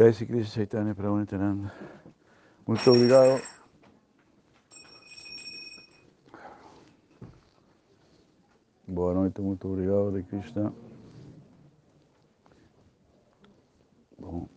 Jai 0.00 0.14
Sri 0.14 0.24
Krishna 0.24 0.48
Chaitanya 0.48 0.94
Prabhu 0.94 1.18
Nityananda. 1.18 1.70
Muito 2.66 2.90
obrigado. 2.90 3.42
Boa 8.88 9.12
noite, 9.12 9.42
muito 9.42 9.68
obrigado, 9.68 10.08
Hare 10.08 10.22
Krishna. 10.22 10.72
Bom. 14.18 14.48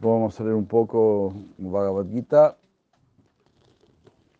Vamos 0.00 0.40
a 0.40 0.44
leer 0.44 0.54
un 0.54 0.66
poco 0.66 1.34
Bhagavad 1.58 2.08
Gita 2.12 2.56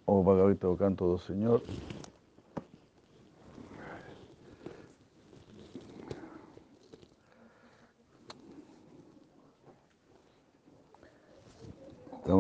o 0.07 0.23
Bhagavad 0.23 0.53
Gita 0.53 0.69
o 0.69 0.77
Canto 0.77 1.09
do 1.09 1.19
Señor. 1.19 1.61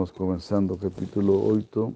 Estamos 0.04 0.18
comenzando 0.18 0.76
capítulo 0.76 1.32
8. 1.46 1.94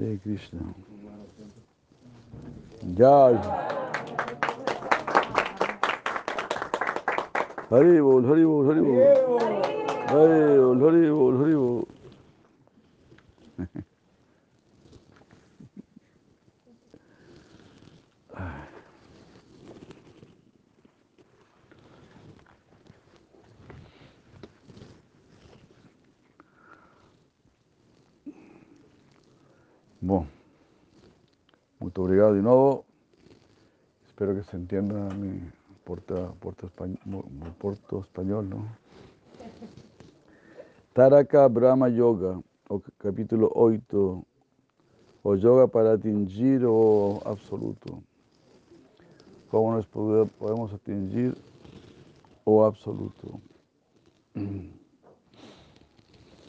Hare 0.00 0.18
Krishna. 0.22 0.60
Jai. 2.96 3.36
Hari 7.70 8.00
bol, 8.00 8.24
Hari 8.24 8.44
bol, 8.44 8.66
Hari 8.66 8.80
bol. 8.80 8.98
Hari 10.08 10.58
bol, 10.58 10.78
Hari 10.80 11.10
bol, 11.10 11.34
Hari 11.38 11.54
bol. 11.54 11.86
Bom, 30.02 30.26
muito 31.78 32.02
obrigado 32.02 32.34
de 32.34 32.42
novo. 32.42 32.84
Espero 34.06 34.34
que 34.34 34.42
se 34.42 34.56
entienda 34.56 34.94
mi 35.14 35.40
porta, 35.84 36.32
porta 36.40 36.66
español, 36.66 36.98
porto 37.58 38.00
español. 38.20 38.68
Taraka 40.92 41.48
Brahma 41.48 41.88
Yoga, 41.88 42.40
capítulo 42.98 43.50
8, 43.54 44.24
o 45.22 45.36
yoga 45.36 45.66
para 45.66 45.92
atingir 45.92 46.64
o 46.66 47.22
absoluto. 47.24 48.02
¿Cómo 49.50 49.74
nos 49.74 49.86
podemos 49.86 50.72
atingir 50.72 51.34
o 52.44 52.64
absoluto? 52.64 53.40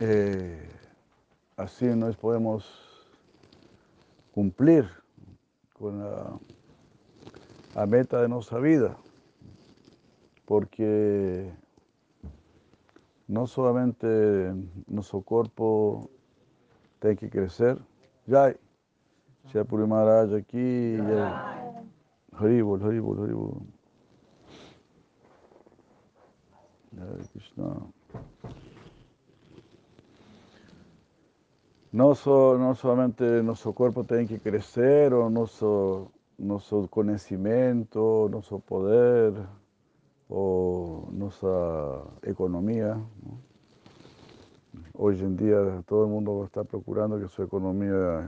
Eh, 0.03 0.67
así 1.57 1.85
nos 1.85 2.17
podemos 2.17 2.65
cumplir 4.33 4.89
con 5.73 5.99
la, 5.99 6.39
la, 7.75 7.85
meta 7.85 8.19
de 8.19 8.27
nuestra 8.27 8.57
vida, 8.57 8.97
porque 10.45 11.51
no 13.31 13.47
solamente 13.47 14.53
nuestro 14.87 15.21
cuerpo 15.21 16.09
tiene 16.99 17.15
que 17.15 17.29
crecer, 17.29 17.77
ya 18.27 18.53
ya 19.53 19.63
Puri 19.63 19.87
Maharaj 19.87 20.33
aquí, 20.33 20.97
ya, 20.97 21.73
Haribol, 22.33 22.83
Haribol, 22.83 23.19
Haribol. 23.23 23.61
Hare 26.99 27.23
Krishna. 27.31 27.87
No, 31.93 32.15
so, 32.15 32.57
no, 32.57 32.75
solamente 32.75 33.23
nuestro 33.43 33.73
cuerpo 33.73 34.03
tiene 34.03 34.27
que 34.27 34.39
crecer 34.39 35.13
o 35.13 35.29
nuestro, 35.29 36.11
nuestro 36.37 36.87
conocimiento, 36.87 38.27
nuestro 38.29 38.59
poder 38.59 39.33
o 40.31 41.09
nuestra 41.11 42.03
economía. 42.23 42.95
¿no? 42.95 43.41
Hoy 44.93 45.19
en 45.19 45.35
día 45.35 45.83
todo 45.85 46.05
el 46.05 46.09
mundo 46.09 46.43
está 46.45 46.63
procurando 46.63 47.19
que 47.19 47.27
su 47.27 47.43
economía 47.43 48.27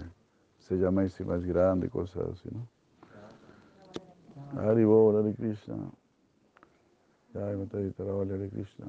se 0.60 0.76
llame 0.76 1.08
más 1.26 1.46
grande, 1.46 1.90
cosas 1.90 2.28
así. 2.34 2.50
¿no? 2.52 2.68
Hari 4.62 4.84
Bol, 4.84 5.16
Hare 5.16 5.34
Krishna. 5.34 5.78
Jai 7.34 7.56
Matadita 7.56 8.04
Hare 8.04 8.50
Krishna. 8.50 8.86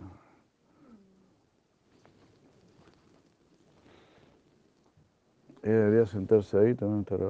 Ella 5.63 5.79
debería 5.79 6.05
sentarse 6.05 6.59
ahí 6.59 6.75
también 6.75 7.01
estará 7.01 7.27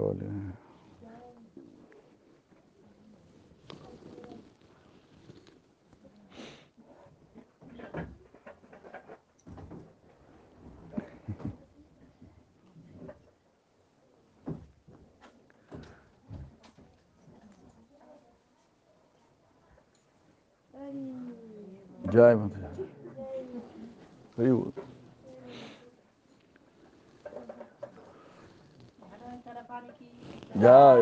Jai. 30.57 31.01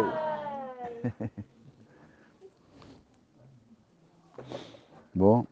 Bom. 5.15 5.45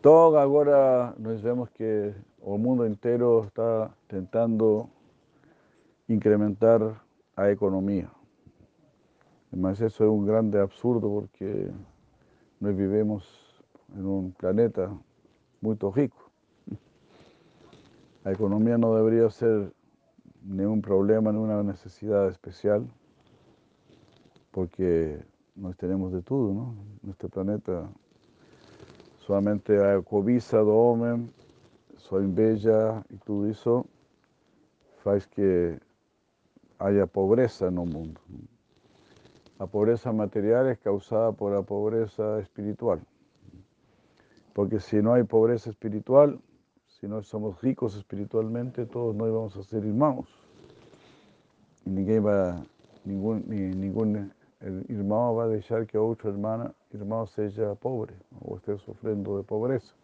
Todo 0.00 0.36
agora 0.36 1.14
nós 1.18 1.40
vemos 1.40 1.68
que 1.70 2.14
o 2.40 2.56
mundo 2.58 2.86
inteiro 2.86 3.44
está 3.46 3.90
tentando 4.08 4.88
incrementar 6.08 7.00
a 7.36 7.50
economia. 7.50 8.08
Mas 9.54 9.80
isso 9.80 10.02
é 10.02 10.08
um 10.08 10.24
grande 10.24 10.58
absurdo 10.58 11.08
porque 11.10 11.70
nós 12.60 12.74
vivemos 12.74 13.22
em 13.94 14.02
um 14.02 14.30
planeta 14.30 14.90
muito 15.60 15.88
rico. 15.90 16.30
La 18.24 18.32
economía 18.32 18.78
no 18.78 18.94
debería 18.96 19.28
ser 19.30 19.72
ningún 20.42 20.80
problema, 20.80 21.32
ninguna 21.32 21.62
necesidad 21.62 22.28
especial, 22.28 22.86
porque 24.50 25.22
nos 25.54 25.76
tenemos 25.76 26.12
de 26.12 26.22
todo, 26.22 26.54
¿no? 26.54 26.74
Nuestro 27.02 27.28
planeta 27.28 27.90
solamente 29.18 29.82
hay 29.84 30.02
cobiza 30.02 30.58
do 30.58 30.74
homem, 30.74 31.30
sua 31.96 32.22
inveja 32.22 33.04
e 33.10 33.16
tudo 33.18 33.48
isso 33.48 33.86
faz 35.02 35.26
que 35.26 35.78
haya 36.78 37.06
pobreza 37.06 37.70
no 37.70 37.84
mundo. 37.84 38.20
A 39.62 39.66
pobreza 39.68 40.10
material 40.10 40.66
es 40.70 40.78
causada 40.80 41.30
por 41.30 41.52
la 41.52 41.62
pobreza 41.62 42.40
espiritual, 42.40 43.00
porque 44.54 44.80
si 44.80 45.00
no 45.00 45.14
hay 45.14 45.22
pobreza 45.22 45.70
espiritual, 45.70 46.40
si 46.88 47.06
no 47.06 47.22
somos 47.22 47.62
ricos 47.62 47.94
espiritualmente, 47.94 48.86
todos 48.86 49.14
nós 49.14 49.30
vamos 49.30 49.56
a 49.56 49.62
ser 49.62 49.84
irmãos. 49.84 50.26
Y 51.86 51.90
ningún, 53.04 53.44
ningún 53.46 54.32
irmão 54.88 55.36
va 55.36 55.44
a 55.44 55.48
dejar 55.48 55.86
que 55.86 55.96
otro 55.96 56.30
hermano, 56.30 56.74
irmão 56.92 57.24
seja 57.28 57.76
pobre 57.76 58.14
o 58.40 58.56
esté 58.56 58.76
sufriendo 58.78 59.38
de 59.38 59.44
pobreza. 59.44 59.94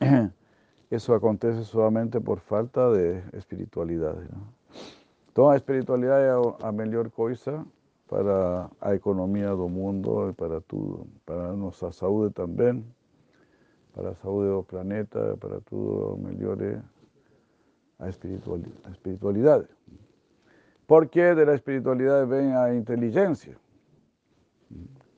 Eso 0.90 1.14
acontece 1.14 1.62
solamente 1.62 2.20
por 2.20 2.40
falta 2.40 2.90
de 2.90 3.22
espiritualidad. 3.34 4.16
¿no? 4.16 4.52
Toda 5.32 5.54
espiritualidad 5.54 6.20
é 6.20 6.66
a 6.66 6.72
melhor 6.72 7.08
coisa 7.12 7.64
para 8.12 8.70
a 8.78 8.94
economia 8.94 9.56
do 9.56 9.70
mundo 9.70 10.28
e 10.28 10.34
para 10.34 10.60
tudo, 10.60 11.06
para 11.24 11.48
a 11.48 11.56
nossa 11.56 11.90
saúde 11.90 12.34
também, 12.34 12.84
para 13.94 14.10
a 14.10 14.14
saúde 14.16 14.50
do 14.50 14.62
planeta, 14.62 15.34
para 15.40 15.62
tudo 15.62 16.18
melhore 16.18 16.78
a 17.98 18.10
espiritualidade. 18.10 19.66
Porque 20.86 21.34
da 21.34 21.54
espiritualidade 21.54 22.28
vem 22.28 22.54
a 22.54 22.74
inteligência. 22.74 23.56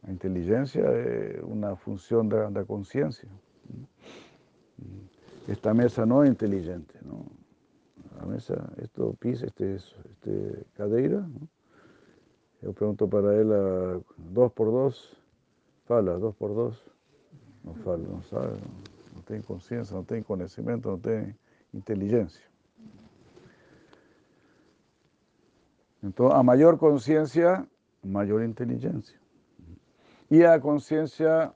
A 0.05 0.12
inteligência 0.12 0.82
é 0.82 1.40
uma 1.43 1.75
função 1.75 2.25
da, 2.25 2.49
da 2.49 2.64
consciência. 2.64 3.29
Esta 5.49 5.75
mesa 5.75 6.06
não 6.06 6.23
é 6.23 6.29
inteligente, 6.29 6.94
não? 7.02 7.26
A 8.20 8.26
mesa, 8.26 8.73
esto 8.81 9.17
pisa, 9.19 9.47
este, 9.47 9.64
este 9.64 10.64
cadeira? 10.75 11.29
Eu 12.64 12.72
pergunto 12.72 13.06
para 13.06 13.34
ela, 13.34 14.00
dois 14.16 14.50
por 14.52 14.70
dois, 14.70 15.14
fala, 15.84 16.19
dois 16.19 16.34
por 16.34 16.55
dois, 16.55 16.75
não 17.62 17.75
fala, 17.75 17.99
não 17.99 18.22
sabe, 18.22 18.58
não 19.14 19.22
tem 19.22 19.43
consciência, 19.43 19.94
não 19.94 20.02
tem 20.02 20.22
conhecimento, 20.22 20.88
não 20.88 20.99
tem 20.99 21.37
inteligência. 21.75 22.43
Então, 26.02 26.32
a 26.32 26.43
maior 26.43 26.78
consciência, 26.78 27.66
maior 28.02 28.43
inteligência. 28.43 29.19
E 30.31 30.43
a 30.43 30.58
consciência 30.58 31.52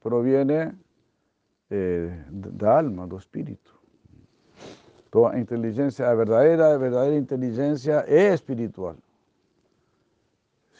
proviene 0.00 0.72
eh, 1.68 2.16
da 2.30 2.78
alma, 2.78 3.08
do 3.08 3.16
espírito. 3.16 3.74
Então, 5.08 5.26
a 5.26 5.36
inteligência, 5.36 6.08
a 6.08 6.14
verdadeira, 6.14 6.74
a 6.74 6.78
verdadeira 6.78 7.16
inteligência 7.16 8.04
espiritual. 8.08 8.96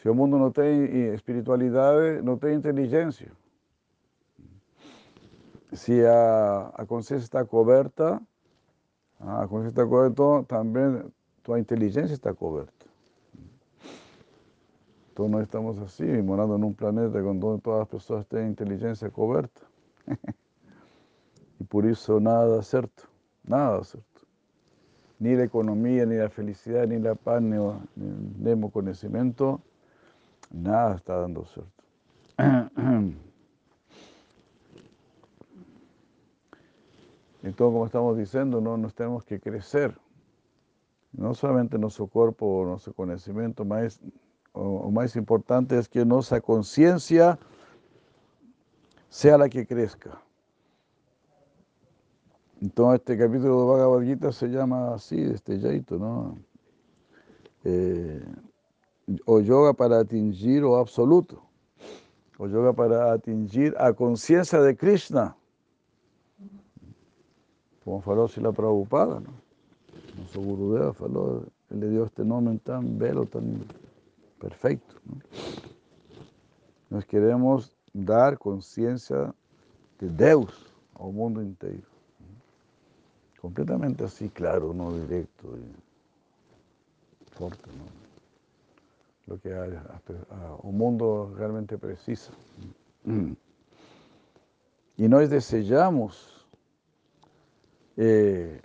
Se 0.05 0.11
o 0.11 0.15
mundo 0.15 0.37
não 0.37 0.53
tem 0.53 1.15
espiritualidade, 1.15 2.21
não 2.21 2.37
tem 2.37 2.55
inteligência. 2.55 3.33
Se 5.73 6.05
a, 6.05 6.73
a 6.75 6.85
consciência 6.85 7.25
está 7.25 7.43
coberta, 7.43 8.21
a 9.19 9.49
consciência 9.49 9.71
está 9.71 9.87
coberta, 9.87 10.13
então, 10.13 10.45
também 10.45 11.11
tua 11.43 11.59
está 11.59 12.35
coberta. 12.35 12.85
Então 15.11 15.27
nós 15.27 15.45
estamos 15.45 15.79
assim, 15.79 16.21
morando 16.21 16.59
num 16.59 16.75
planeta 16.75 17.25
onde 17.25 17.63
todas 17.63 17.81
as 17.81 17.89
pessoas 17.89 18.27
têm 18.27 18.51
inteligência 18.51 19.11
coberta. 19.11 19.63
e 21.59 21.65
por 21.65 21.87
isso 21.87 22.21
nada 22.21 22.61
certo, 22.61 23.09
nada 23.43 23.83
certo. 23.83 24.27
Nem 25.19 25.37
a 25.37 25.45
economia, 25.45 26.05
nem 26.05 26.21
a 26.21 26.29
felicidade, 26.29 26.95
nem 26.95 27.11
a 27.11 27.17
paz, 27.17 27.43
nem 27.43 27.59
o, 27.59 27.81
nem 27.97 28.53
o 28.53 28.71
conhecimento, 28.71 29.59
nada 30.51 30.97
está 30.97 31.21
dando 31.21 31.45
certo. 31.47 31.85
Então, 37.47 37.71
como 37.71 37.85
estamos 37.85 38.17
diciendo, 38.17 38.59
no, 38.59 38.79
nos 38.79 38.95
temos 38.95 39.23
que 39.23 39.39
crescer. 39.39 39.95
Não 41.13 41.35
somente 41.35 41.77
nosso 41.77 42.09
corpo, 42.09 42.65
nosso 42.65 42.95
conhecimento, 42.95 43.67
mas 43.67 44.01
o, 44.55 44.91
más 44.91 45.15
importante 45.15 45.77
es 45.77 45.87
que 45.89 46.05
nuestra 46.05 46.41
conciencia 46.41 47.39
sea 49.11 49.37
la 49.37 49.49
que 49.49 49.67
crezca. 49.67 50.21
Entonces 52.63 53.01
este 53.01 53.19
capítulo 53.19 53.61
de 53.61 53.67
Bhagavad 53.67 54.03
Gita 54.03 54.33
se 54.33 54.49
llama 54.49 54.95
así, 54.95 55.21
este 55.21 55.59
jeito, 55.59 55.99
¿no? 55.99 56.39
Eh, 57.65 58.25
o 59.27 59.41
yoga 59.41 59.75
para 59.75 60.01
atingir 60.01 60.65
o 60.65 60.77
absoluto, 60.77 61.43
o 62.39 62.47
yoga 62.47 62.73
para 62.73 63.13
atingir 63.13 63.75
a 63.79 63.93
conciencia 63.93 64.61
de 64.61 64.75
Krishna. 64.75 65.37
Como 67.85 68.01
falou 68.01 68.31
la 68.37 68.53
Prabhupada, 68.53 69.21
¿no? 69.21 69.35
Nuestro 70.17 70.41
Gurudeva 70.41 70.95
falou, 70.95 71.45
él 71.71 71.81
le 71.81 71.91
dio 71.91 72.05
este 72.05 72.25
nombre 72.25 72.59
tan 72.59 72.99
belo, 72.99 73.27
tan 73.27 73.63
perfecto. 74.41 74.95
Nos 76.89 77.05
queremos 77.05 77.77
dar 77.93 78.39
conciencia 78.39 79.35
de 79.99 80.09
Deus 80.09 80.73
ao 80.95 81.13
mundo 81.13 81.43
inteiro. 81.43 81.87
Completamente 83.41 84.05
así, 84.05 84.31
claro, 84.31 84.73
no 84.73 84.93
directo, 84.93 85.57
y 85.59 85.71
fuerte, 87.37 87.69
¿no? 87.77 88.04
Lo 89.27 89.39
que 89.39 89.53
a, 89.53 89.65
a, 89.65 90.55
o 90.63 90.73
mundo 90.73 91.35
realmente 91.37 91.79
precisa. 91.79 92.33
Y 94.97 95.09
nós 95.09 95.29
desejamos 95.29 96.47
eh, 97.97 98.61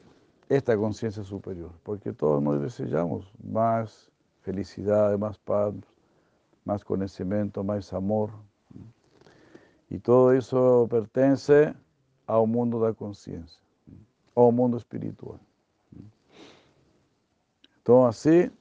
esta 0.48 0.78
conciencia 0.78 1.24
superior, 1.24 1.72
porque 1.84 2.14
todos 2.14 2.42
nós 2.42 2.62
desejamos 2.62 3.32
más 3.44 4.12
felicidade, 4.42 5.18
mais 5.18 5.38
paz, 5.38 5.74
mais 6.66 6.84
conhecimento, 6.84 7.64
mais 7.64 7.92
amor. 7.94 8.32
E 9.90 9.98
tudo 9.98 10.36
isso 10.36 10.88
pertence 10.90 11.74
ao 12.28 12.46
mundo 12.46 12.80
da 12.80 12.94
consciência, 12.94 13.60
ao 14.36 14.52
mundo 14.52 14.78
espiritual. 14.78 15.40
Então, 17.82 18.06
assim, 18.06 18.52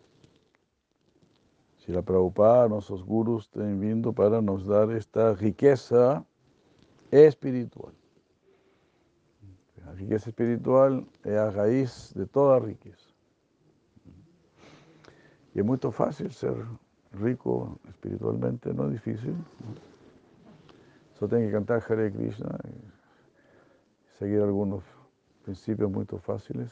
Shila 1.88 2.02
Prabhupada, 2.02 2.68
nossos 2.68 3.02
gurus 3.02 3.48
têm 3.48 3.78
vindo 3.78 4.12
para 4.12 4.42
nos 4.42 4.66
dar 4.66 4.90
esta 4.90 5.32
riqueza 5.32 6.22
espiritual. 7.10 7.94
A 9.86 9.92
riqueza 9.92 10.28
espiritual 10.28 11.02
é 11.24 11.38
a 11.38 11.48
raiz 11.48 12.12
de 12.14 12.26
toda 12.26 12.58
riqueza. 12.58 13.08
Y 15.54 15.60
es 15.60 15.64
muy 15.64 15.78
fácil 15.78 16.30
ser 16.30 16.62
rico 17.10 17.80
espiritualmente, 17.88 18.74
no 18.74 18.88
es 18.88 18.92
difícil. 18.92 19.34
Solo 21.14 21.30
tiene 21.30 21.46
que 21.46 21.52
cantar 21.52 21.82
Hare 21.88 22.12
Krishna 22.12 22.58
seguir 24.18 24.42
algunos 24.42 24.84
principios 25.42 25.90
muy 25.90 26.04
fáciles. 26.04 26.70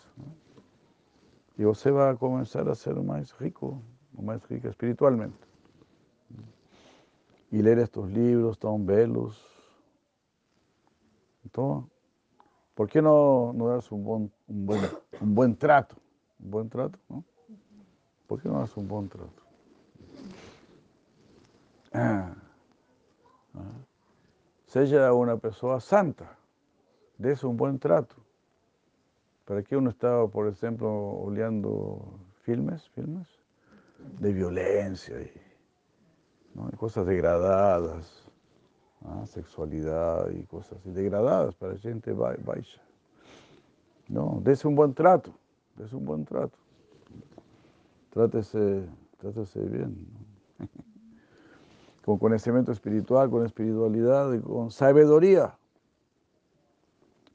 Y 1.57 1.65
usted 1.65 1.95
va 1.95 2.11
a 2.11 2.17
comenzar 2.17 2.69
a 2.69 2.75
ser 2.75 2.97
más 2.97 3.35
rico, 3.39 3.81
más 4.23 4.47
rica 4.49 4.69
espiritualmente. 4.69 5.47
Y 7.51 7.63
leer 7.63 7.79
estos 7.79 8.11
libros 8.11 8.59
tan 8.59 8.85
belos. 8.85 9.45
Entonces, 11.45 11.91
¿por 12.75 12.89
qué 12.89 13.01
no, 13.01 13.53
no 13.55 13.69
darse 13.69 13.95
un 13.95 14.05
buen, 14.05 14.33
un, 14.49 14.67
buen, 14.67 14.81
un 15.21 15.35
buen 15.35 15.57
trato? 15.57 15.97
Un 16.41 16.51
buen 16.51 16.69
trato, 16.69 16.99
¿no? 17.09 17.25
¿Por 18.27 18.43
qué 18.43 18.49
no 18.49 18.61
haces 18.61 18.77
un 18.77 18.89
buen 18.89 19.09
trato? 19.09 19.43
Ah. 21.93 22.35
Ah. 23.55 23.61
Sea 24.67 25.13
una 25.13 25.37
persona 25.37 25.79
santa, 25.81 26.37
des 27.17 27.45
un 27.45 27.57
buen 27.57 27.79
trato. 27.79 28.17
¿Para 29.45 29.63
qué 29.63 29.77
uno 29.77 29.91
estaba, 29.91 30.27
por 30.29 30.49
ejemplo, 30.49 30.91
oleando 30.91 32.19
filmes, 32.43 32.89
filmes 32.91 33.46
de 34.19 34.33
violencia 34.33 35.21
y, 35.21 35.33
cosas 36.77 37.07
degradadas, 37.07 38.31
¿ah? 39.05 39.27
sexualidad 39.27 40.31
y 40.31 40.43
cosas 40.45 40.79
así, 40.79 40.91
degradadas 40.91 41.55
para 41.55 41.77
gente 41.79 42.13
baixa? 42.13 42.81
No, 44.09 44.41
des 44.43 44.65
un 44.65 44.75
buen 44.75 44.95
trato, 44.95 45.35
des 45.77 45.93
un 45.93 46.05
buen 46.05 46.25
trato 46.25 46.57
trátese, 48.17 48.89
trátese 49.19 49.61
bien. 49.61 50.09
Con 52.07 52.19
conocimiento 52.19 52.73
espiritual, 52.73 53.29
con 53.29 53.45
espiritualidad 53.45 54.33
y 54.33 54.41
con 54.41 54.71
sabiduría. 54.71 55.59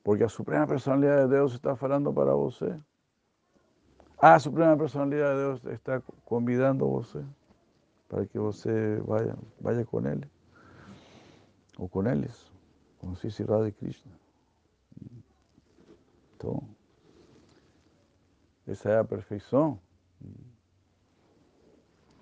Porque 0.02 0.24
a 0.24 0.30
Suprema 0.30 0.66
Personalidad 0.66 1.28
de 1.28 1.36
Dios 1.36 1.54
está 1.54 1.72
hablando 1.72 2.14
para 2.14 2.34
usted. 2.36 2.78
A 4.24 4.40
Suprema 4.40 4.78
Personalidad 4.78 5.36
de 5.36 5.40
Dios 5.40 5.66
está 5.66 6.00
convidando 6.26 6.86
a 6.86 7.00
usted 7.00 7.24
para 8.08 8.24
que 8.28 8.38
usted 8.38 9.02
vaya, 9.02 9.36
vaya 9.60 9.84
con 9.84 10.06
Él. 10.06 10.30
O 11.80 11.88
con 11.88 12.06
Él, 12.06 12.30
con 13.00 13.16
Sisi 13.16 13.44
Radha 13.44 13.72
Krishna. 13.72 14.12
Entonces, 16.34 16.70
esa 18.68 18.90
es 18.90 18.96
la 18.96 19.04
perfección. 19.06 19.80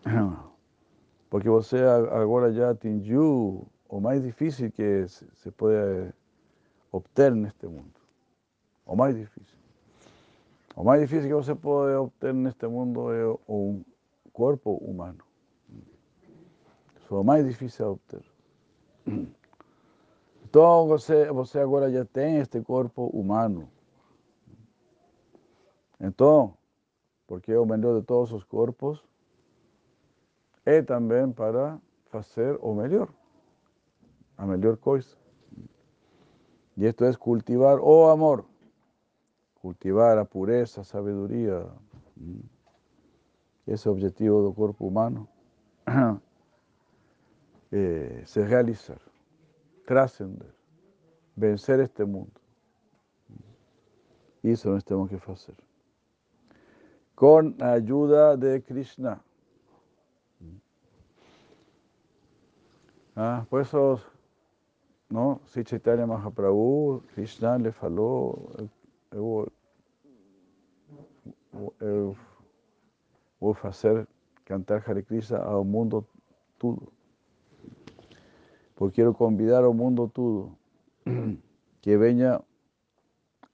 Porque 1.29 1.50
você 1.50 1.84
agora 1.84 2.53
já 2.53 2.70
atingiu 2.70 3.68
o 3.89 4.00
mais 4.00 4.24
difícil 4.24 4.72
que 4.72 5.06
se 5.10 5.51
pode 5.51 6.13
obter 6.94 7.36
neste 7.36 7.68
mundo. 7.68 8.00
O 8.86 8.96
mais 8.96 9.18
difícil. 9.18 9.58
O 10.79 10.83
más 10.86 10.98
difícil 10.98 11.27
que 11.27 11.33
você 11.33 11.53
puede 11.55 11.93
obtener 11.98 12.36
en 12.36 12.48
este 12.48 12.65
mundo 12.65 13.13
es 13.13 13.38
un 13.48 13.86
cuerpo 14.31 14.71
humano. 14.71 15.25
Eso 16.95 17.03
es 17.03 17.12
lo 17.12 17.24
más 17.25 17.43
difícil 17.43 17.86
de 17.86 17.91
obtener. 17.91 18.31
Então 20.45 20.88
você, 20.88 21.29
você 21.31 21.59
agora 21.59 21.91
já 21.91 22.07
este 22.15 22.62
corpo 22.62 23.07
humano. 23.07 23.69
Então, 26.00 26.57
porque 27.27 27.51
é 27.51 27.59
o 27.59 27.65
melhor 27.65 28.00
de 28.00 28.05
todos 28.05 28.31
os 28.31 28.45
corpos, 28.45 29.03
é 30.65 30.81
também 30.81 31.29
para 31.29 31.77
fazer 32.05 32.57
o 32.62 32.74
melhor, 32.74 33.09
a 34.38 34.45
melhor 34.45 34.77
coisa. 34.77 35.17
E 36.77 36.86
isto 36.86 37.03
é 37.03 37.13
cultivar 37.15 37.79
o 37.81 38.07
amor, 38.07 38.45
cultivar 39.61 40.17
a 40.17 40.25
pureza, 40.25 40.81
a 40.81 40.83
sabedoria. 40.83 41.67
Esse 43.67 43.87
é 43.87 43.91
o 43.91 43.93
objetivo 43.93 44.41
do 44.41 44.53
corpo 44.53 44.87
humano, 44.87 45.27
é 47.71 48.23
se 48.25 48.41
realizar. 48.41 48.99
trascender, 49.89 50.53
vencer 51.35 51.79
este 51.79 52.05
mundo. 52.05 52.39
Eso 54.43 54.69
nos 54.69 54.85
tenemos 54.85 55.09
que 55.09 55.15
hacer. 55.15 55.55
Con 57.15 57.55
ayuda 57.59 58.37
de 58.37 58.61
Krishna. 58.61 59.19
Ah, 63.15 63.47
por 63.49 63.61
eso, 63.61 63.99
¿no? 65.09 65.41
Si 65.47 65.63
Chaitanya 65.63 66.05
Mahaprabhu, 66.05 67.01
Krishna 67.15 67.57
le 67.57 67.71
falou, 67.71 68.69
eu, 69.11 69.51
eu 71.79 72.17
vou 73.39 73.53
fazer 73.53 74.07
cantar 74.45 74.83
Hare 74.87 75.03
Krishna 75.03 75.39
ao 75.39 75.63
mundo 75.63 76.05
todo. 76.57 76.91
porque 78.75 78.95
quiero 78.95 79.13
convidar 79.13 79.63
al 79.63 79.73
mundo 79.73 80.07
todo 80.07 80.57
que 81.81 81.97
venga 81.97 82.41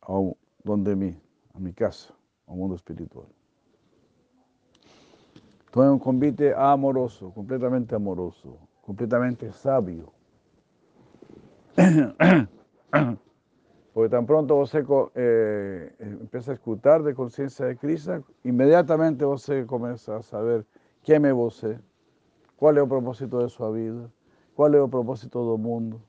a 0.02 0.32
donde 0.64 1.18
a 1.54 1.60
mi 1.60 1.74
casa, 1.74 2.14
al 2.48 2.56
mundo 2.56 2.76
espiritual. 2.76 3.28
Todo 5.72 5.86
es 5.86 5.90
un 5.90 6.00
convite 6.00 6.54
amoroso, 6.56 7.32
completamente 7.32 7.96
amoroso, 7.96 8.60
completamente 8.82 9.52
sabio. 9.52 10.14
Porque 13.96 14.10
tan 14.10 14.26
pronto 14.26 14.58
você 14.58 14.84
eh, 15.16 15.96
empieza 16.02 16.52
a 16.52 16.56
escutar 16.56 17.02
de 17.02 17.14
conciencia 17.14 17.66
de 17.66 17.78
Cristo, 17.78 18.26
inmediatamente 18.44 19.24
você 19.24 19.66
comienza 19.66 20.18
a 20.18 20.22
saber 20.22 20.66
quién 21.02 21.24
es 21.24 21.34
você, 21.34 21.80
cuál 22.58 22.76
es 22.76 22.84
el 22.84 22.90
propósito 22.90 23.40
de 23.40 23.48
su 23.48 23.72
vida, 23.72 24.10
¿Cuál 24.54 24.76
es 24.76 24.84
el 24.84 24.90
propósito 24.90 25.50
del 25.50 25.62
mundo? 25.62 26.02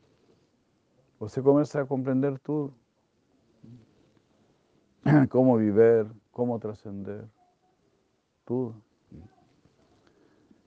Usted 1.20 1.44
comienza 1.44 1.80
a 1.80 1.84
comprender 1.84 2.40
todo. 2.40 2.72
Cómo 5.30 5.56
vivir, 5.56 6.08
cómo 6.32 6.58
trascender. 6.58 7.24
Todo. 8.44 8.74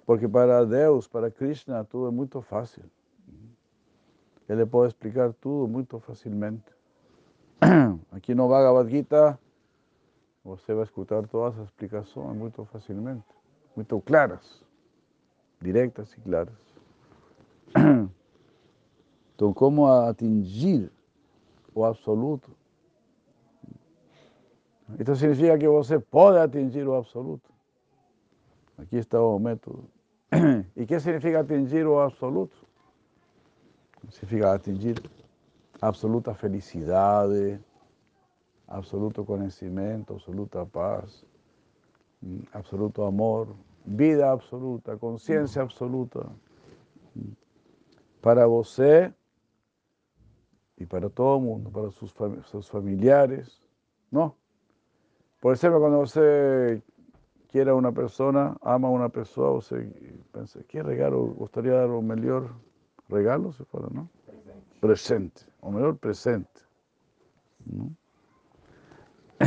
Porque 0.05 0.29
para 0.29 0.65
Dios, 0.65 1.09
para 1.09 1.29
Krishna, 1.29 1.83
todo 1.83 2.07
es 2.07 2.13
muy 2.13 2.29
fácil. 2.29 2.89
Él 4.47 4.57
le 4.57 4.65
puede 4.65 4.87
explicar 4.87 5.33
todo 5.33 5.67
muy 5.67 5.85
fácilmente. 5.85 6.78
Aquí 8.11 8.33
no 8.33 8.47
Bhagavad 8.47 8.87
Gita, 8.87 9.39
usted 10.43 10.75
va 10.75 10.81
a 10.81 10.83
escuchar 10.85 11.27
todas 11.27 11.55
las 11.57 11.67
explicaciones 11.67 12.35
muy 12.35 12.51
fácilmente, 12.51 13.27
muy 13.75 13.85
claras, 14.01 14.63
directas 15.59 16.17
y 16.17 16.21
claras. 16.21 16.55
Então, 19.39 19.53
como 19.53 19.87
atingir 19.87 20.91
o 21.73 21.85
absoluto? 21.85 22.51
Isso 24.99 25.15
significa 25.15 25.57
que 25.57 25.65
você 25.65 25.97
pode 25.97 26.39
atingir 26.39 26.85
o 26.85 26.93
absoluto. 26.93 27.49
Aqui 28.77 28.97
está 28.97 29.21
o 29.21 29.39
método. 29.39 29.85
E 30.75 30.83
o 30.83 30.85
que 30.85 30.99
significa 30.99 31.39
atingir 31.39 31.87
o 31.87 32.01
absoluto? 32.01 32.53
Significa 34.09 34.53
atingir 34.53 35.01
absoluta 35.81 36.33
felicidade, 36.33 37.59
absoluto 38.67 39.25
conhecimento, 39.25 40.13
absoluta 40.13 40.65
paz, 40.65 41.25
absoluto 42.53 43.05
amor, 43.05 43.55
vida 43.85 44.31
absoluta, 44.31 44.97
consciência 44.97 45.61
absoluta 45.61 46.25
para 48.21 48.45
você 48.45 49.13
y 50.77 50.85
para 50.85 51.09
todo 51.09 51.39
mundo, 51.39 51.71
para 51.71 51.91
sus, 51.91 52.13
sus 52.45 52.69
familiares, 52.69 53.61
¿no? 54.11 54.35
Por 55.39 55.53
ejemplo, 55.53 55.79
cuando 55.79 55.99
usted 56.01 56.83
quiere 57.49 57.71
a 57.71 57.75
una 57.75 57.91
persona, 57.91 58.57
ama 58.61 58.89
a 58.89 58.91
una 58.91 59.09
persona, 59.09 59.51
usted 59.51 59.89
piensa, 60.31 60.59
¿qué 60.67 60.83
regalo? 60.83 61.21
¿Gustaría 61.21 61.73
dar 61.73 61.89
un 61.89 62.07
mejor 62.07 62.51
regalo? 63.07 63.51
Si 63.53 63.63
fuera, 63.63 63.87
¿no? 63.91 64.09
Presente, 64.79 65.45
o 65.61 65.71
mejor 65.71 65.97
presente. 65.97 66.61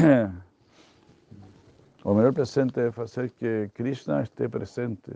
o 2.04 2.14
mejor 2.14 2.34
presente 2.34 2.86
es 2.86 2.98
hacer 2.98 3.32
que 3.32 3.70
Krishna 3.74 4.22
esté 4.22 4.48
presente 4.48 5.12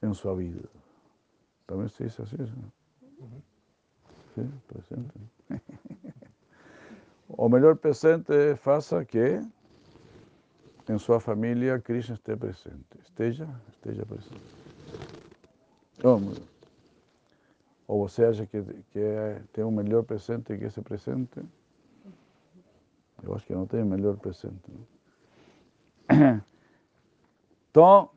en 0.00 0.14
su 0.14 0.34
vida. 0.36 0.60
También 1.66 1.88
se 1.88 2.04
dice 2.04 2.22
así. 2.22 2.36
Sí, 4.34 4.42
presente. 4.66 5.14
o 7.28 7.48
mejor 7.48 7.78
presente 7.78 8.56
faça 8.56 9.04
que 9.04 9.40
en 10.86 10.98
su 10.98 11.18
familia 11.20 11.80
Krishna 11.80 12.14
esté 12.14 12.36
presente. 12.36 12.98
Esteja, 13.02 13.46
esteja 13.70 14.04
presente. 14.04 14.40
Oh, 16.02 16.20
ou 17.94 18.08
você 18.08 18.24
acha 18.24 18.44
que, 18.44 18.60
que 18.90 18.98
é, 18.98 19.40
tem 19.52 19.62
um 19.62 19.70
melhor 19.70 20.02
presente 20.02 20.58
que 20.58 20.64
esse 20.64 20.82
presente? 20.82 21.40
Eu 23.22 23.32
acho 23.32 23.46
que 23.46 23.54
não 23.54 23.68
tem 23.68 23.84
melhor 23.84 24.16
presente. 24.16 24.72
Então, 27.70 28.10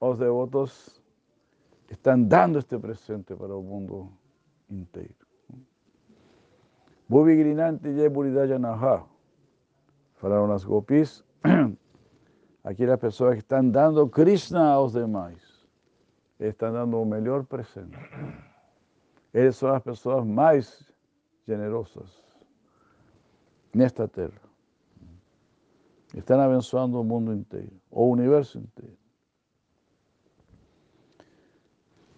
os 0.00 0.18
devotos 0.18 1.02
estão 1.90 2.22
dando 2.22 2.60
este 2.60 2.78
presente 2.78 3.34
para 3.34 3.56
o 3.56 3.60
mundo 3.60 4.08
inteiro. 4.70 5.26
Bubigrinante 7.08 7.92
Jeburidayanaha, 7.92 9.04
falaram 10.14 10.52
as 10.52 10.62
gopis, 10.62 11.24
aquelas 12.62 13.00
pessoas 13.00 13.34
que 13.34 13.40
estão 13.40 13.68
dando 13.68 14.08
Krishna 14.08 14.74
aos 14.74 14.92
demais, 14.92 15.42
estão 16.38 16.72
dando 16.72 17.02
o 17.02 17.04
melhor 17.04 17.44
presente. 17.44 17.98
Ellas 19.32 19.56
son 19.56 19.72
las 19.72 19.82
personas 19.82 20.26
más 20.26 20.92
generosas 21.46 22.10
en 23.72 23.82
esta 23.82 24.08
tierra. 24.08 24.40
Están 26.14 26.40
abençoando 26.40 27.00
el 27.00 27.06
mundo 27.06 27.32
entero, 27.32 27.70
o 27.90 28.06
universo 28.06 28.58
entero. 28.58 28.96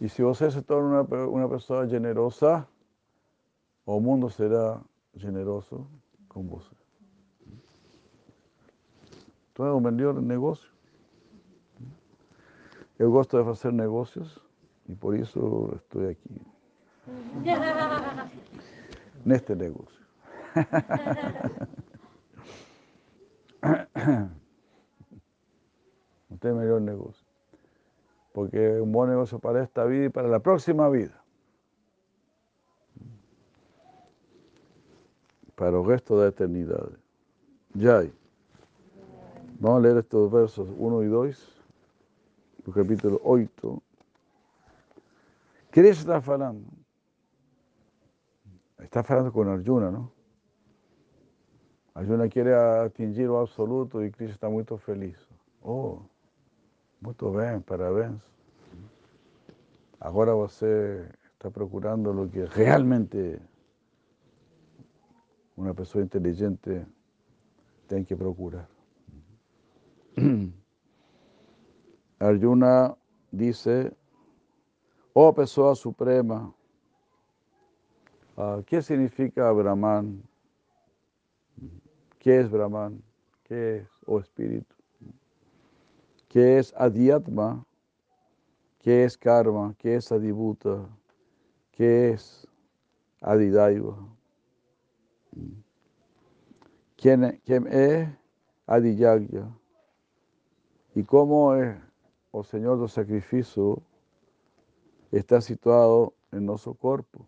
Y 0.00 0.08
si 0.08 0.22
usted 0.22 0.50
se 0.50 0.62
torna 0.62 1.02
una, 1.02 1.26
una 1.26 1.48
persona 1.48 1.88
generosa, 1.88 2.66
o 3.84 4.00
mundo 4.00 4.30
será 4.30 4.82
generoso 5.14 5.86
con 6.28 6.48
vos. 6.48 6.70
Todo 9.52 9.68
es 9.68 9.74
un 9.74 9.94
mejor 9.94 10.22
negocio. 10.22 10.70
Yo 12.98 13.10
gosto 13.10 13.42
de 13.42 13.50
hacer 13.50 13.74
negocios 13.74 14.40
y 14.86 14.94
por 14.94 15.14
eso 15.14 15.72
estoy 15.74 16.06
aquí. 16.06 16.51
En 19.24 19.32
este 19.32 19.56
negocio. 19.56 20.02
Usted 26.30 26.48
es 26.48 26.54
mejor 26.54 26.82
negocio 26.82 27.32
porque 28.32 28.76
es 28.76 28.80
un 28.80 28.92
buen 28.92 29.10
negocio 29.10 29.38
para 29.38 29.62
esta 29.62 29.84
vida 29.84 30.06
y 30.06 30.08
para 30.08 30.28
la 30.28 30.40
próxima 30.40 30.88
vida. 30.88 31.22
Para 35.54 35.78
el 35.78 35.84
resto 35.84 36.20
de 36.20 36.28
eternidad. 36.28 36.88
Ya 37.74 38.02
Vamos 39.60 39.78
a 39.78 39.82
leer 39.82 39.98
estos 39.98 40.30
versos 40.32 40.68
1 40.76 41.02
y 41.04 41.06
2, 41.06 41.62
el 42.66 42.72
capítulo 42.74 43.20
8. 43.22 43.82
¿Qué 45.70 45.88
está 45.88 46.16
hablando? 46.16 46.81
Está 48.82 49.00
hablando 49.00 49.32
con 49.32 49.48
Arjuna, 49.48 49.90
¿no? 49.90 50.12
Arjuna 51.94 52.28
quiere 52.28 52.54
atingir 52.54 53.28
o 53.28 53.38
absoluto 53.38 54.02
e 54.02 54.10
Krishna 54.10 54.34
está 54.34 54.48
muito 54.48 54.76
feliz. 54.76 55.16
Oh, 55.62 56.00
muito 57.00 57.30
bem, 57.30 57.60
parabéns. 57.60 58.20
Agora 60.00 60.34
você 60.34 61.08
está 61.34 61.50
procurando 61.50 62.10
o 62.10 62.28
que 62.28 62.44
realmente 62.44 63.38
uma 65.56 65.74
pessoa 65.74 66.02
inteligente 66.02 66.84
tem 67.86 68.04
que 68.04 68.16
procurar. 68.16 68.68
Arjuna 72.18 72.96
dice, 73.32 73.92
oh 75.14 75.32
pessoa 75.32 75.74
suprema, 75.74 76.52
¿qué 78.66 78.82
significa 78.82 79.50
Brahman? 79.52 80.22
¿Qué 82.18 82.40
es 82.40 82.50
Brahman? 82.50 83.02
¿Qué 83.44 83.78
es, 83.78 83.88
oh 84.06 84.20
espíritu? 84.20 84.74
¿Qué 86.28 86.58
es 86.58 86.72
Adhyatma? 86.76 87.64
¿Qué 88.78 89.04
es 89.04 89.16
karma? 89.16 89.74
¿Qué 89.78 89.96
es 89.96 90.10
adibhuta? 90.10 90.88
¿Qué 91.70 92.10
es 92.10 92.48
adidaiva? 93.20 93.96
¿Quién, 96.96 97.40
es 97.44 98.08
adiyagya? 98.66 99.48
¿Y 100.94 101.04
cómo 101.04 101.54
es, 101.54 101.76
oh 102.32 102.42
Señor 102.42 102.78
do 102.78 102.88
sacrificio, 102.88 103.82
está 105.10 105.40
situado 105.40 106.14
en 106.32 106.46
nuestro 106.46 106.74
cuerpo? 106.74 107.26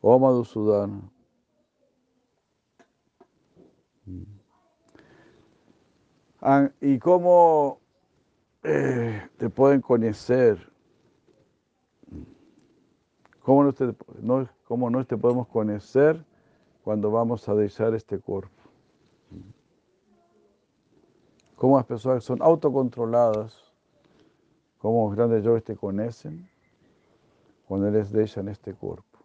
Oh 0.00 0.18
Madhusudana. 0.18 1.10
Ah, 6.40 6.70
¿Y 6.80 6.98
cómo 6.98 7.80
eh, 8.62 9.28
te 9.36 9.50
pueden 9.50 9.80
conocer? 9.80 10.70
¿Cómo 13.42 13.64
no, 13.64 13.72
te, 13.72 13.94
¿Cómo 14.64 14.90
no 14.90 15.04
podemos 15.04 15.48
conocer 15.48 16.24
cuando 16.82 17.10
vamos 17.10 17.48
a 17.48 17.54
dejar 17.54 17.94
este 17.94 18.18
cuerpo? 18.18 18.60
¿Cómo 21.56 21.76
las 21.76 21.84
personas 21.84 22.24
son 22.24 22.40
autocontroladas, 22.40 23.54
cómo 24.78 25.08
los 25.08 25.16
grandes 25.16 25.44
yo 25.44 25.62
te 25.62 25.76
conocen 25.76 26.49
cuando 27.70 27.86
ellos 27.86 28.10
dejan 28.10 28.48
este 28.48 28.74
cuerpo? 28.74 29.20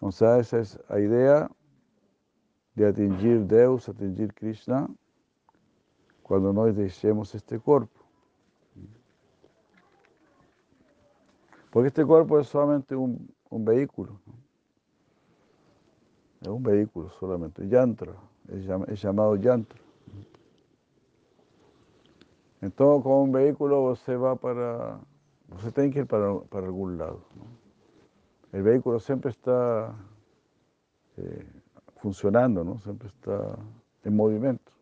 O 0.00 0.10
sea, 0.10 0.38
esa 0.38 0.60
es 0.60 0.80
la 0.88 0.98
idea 0.98 1.50
de 2.74 2.86
atingir 2.86 3.40
Deus, 3.40 3.86
atingir 3.90 4.32
Krishna, 4.32 4.88
cuando 6.22 6.54
nos 6.54 6.74
dejemos 6.74 7.34
este 7.34 7.58
cuerpo. 7.58 8.00
Porque 11.70 11.88
este 11.88 12.06
cuerpo 12.06 12.40
es 12.40 12.46
solamente 12.46 12.96
un, 12.96 13.28
un 13.50 13.62
vehículo. 13.62 14.18
Es 16.40 16.48
un 16.48 16.62
vehículo 16.62 17.10
solamente, 17.10 17.68
yantra, 17.68 18.14
es, 18.48 18.66
es 18.88 19.02
llamado 19.02 19.36
yantra. 19.36 19.89
Entonces, 22.60 23.02
como 23.02 23.22
un 23.22 23.32
vehículo, 23.32 23.80
você 23.82 24.16
va 24.16 24.36
para, 24.36 25.00
você 25.48 25.72
tiene 25.72 25.90
que 25.90 26.00
ir 26.00 26.06
para, 26.06 26.40
para 26.40 26.66
algún 26.66 26.98
lado. 26.98 27.22
¿no? 27.36 27.60
El 28.52 28.62
vehículo 28.62 28.98
siempre 28.98 29.30
está 29.30 29.94
eh, 31.16 31.46
funcionando, 31.96 32.64
¿no? 32.64 32.80
Siempre 32.80 33.08
está 33.08 33.56
en 34.04 34.16
movimiento. 34.16 34.72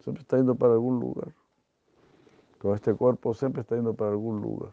Siempre 0.00 0.22
está 0.22 0.36
yendo 0.36 0.54
para 0.56 0.72
algún 0.72 0.98
lugar. 0.98 1.32
Todo 2.60 2.74
este 2.74 2.92
cuerpo 2.94 3.34
siempre 3.34 3.62
está 3.62 3.76
yendo 3.76 3.94
para 3.94 4.10
algún 4.10 4.40
lugar. 4.40 4.72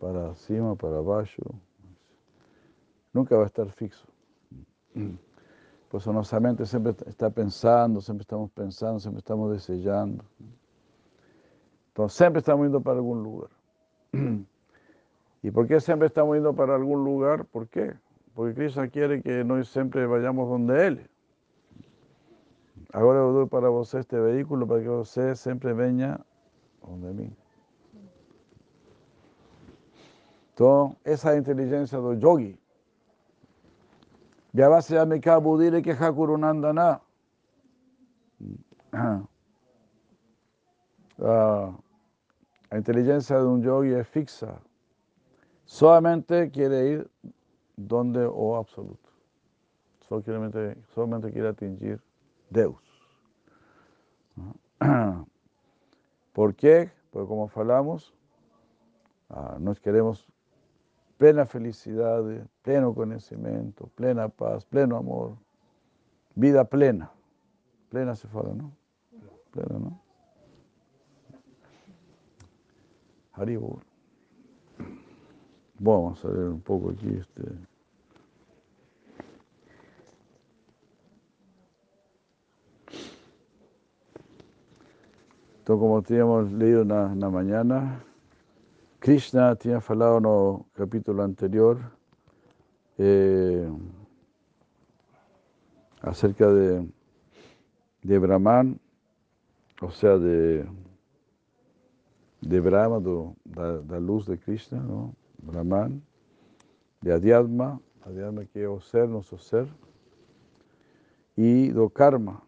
Para 0.00 0.34
cima, 0.34 0.74
para 0.74 0.98
abajo. 0.98 1.54
Nunca 3.12 3.36
va 3.36 3.44
a 3.44 3.46
estar 3.46 3.70
fixo. 3.70 4.06
Por 5.88 6.00
eso 6.00 6.12
nuestra 6.12 6.40
mente 6.40 6.66
siempre 6.66 6.94
está 7.06 7.30
pensando, 7.30 8.00
siempre 8.00 8.22
estamos 8.22 8.50
pensando, 8.50 8.98
siempre 8.98 9.20
estamos 9.20 9.52
deseando. 9.52 10.24
Entonces 11.94 12.18
siempre 12.18 12.40
estamos 12.40 12.64
yendo 12.64 12.80
para 12.80 12.96
algún 12.96 13.22
lugar. 13.22 13.50
¿Y 15.42 15.50
por 15.52 15.68
qué 15.68 15.78
siempre 15.78 16.08
estamos 16.08 16.34
yendo 16.34 16.52
para 16.52 16.74
algún 16.74 17.04
lugar? 17.04 17.44
¿Por 17.44 17.68
qué? 17.68 17.94
Porque 18.34 18.52
Krishna 18.52 18.88
quiere 18.88 19.22
que 19.22 19.44
nosotros 19.44 19.68
siempre 19.68 20.04
vayamos 20.04 20.48
donde 20.48 20.88
Él. 20.88 21.08
Ahora 22.92 23.20
doy 23.20 23.46
para 23.46 23.68
vos 23.68 23.94
este 23.94 24.18
vehículo 24.18 24.66
para 24.66 24.82
que 24.82 24.88
usted 24.88 25.36
siempre 25.36 25.72
venga 25.72 26.20
donde 26.84 27.12
mí. 27.12 27.30
Entonces, 30.48 30.98
esa 31.04 31.36
inteligencia 31.36 32.00
del 32.00 32.18
yogi. 32.18 32.58
Ya 34.52 34.68
va 34.68 34.78
a 34.78 34.82
ser 34.82 35.06
mi 35.06 35.20
cabudire 35.20 35.80
que 35.80 35.92
Hakurunandana. 35.92 37.00
La 42.74 42.78
inteligencia 42.78 43.38
de 43.38 43.46
un 43.46 43.62
yogi 43.62 43.92
es 43.92 44.08
fixa. 44.08 44.60
Solamente 45.64 46.50
quiere 46.50 46.88
ir 46.88 47.10
donde 47.76 48.26
o 48.26 48.56
absoluto. 48.56 49.10
Solamente, 50.00 50.76
solamente 50.92 51.30
quiere 51.30 51.50
atingir 51.50 52.02
Deus. 52.50 52.82
¿Por 56.32 56.56
qué? 56.56 56.90
Porque 57.12 57.28
como 57.28 57.46
falamos, 57.46 58.12
ah, 59.30 59.56
nos 59.60 59.78
queremos 59.78 60.26
plena 61.16 61.46
felicidad, 61.46 62.24
pleno 62.62 62.92
conocimiento, 62.92 63.86
plena 63.94 64.28
paz, 64.28 64.64
pleno 64.64 64.96
amor, 64.96 65.36
vida 66.34 66.64
plena. 66.64 67.12
Plena 67.88 68.16
se 68.16 68.26
fala, 68.26 68.52
¿no? 68.52 68.72
Plena, 69.52 69.78
¿no? 69.78 70.03
Haribur. 73.34 73.80
Vamos 75.78 76.24
a 76.24 76.28
ver 76.28 76.48
un 76.48 76.60
poco 76.60 76.90
aquí 76.90 77.08
este. 77.08 77.42
Entonces, 85.58 85.80
como 85.80 86.02
teníamos 86.02 86.52
leído 86.52 86.82
en 86.82 86.88
la, 86.88 87.10
en 87.10 87.32
mañana, 87.32 88.04
Krishna 88.98 89.56
tinha 89.56 89.80
falado 89.80 90.20
no 90.20 90.66
capítulo 90.74 91.22
anterior 91.22 91.78
eh, 92.98 93.66
acerca 96.02 96.48
de, 96.48 96.86
de 98.02 98.18
Brahman, 98.18 98.78
o 99.80 99.90
sea, 99.90 100.18
de, 100.18 100.66
de 102.46 102.60
Brahma, 102.60 103.00
do, 103.00 103.34
da, 103.44 103.78
da 103.80 103.98
luz 103.98 104.26
de 104.26 104.36
Krishna. 104.36 104.82
Brahman, 105.42 106.02
de 107.02 107.12
Adhyatma, 107.12 107.80
Adhyatma 108.04 108.44
que 108.46 108.66
o 108.66 108.80
ser, 108.80 109.08
ser, 109.38 109.68
e 111.36 111.70
do 111.72 111.90
Karma. 111.90 112.42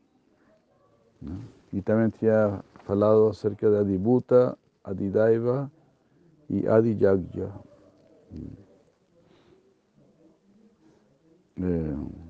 ¿no? 1.21 1.41
E 1.73 1.83
também 1.83 2.09
tinha 2.11 2.63
falado 2.85 3.29
acerca 3.29 3.69
de 3.69 3.77
Adibhuta, 3.77 4.57
Adidaiva 4.85 5.71
y 6.49 6.67
Adi 6.67 6.97
Yagya. 6.99 7.53
Eh, 11.59 12.26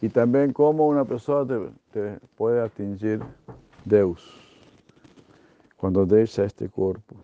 y 0.00 0.08
también 0.08 0.52
cómo 0.52 0.88
una 0.88 1.04
persona 1.04 1.46
te, 1.46 1.70
te 1.92 2.18
puede 2.36 2.60
atingir 2.62 3.20
Deus 3.84 4.22
cuando 5.76 6.04
deja 6.06 6.44
este 6.44 6.68
cuerpo. 6.68 7.16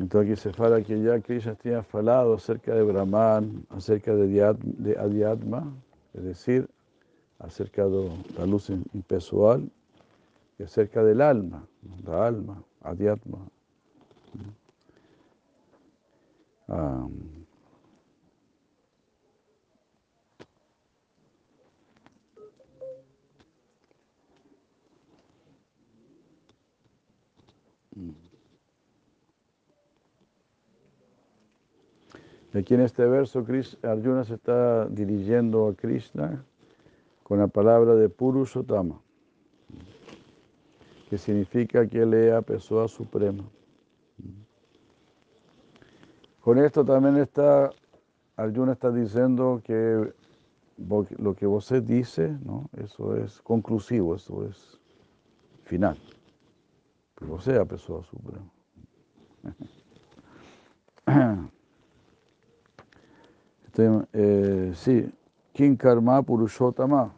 Entonces 0.00 0.30
aquí 0.30 0.40
se 0.40 0.52
fala 0.52 0.82
que 0.82 1.00
ya 1.02 1.20
Krishna 1.20 1.54
tenía 1.54 1.82
falado 1.82 2.34
acerca 2.34 2.74
de 2.74 2.82
Brahman, 2.82 3.66
acerca 3.68 4.14
de, 4.14 4.28
Diat, 4.28 4.56
de 4.58 4.98
Adhyatma, 4.98 5.74
es 6.14 6.24
decir, 6.24 6.68
acerca 7.38 7.86
de 7.86 8.10
la 8.36 8.46
luz 8.46 8.70
impessoal 8.70 9.70
y 10.58 10.62
acerca 10.62 11.02
del 11.02 11.20
alma, 11.20 11.66
la 12.04 12.26
alma, 12.26 12.62
adiatma. 12.82 13.38
Um, 16.68 17.39
Aquí 32.52 32.74
en 32.74 32.80
este 32.80 33.06
verso 33.06 33.46
Arjuna 33.82 34.24
se 34.24 34.34
está 34.34 34.86
dirigiendo 34.86 35.68
a 35.68 35.74
Krishna 35.74 36.44
con 37.22 37.38
la 37.38 37.46
palabra 37.46 37.94
de 37.94 38.08
Purushotama, 38.08 39.00
que 41.08 41.16
significa 41.16 41.86
que 41.86 42.02
él 42.02 42.12
es 42.12 42.44
persona 42.44 42.88
suprema. 42.88 43.44
Con 46.40 46.58
esto 46.58 46.84
también 46.84 47.18
está, 47.18 47.70
Arjuna 48.34 48.72
está 48.72 48.90
diciendo 48.90 49.62
que 49.62 50.12
lo 51.18 51.34
que 51.36 51.46
usted 51.46 51.84
dice, 51.84 52.36
¿no? 52.44 52.68
eso 52.78 53.14
es 53.14 53.40
conclusivo, 53.42 54.16
eso 54.16 54.44
es 54.44 54.80
final. 55.62 55.96
Que 57.16 57.26
vos 57.26 57.44
sea 57.44 57.64
persona 57.64 58.02
suprema. 58.02 58.50
eh, 63.76 64.72
sí, 64.74 65.12
King 65.52 65.76
Karma 65.76 66.22
Purushotama. 66.22 67.12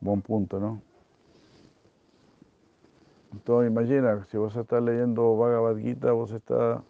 Buen 0.00 0.20
punto, 0.20 0.58
¿no? 0.58 0.82
Entonces 3.32 3.70
imagina, 3.70 4.24
si 4.24 4.36
vos 4.36 4.54
estás 4.56 4.82
leyendo 4.82 5.36
Bhagavad 5.36 5.76
Gita, 5.76 6.12
vos 6.12 6.32
estás 6.32 6.82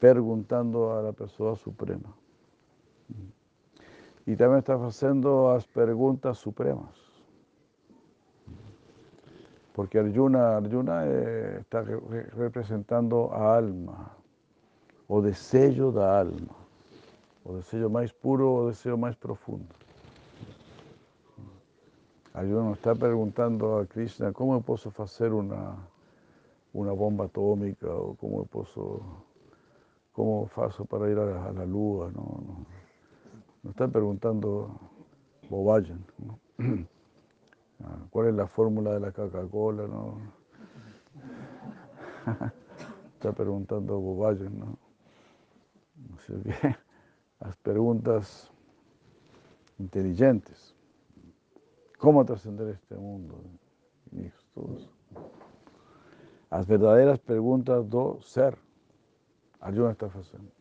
preguntando 0.00 0.96
a 0.96 1.02
la 1.02 1.12
persona 1.12 1.56
suprema. 1.56 2.14
Y 4.26 4.36
también 4.36 4.58
estás 4.58 4.80
haciendo 4.80 5.52
las 5.54 5.66
preguntas 5.66 6.38
supremas. 6.38 6.94
Porque 9.74 9.98
Arjuna, 9.98 10.56
Arjuna 10.56 11.04
eh, 11.06 11.58
está 11.60 11.82
representando 11.82 13.32
a 13.32 13.56
alma 13.56 14.17
o 15.08 15.22
desejo 15.22 15.90
da 15.90 16.20
alma, 16.20 16.54
o 17.44 17.54
desejo 17.54 17.88
mais 17.88 18.12
puro 18.12 18.66
o 18.66 18.70
desejo 18.70 18.96
mais 18.96 19.16
profundo. 19.16 19.66
Aí 22.34 22.52
uno 22.52 22.74
está 22.74 22.94
perguntando 22.94 23.78
a 23.78 23.86
Krishna 23.86 24.32
como 24.32 24.52
eu 24.52 24.60
posso 24.60 24.90
fazer 24.90 25.32
uma, 25.32 25.76
uma 26.74 26.94
bomba 26.94 27.24
atômica, 27.24 27.90
ou 27.90 28.14
como 28.16 28.40
eu 28.40 28.46
posso, 28.46 29.02
para 30.84 31.10
ir 31.10 31.18
à, 31.18 31.46
à 31.46 31.64
lua, 31.64 32.12
não, 32.14 32.22
não, 32.22 32.66
não 33.64 33.70
está 33.70 33.88
perguntando 33.88 34.70
bobagem. 35.48 35.98
Não? 36.18 36.38
qual 38.10 38.26
é 38.26 38.42
a 38.42 38.46
fórmula 38.46 39.00
da 39.00 39.10
Coca-Cola, 39.10 39.88
não? 39.88 40.20
está 43.16 43.32
perguntando 43.32 44.00
bobagem, 44.00 44.48
não? 46.28 46.42
las 47.40 47.56
preguntas 47.56 48.50
inteligentes. 49.78 50.74
¿Cómo 51.98 52.24
trascender 52.24 52.68
este 52.68 52.94
mundo? 52.94 53.40
Las 56.50 56.66
verdaderas 56.66 57.18
preguntas 57.18 57.88
do 57.88 58.20
ser. 58.22 58.56
Ayuda 59.60 59.92
está 59.92 60.06
haciendo. 60.06 60.52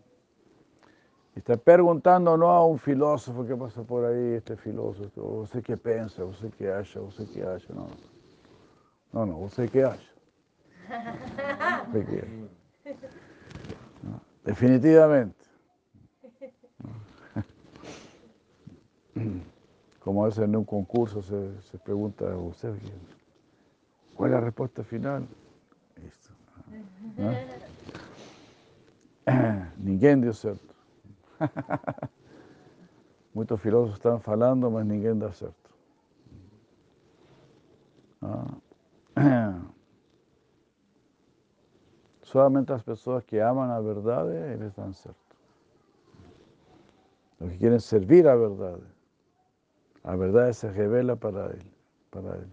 Está 1.35 1.55
preguntando 1.55 2.35
no 2.35 2.49
a 2.49 2.65
un 2.65 2.79
filósofo 2.79 3.45
que 3.45 3.55
pasa 3.55 3.83
por 3.83 4.03
ahí, 4.05 4.33
este 4.33 4.57
filósofo, 4.57 5.41
o 5.41 5.45
sé 5.45 5.61
qué 5.61 5.77
piensa, 5.77 6.23
sé 6.33 6.49
qué 6.57 6.71
o 6.71 7.11
sé 7.11 7.27
qué 7.31 7.43
hace, 7.43 7.71
no. 7.73 7.87
No, 9.13 9.25
no, 9.25 9.47
sé 9.49 9.69
qué 9.69 9.83
hace. 9.83 10.01
Definitivamente. 14.43 15.46
Como 19.99 20.23
a 20.23 20.27
veces 20.27 20.43
en 20.45 20.55
un 20.55 20.63
concurso 20.63 21.21
se, 21.21 21.77
pregunta 21.79 22.31
a 22.31 22.37
usted, 22.37 22.73
¿cuál 24.15 24.31
es 24.31 24.35
la 24.35 24.41
respuesta 24.41 24.83
final? 24.83 25.27
Listo. 26.01 26.29
ninguém 29.77 30.19
dio 30.21 30.33
cierto. 30.33 30.73
Muchos 33.33 33.59
filósofos 33.61 33.97
están 33.97 34.21
falando, 34.21 34.71
pero 34.71 34.83
ninguém 34.83 35.17
da 35.17 35.31
cierto. 35.33 35.67
Solamente 42.23 42.73
las 42.73 42.83
personas 42.83 43.23
que 43.23 43.41
aman 43.41 43.69
la 43.69 43.79
verdad, 43.79 44.27
les 44.27 44.75
dan 44.75 44.93
cierto. 44.93 45.19
Los 47.39 47.51
que 47.51 47.57
quieren 47.57 47.79
servir 47.79 48.27
a 48.27 48.35
verdad. 48.35 48.79
La 50.07 50.15
verdad 50.15 50.53
se 50.53 50.71
revela 50.71 51.17
para 51.17 51.47
él, 51.47 51.61
para 52.11 52.33
él. 52.37 52.47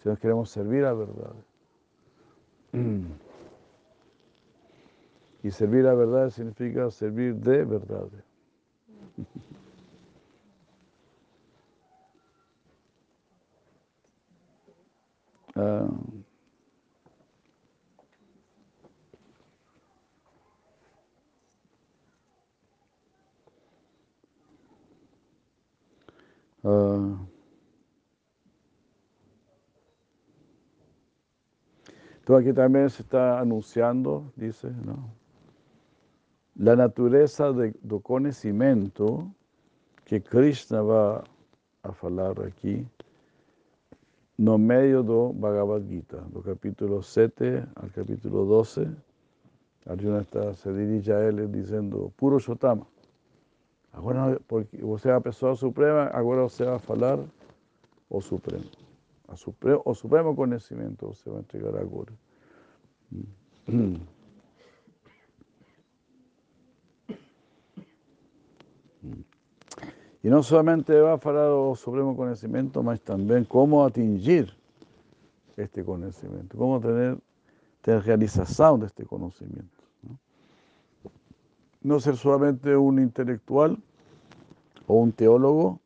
Si 0.00 0.08
nos 0.08 0.20
queremos 0.20 0.48
servir 0.48 0.84
a 0.84 0.94
verdad. 0.94 1.34
Y 5.42 5.50
servir 5.50 5.88
a 5.88 5.94
verdad 5.94 6.30
significa 6.30 6.88
servir 6.92 7.34
de 7.34 7.64
verdad. 7.64 8.08
Ah. 15.56 15.84
Uh, 26.62 27.16
entonces 32.18 32.46
aquí 32.46 32.54
también 32.54 32.90
se 32.90 33.02
está 33.02 33.40
anunciando, 33.40 34.30
dice, 34.36 34.70
¿no? 34.84 35.20
la 36.60 36.76
naturaleza 36.76 37.52
de, 37.52 37.72
conocimiento 38.02 39.32
que 40.04 40.22
Krishna 40.22 40.82
va 40.82 41.24
a 41.82 41.88
hablar 42.02 42.34
aquí 42.46 42.86
no 44.36 44.58
medio 44.58 45.02
do 45.02 45.32
Bhagavad 45.32 45.82
Gita, 45.88 46.18
do 46.32 46.42
capítulo 46.42 47.02
7 47.02 47.64
al 47.76 47.92
capítulo 47.92 48.44
12. 48.44 48.88
Arjuna 49.86 50.20
está, 50.20 50.54
se 50.54 50.72
dirige 50.72 51.12
a 51.12 51.28
él 51.28 51.50
diciendo, 51.52 52.12
puro 52.16 52.38
Shotama. 52.38 52.86
Agora, 53.92 54.40
porque 54.46 54.76
você 54.78 55.08
é 55.08 55.12
a 55.12 55.20
pessoa 55.20 55.56
suprema, 55.56 56.10
agora 56.12 56.42
você 56.42 56.64
vai 56.64 56.78
falar 56.78 57.18
o 58.08 58.20
supremo. 58.20 58.64
A 59.28 59.36
supremo 59.36 59.82
o 59.84 59.94
supremo 59.94 60.34
conhecimento 60.34 61.06
você 61.06 61.28
vai 61.30 61.40
entregar 61.40 61.76
agora. 61.76 62.12
E 70.22 70.28
não 70.28 70.42
somente 70.42 70.92
vai 71.00 71.18
falar 71.18 71.54
o 71.54 71.74
supremo 71.74 72.14
conhecimento, 72.14 72.82
mas 72.82 73.00
também 73.00 73.42
como 73.44 73.82
atingir 73.82 74.54
este 75.56 75.82
conhecimento, 75.82 76.56
como 76.56 76.78
ter, 76.80 77.18
ter 77.82 78.00
realização 78.00 78.78
deste 78.78 79.04
conhecimento. 79.04 79.79
No 81.82 82.00
ser 82.00 82.16
solamente 82.16 82.76
un 82.76 82.98
intelectual 82.98 83.78
o 84.86 84.94
un 84.94 85.12
teólogo, 85.12 85.80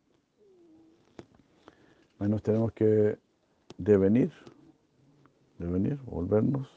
nos 2.29 2.43
tenemos 2.43 2.73
que 2.73 3.19
devenir, 3.77 4.33
devenir, 5.59 5.99
volvernos 6.07 6.69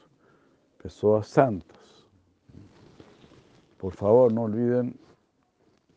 personas 0.82 1.28
santas. 1.28 2.06
Por 3.78 3.94
favor, 3.94 4.32
no 4.32 4.42
olviden 4.42 4.98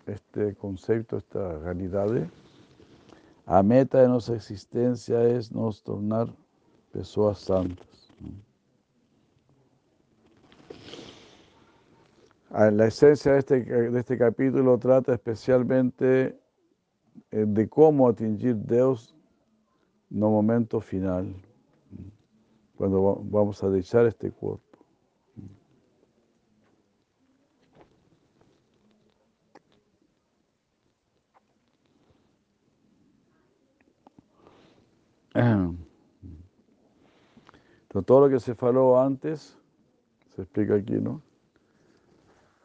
este 0.06 0.56
concepto, 0.56 1.18
esta 1.18 1.58
realidad. 1.60 2.08
La 3.46 3.64
meta 3.64 4.02
de 4.02 4.08
nuestra 4.08 4.36
existencia 4.36 5.24
es 5.24 5.52
nos 5.52 5.84
tornar 5.84 6.30
personas 6.92 7.40
santas. 7.40 8.01
La 12.52 12.88
esencia 12.88 13.32
de 13.32 13.40
este, 13.40 13.64
de 13.64 13.98
este 13.98 14.18
capítulo 14.18 14.78
trata 14.78 15.14
especialmente 15.14 16.38
eh, 17.32 17.46
de 17.48 17.70
cómo 17.70 18.10
atingir 18.10 18.58
Dios 18.66 19.16
no 20.10 20.30
momento 20.30 20.82
final, 20.82 21.34
cuando 22.76 23.22
vamos 23.24 23.64
a 23.64 23.70
dejar 23.70 24.08
este 24.08 24.32
cuerpo. 24.32 24.86
Entonces, 35.34 35.80
todo 38.06 38.28
lo 38.28 38.30
que 38.30 38.42
se 38.42 38.56
faló 38.56 39.00
antes, 39.00 39.58
se 40.36 40.42
explica 40.42 40.76
aquí, 40.76 40.96
¿no? 40.96 41.22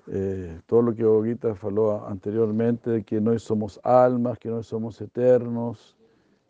Eh, 0.09 0.61
todo 0.67 0.83
lo 0.83 0.95
que 0.95 1.05
Ogita 1.05 1.55
faló 1.55 2.07
anteriormente, 2.07 3.03
que 3.03 3.21
no 3.21 3.37
somos 3.39 3.81
almas, 3.83 4.39
que 4.39 4.49
no 4.49 4.63
somos 4.63 5.01
eternos 5.01 5.97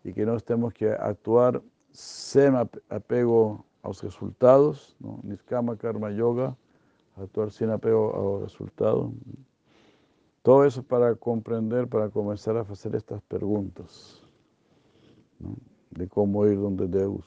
y 0.05 0.13
que 0.13 0.27
no 0.27 0.39
tenemos 0.41 0.75
que 0.75 0.91
actuar 0.91 1.63
sin 1.91 2.55
apego 2.91 3.65
a 3.83 3.89
los 3.89 4.03
resultados, 4.03 4.95
¿no? 5.01 5.21
Niskama 5.23 5.77
Karma 5.77 6.11
Yoga, 6.11 6.55
actuar 7.17 7.51
sin 7.51 7.71
apego 7.71 8.15
a 8.15 8.19
los 8.19 8.53
resultados. 8.53 9.11
Todo 10.43 10.65
eso 10.65 10.83
para 10.83 11.15
comprender, 11.15 11.89
para 11.89 12.11
comenzar 12.11 12.57
a 12.57 12.61
hacer 12.61 12.95
estas 12.95 13.23
preguntas 13.23 14.23
de 15.91 16.09
cómo 16.09 16.47
ir 16.47 16.61
donde 16.61 16.87
Deus. 16.87 17.25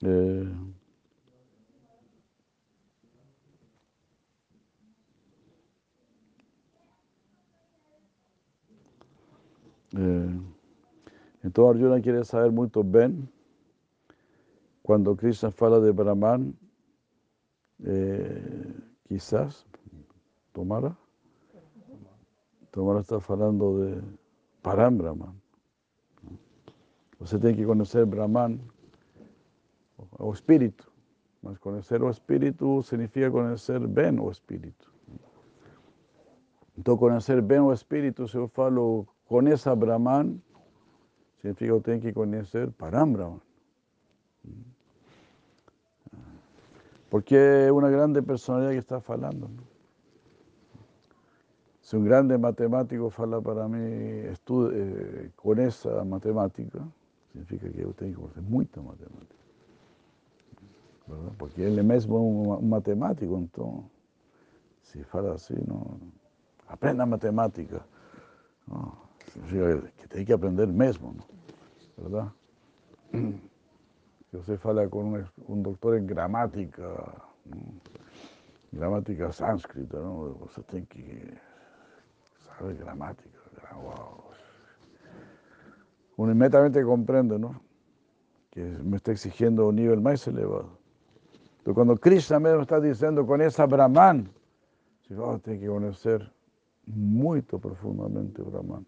Eh, 0.00 0.52
Eh, 9.96 10.40
entonces 11.42 11.76
Arjuna 11.76 12.00
quiere 12.00 12.24
saber 12.24 12.52
mucho 12.52 12.82
bien 12.82 13.28
cuando 14.82 15.16
Krishna 15.16 15.52
habla 15.60 15.80
de 15.80 15.92
Brahman, 15.92 16.56
eh, 17.84 18.74
quizás, 19.08 19.66
Tomara, 20.52 20.96
Tomara 22.70 23.00
está 23.00 23.18
hablando 23.28 23.78
de 23.78 24.02
Param 24.62 24.98
Brahman. 24.98 25.40
Usted 27.20 27.40
tiene 27.40 27.56
que 27.56 27.64
conocer 27.64 28.04
Brahman 28.04 28.60
o, 29.96 30.32
espíritu. 30.32 30.84
Mas 31.42 31.58
conocer 31.58 32.02
o 32.02 32.10
espíritu 32.10 32.82
significa 32.82 33.30
conocer 33.30 33.86
Ben 33.86 34.18
o 34.18 34.30
espíritu. 34.30 34.86
Entonces, 36.76 37.00
conocer 37.00 37.42
Ben 37.42 37.60
o 37.60 37.72
espíritu, 37.72 38.26
se 38.26 38.38
yo 38.38 38.48
falo 38.48 39.06
con 39.28 39.48
esa 39.48 39.74
Brahman, 39.74 40.42
significa 41.40 41.78
tiene 41.80 42.00
que 42.00 42.12
conocer 42.12 42.70
Param 42.72 43.12
Brahman. 43.12 43.40
Porque 47.10 47.66
es 47.66 47.72
una 47.72 47.90
grande 47.90 48.22
personalidad 48.22 48.70
que 48.70 48.78
está 48.78 49.02
hablando. 49.06 49.50
Si 51.82 51.96
un 51.96 52.04
grande 52.04 52.38
matemático 52.38 53.10
fala 53.10 53.38
para 53.40 53.68
mí 53.68 53.78
eh, 53.82 55.30
con 55.36 55.58
esa 55.58 56.04
matemática, 56.04 56.78
significa 57.30 57.68
que 57.68 57.82
yo 57.82 57.92
tengo 57.92 58.12
que 58.12 58.14
conocer 58.14 58.42
mucha 58.44 58.80
matemática. 58.80 59.42
Porque 61.36 61.66
él 61.66 61.84
mismo 61.84 62.48
es 62.48 62.60
un, 62.62 62.70
matemático, 62.70 63.36
entonces, 63.36 63.90
si 64.82 65.04
fala 65.04 65.34
así, 65.34 65.54
no, 65.66 65.98
aprenda 66.66 67.04
matemática 67.04 67.84
que 69.34 70.08
tiene 70.08 70.26
que 70.26 70.32
aprender 70.32 70.68
mismo, 70.68 71.14
¿no? 71.16 71.24
¿verdad? 71.96 72.32
Yo 74.32 74.42
se 74.42 74.56
fala 74.56 74.88
con 74.88 75.28
un, 75.46 75.62
doctor 75.62 75.96
en 75.96 76.06
gramática, 76.06 76.84
gramática 78.70 79.30
sánscrita, 79.30 79.98
¿no? 79.98 80.38
Usted 80.46 80.62
tiene 80.64 80.86
que 80.86 81.38
saber 82.46 82.76
gramática, 82.78 83.38
wow. 83.74 84.22
Uno 86.16 86.32
inmediatamente 86.32 86.82
comprende, 86.82 87.38
¿no? 87.38 87.60
Que 88.50 88.62
me 88.62 88.96
está 88.96 89.12
exigiendo 89.12 89.68
un 89.68 89.76
nivel 89.76 90.00
más 90.00 90.26
elevado. 90.26 90.78
Pero 91.62 91.74
cuando 91.74 91.96
Krishna 91.96 92.40
me 92.40 92.60
está 92.60 92.80
diciendo 92.80 93.26
con 93.26 93.40
esa 93.40 93.66
Brahman, 93.66 94.30
oh, 95.18 95.38
tiene 95.38 95.60
que 95.60 95.66
conocer 95.66 96.32
muy 96.86 97.42
profundamente 97.42 98.42
Brahman. 98.42 98.86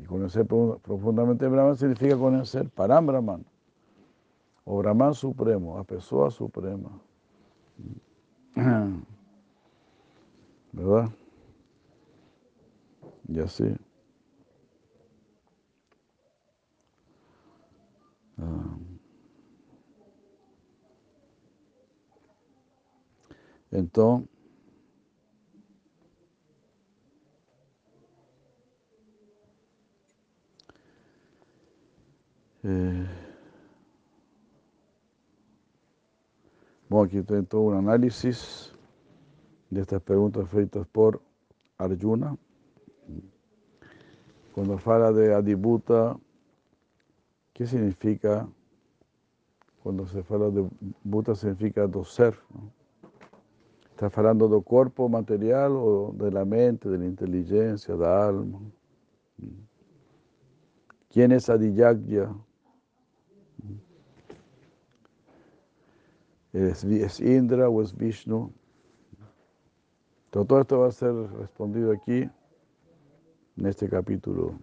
Y 0.00 0.06
conocer 0.06 0.46
profundamente 0.46 1.46
Brahman 1.46 1.76
significa 1.76 2.16
conocer 2.16 2.70
Param 2.70 3.06
Brahman, 3.06 3.44
o 4.64 4.78
Brahman 4.78 5.14
Supremo, 5.14 5.78
a 5.78 5.84
Pessoa 5.84 6.30
Suprema. 6.30 6.90
¿Verdad? 10.72 11.10
Y 13.28 13.40
así. 13.40 13.76
Ah. 18.38 18.78
Entonces, 23.70 24.29
Eh, 32.62 33.06
bueno, 36.88 37.04
aquí 37.06 37.22
tengo 37.22 37.42
todo 37.44 37.60
un 37.62 37.74
análisis 37.76 38.74
de 39.70 39.80
estas 39.80 40.02
preguntas 40.02 40.48
feitas 40.50 40.86
por 40.88 41.22
Arjuna. 41.78 42.36
Cuando 44.54 44.78
habla 44.84 45.12
de 45.12 45.32
Adibuta, 45.34 46.18
¿qué 47.54 47.66
significa? 47.66 48.46
Cuando 49.82 50.06
se 50.06 50.22
habla 50.28 50.50
de 50.50 50.68
Buta 51.02 51.34
significa 51.34 51.86
do 51.86 52.04
ser. 52.04 52.34
¿Está 53.90 54.10
hablando 54.20 54.48
del 54.48 54.62
cuerpo 54.62 55.08
material 55.08 55.72
o 55.76 56.12
de 56.14 56.30
la 56.30 56.44
mente, 56.44 56.90
de 56.90 56.98
la 56.98 57.06
inteligencia, 57.06 57.94
la 57.94 58.26
alma? 58.26 58.60
¿Quién 61.08 61.32
es 61.32 61.48
Adiyagya? 61.48 62.30
¿Es, 66.52 67.20
Indra 67.20 67.68
o 67.68 67.80
es 67.82 67.96
Vishnu? 67.96 68.52
Todo, 70.30 70.60
esto 70.60 70.80
va 70.80 70.88
a 70.88 70.92
ser 70.92 71.12
respondido 71.38 71.92
aquí, 71.92 72.28
en 73.56 73.66
este 73.66 73.88
capítulo. 73.88 74.58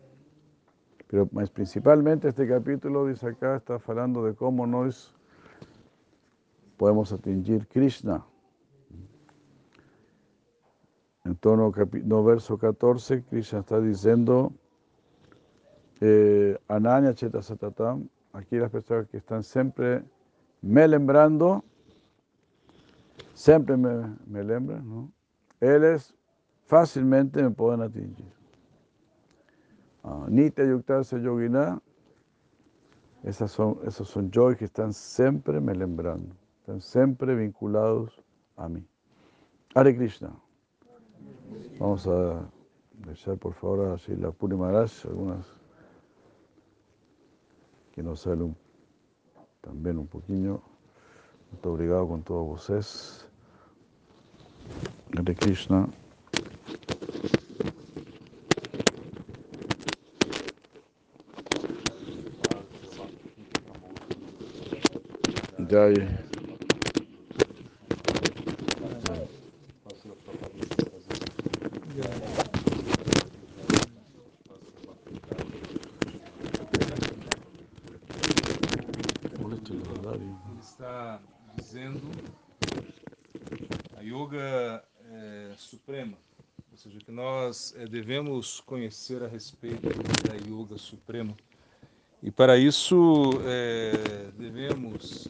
Pero 1.08 1.30
más 1.32 1.50
principalmente 1.50 2.28
este 2.30 2.48
capítulo, 2.48 3.06
dice 3.06 3.28
acá, 3.28 3.56
está 3.56 3.80
hablando 3.86 4.24
de 4.24 4.34
cómo 4.34 4.68
nos 4.68 5.16
podemos 6.78 7.12
atingir 7.14 7.68
Krishna. 7.68 8.26
En 11.24 11.36
tono 11.36 11.74
no, 12.04 12.24
verso 12.24 12.58
14, 12.58 13.24
Krishna 13.24 13.60
está 13.60 13.80
diciendo, 13.80 14.54
eh, 16.02 16.58
Ananya 16.68 17.14
Cheta 17.14 17.42
Satatam, 17.42 18.08
aquí 18.34 18.58
las 18.58 18.72
personas 18.72 19.08
que 19.08 19.18
están 19.18 19.44
siempre 19.44 20.04
me 20.62 20.88
lembrando, 20.88 21.64
siempre 23.38 23.78
me, 23.78 24.16
me 24.26 24.44
lembran, 24.44 24.90
¿no? 24.90 25.12
Ellos 25.62 26.16
fácilmente 26.66 27.42
me 27.44 27.52
pueden 27.52 27.82
atingir. 27.82 28.34
Uh, 30.04 30.28
Nitya 30.28 30.66
Yuktarse 30.66 31.22
Yogina, 31.22 31.80
esas 33.24 33.56
esos 33.86 34.10
son 34.10 34.32
joy 34.32 34.56
que 34.56 34.66
están 34.66 34.92
siempre 34.92 35.60
me 35.62 35.76
lembrando, 35.76 36.36
están 36.62 36.82
siempre 36.82 37.36
vinculados 37.36 38.24
a 38.56 38.68
mí. 38.68 38.84
Hare 39.76 39.96
Krishna. 39.96 40.34
Vamos 41.80 42.08
a 42.08 42.50
dejar 43.06 43.38
por 43.38 43.54
favor 43.54 43.92
así 43.92 44.16
la 44.16 44.32
Puri 44.32 44.56
algunas 44.56 45.46
que 47.92 48.02
nos 48.02 48.22
sale 48.22 48.52
también 49.62 50.00
un 50.00 50.08
poquito. 50.08 50.64
Muito 51.52 51.72
obrigado 51.72 52.08
con 52.08 52.24
todos 52.24 52.48
vocês. 52.48 53.27
Hare 55.16 55.36
Krishna. 55.36 55.88
Jai. 65.70 66.37
É, 88.40 88.64
conhecer 88.66 89.24
a 89.24 89.28
respeito 89.28 89.82
da 90.28 90.36
yoga 90.36 90.78
suprema. 90.78 91.36
E 92.22 92.32
para 92.32 92.58
isso 92.58 93.30
é, 93.46 94.30
devemos 94.38 95.28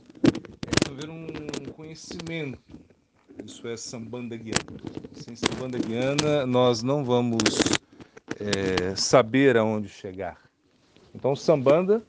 desenvolver 0.85 1.09
um 1.09 1.71
conhecimento, 1.73 2.59
isso 3.43 3.67
é 3.67 3.75
Sambandha 3.75 4.37
Guiana. 4.37 4.81
Sem 5.13 5.35
Sambandha 5.35 5.77
Guiana 5.79 6.45
nós 6.45 6.81
não 6.81 7.03
vamos 7.03 7.43
é, 8.39 8.95
saber 8.95 9.57
aonde 9.57 9.89
chegar. 9.89 10.39
Então, 11.13 11.31
o 11.31 11.35
Sambandha 11.35 12.01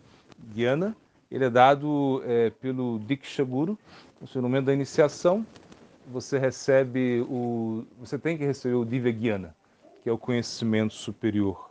Guiana, 0.53 0.97
ele 1.31 1.45
é 1.45 1.51
dado 1.51 2.23
é, 2.25 2.51
pelo 2.51 2.99
Diksha 3.01 3.45
Guru, 3.45 3.79
no 4.35 4.43
momento 4.43 4.67
da 4.67 4.75
iniciação, 4.75 5.47
você 6.11 6.39
recebe 6.39 7.21
o, 7.29 7.85
você 7.99 8.19
tem 8.19 8.37
que 8.37 8.45
receber 8.45 8.75
o 8.75 8.85
Divya 8.85 9.13
Guiana, 9.13 9.57
que 10.09 10.11
é 10.11 10.13
o 10.15 10.17
conhecimento 10.17 10.95
superior. 10.95 11.69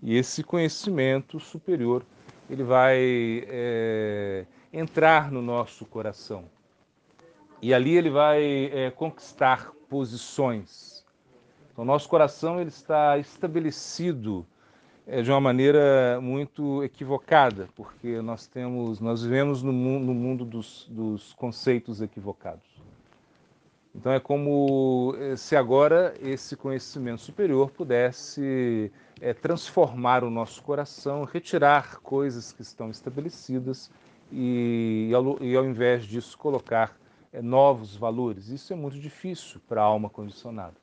E 0.00 0.16
esse 0.16 0.44
conhecimento 0.44 1.40
superior, 1.40 2.06
ele 2.48 2.62
vai 2.62 3.44
é, 3.48 4.46
entrar 4.72 5.32
no 5.32 5.42
nosso 5.42 5.84
coração. 5.84 6.44
E 7.60 7.74
ali 7.74 7.96
ele 7.96 8.10
vai 8.10 8.70
é, 8.72 8.92
conquistar 8.92 9.72
posições. 9.88 11.04
Então, 11.72 11.84
nosso 11.84 12.08
coração 12.08 12.60
ele 12.60 12.68
está 12.68 13.18
estabelecido 13.18 14.46
é, 15.04 15.20
de 15.20 15.32
uma 15.32 15.40
maneira 15.40 16.20
muito 16.22 16.84
equivocada, 16.84 17.68
porque 17.74 18.22
nós 18.22 18.46
temos, 18.46 19.00
nós 19.00 19.24
vivemos 19.24 19.64
no 19.64 19.72
mundo, 19.72 20.06
no 20.06 20.14
mundo 20.14 20.44
dos, 20.44 20.86
dos 20.88 21.32
conceitos 21.32 22.00
equivocados. 22.00 22.62
Então 23.94 24.12
é 24.12 24.18
como 24.18 25.14
eh, 25.18 25.36
se 25.36 25.54
agora 25.54 26.14
esse 26.20 26.56
conhecimento 26.56 27.20
superior 27.20 27.70
pudesse 27.70 28.90
é, 29.20 29.32
transformar 29.32 30.24
o 30.24 30.30
nosso 30.30 30.62
coração, 30.62 31.24
retirar 31.24 32.00
coisas 32.00 32.52
que 32.52 32.62
estão 32.62 32.90
estabelecidas 32.90 33.90
e, 34.32 35.10
e, 35.10 35.14
ao, 35.56 35.64
invés 35.64 36.04
disso, 36.04 36.36
colocar 36.36 36.96
é, 37.32 37.40
novos 37.40 37.94
valores. 37.94 38.48
Isso 38.48 38.72
é 38.72 38.76
muito 38.76 38.98
difícil 38.98 39.60
para 39.68 39.80
a 39.80 39.84
alma 39.84 40.10
condicionada. 40.10 40.74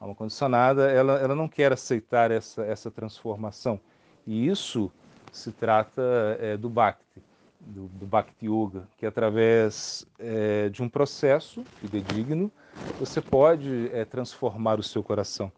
A 0.00 0.04
alma 0.04 0.14
condicionada, 0.14 0.90
ela, 0.90 1.18
ela 1.18 1.34
não 1.34 1.48
quer 1.48 1.72
aceitar 1.72 2.30
essa, 2.30 2.62
essa 2.62 2.90
transformação. 2.90 3.80
E 4.26 4.46
isso 4.46 4.92
se 5.32 5.50
trata 5.50 6.02
é, 6.40 6.56
do 6.56 6.70
Bhakti, 6.70 7.20
do, 7.66 7.88
do 7.88 8.06
Bhakti 8.06 8.46
Yoga, 8.46 8.88
que 8.96 9.06
através 9.06 10.06
é, 10.18 10.68
de 10.68 10.82
um 10.82 10.88
processo 10.88 11.64
fidedigno, 11.80 12.50
você 12.98 13.20
pode 13.20 13.90
é, 13.92 14.04
transformar 14.04 14.78
o 14.78 14.82
seu 14.82 15.02
coração. 15.02 15.50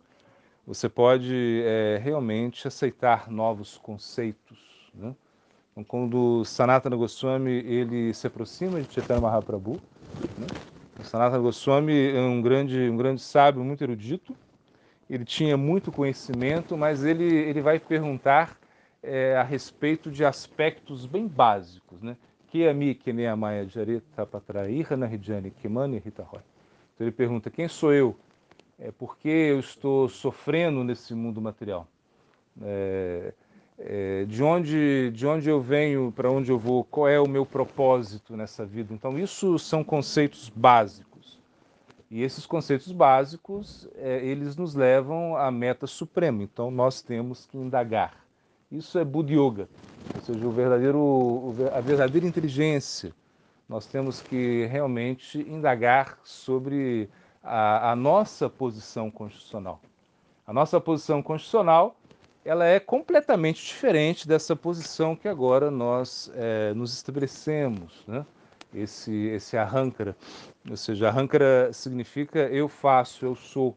Você 0.66 0.88
pode 0.88 1.62
é, 1.64 2.00
realmente 2.02 2.66
aceitar 2.66 3.30
novos 3.30 3.78
conceitos. 3.78 4.58
Né? 4.94 5.14
Então, 5.72 5.84
quando 5.84 6.44
Sanatana 6.44 6.96
Goswami 6.96 7.50
ele 7.50 8.12
se 8.14 8.26
aproxima 8.26 8.80
de 8.80 8.92
Chaitanya 8.92 9.20
Mahaprabhu, 9.20 9.80
né? 10.38 10.46
Sanatana 11.04 11.42
Goswami 11.42 12.10
é 12.10 12.20
um 12.20 12.40
grande, 12.40 12.88
um 12.88 12.96
grande 12.96 13.20
sábio, 13.20 13.62
muito 13.62 13.84
erudito, 13.84 14.34
ele 15.08 15.24
tinha 15.24 15.56
muito 15.56 15.92
conhecimento, 15.92 16.76
mas 16.76 17.04
ele, 17.04 17.24
ele 17.24 17.60
vai 17.60 17.78
perguntar 17.78 18.56
é, 19.06 19.36
a 19.36 19.42
respeito 19.42 20.10
de 20.10 20.24
aspectos 20.24 21.06
bem 21.06 21.26
básicos, 21.26 22.02
né? 22.02 22.16
Que 22.48 22.66
ami 22.66 22.94
que 22.94 23.12
nem 23.12 23.26
a 23.26 23.36
Maya 23.36 23.66
Jareta 23.66 24.26
Patraíra 24.26 24.96
na 24.96 25.06
Rijani 25.06 25.50
Kimani 25.50 25.98
Ritaroy. 25.98 26.42
Então 26.94 27.06
ele 27.06 27.12
pergunta: 27.12 27.50
quem 27.50 27.68
sou 27.68 27.92
eu? 27.92 28.16
É, 28.78 28.90
por 28.90 29.16
que 29.16 29.28
eu 29.28 29.60
estou 29.60 30.08
sofrendo 30.08 30.84
nesse 30.84 31.14
mundo 31.14 31.40
material? 31.40 31.88
É, 32.62 33.32
é, 33.78 34.24
de, 34.24 34.42
onde, 34.42 35.10
de 35.12 35.26
onde 35.26 35.48
eu 35.48 35.60
venho, 35.60 36.12
para 36.12 36.30
onde 36.30 36.50
eu 36.50 36.58
vou, 36.58 36.84
qual 36.84 37.08
é 37.08 37.20
o 37.20 37.28
meu 37.28 37.46
propósito 37.46 38.36
nessa 38.36 38.64
vida? 38.64 38.92
Então, 38.92 39.18
isso 39.18 39.58
são 39.58 39.84
conceitos 39.84 40.50
básicos. 40.54 41.38
E 42.10 42.22
esses 42.22 42.46
conceitos 42.46 42.92
básicos, 42.92 43.88
é, 43.96 44.24
eles 44.24 44.56
nos 44.56 44.74
levam 44.74 45.36
à 45.36 45.50
meta 45.50 45.86
suprema. 45.86 46.42
Então, 46.42 46.70
nós 46.70 47.02
temos 47.02 47.46
que 47.46 47.56
indagar. 47.56 48.25
Isso 48.70 48.98
é 48.98 49.04
Buddha 49.04 49.32
Yoga, 49.32 49.68
ou 50.14 50.20
seja, 50.22 50.46
o 50.46 50.50
verdadeiro, 50.50 51.54
a 51.72 51.80
verdadeira 51.80 52.26
inteligência. 52.26 53.12
Nós 53.68 53.86
temos 53.86 54.20
que 54.20 54.66
realmente 54.66 55.38
indagar 55.38 56.18
sobre 56.24 57.08
a, 57.42 57.92
a 57.92 57.96
nossa 57.96 58.48
posição 58.48 59.10
constitucional. 59.10 59.80
A 60.46 60.52
nossa 60.52 60.80
posição 60.80 61.22
constitucional 61.22 61.96
ela 62.44 62.64
é 62.64 62.78
completamente 62.78 63.64
diferente 63.64 64.26
dessa 64.26 64.54
posição 64.54 65.16
que 65.16 65.26
agora 65.26 65.68
nós 65.68 66.30
é, 66.34 66.72
nos 66.74 66.94
estabelecemos, 66.94 68.04
né? 68.06 68.24
esse, 68.72 69.12
esse 69.12 69.56
arrancara. 69.56 70.16
Ou 70.68 70.76
seja, 70.76 71.08
arrancara 71.08 71.72
significa 71.72 72.40
eu 72.40 72.68
faço, 72.68 73.24
eu 73.24 73.34
sou 73.34 73.76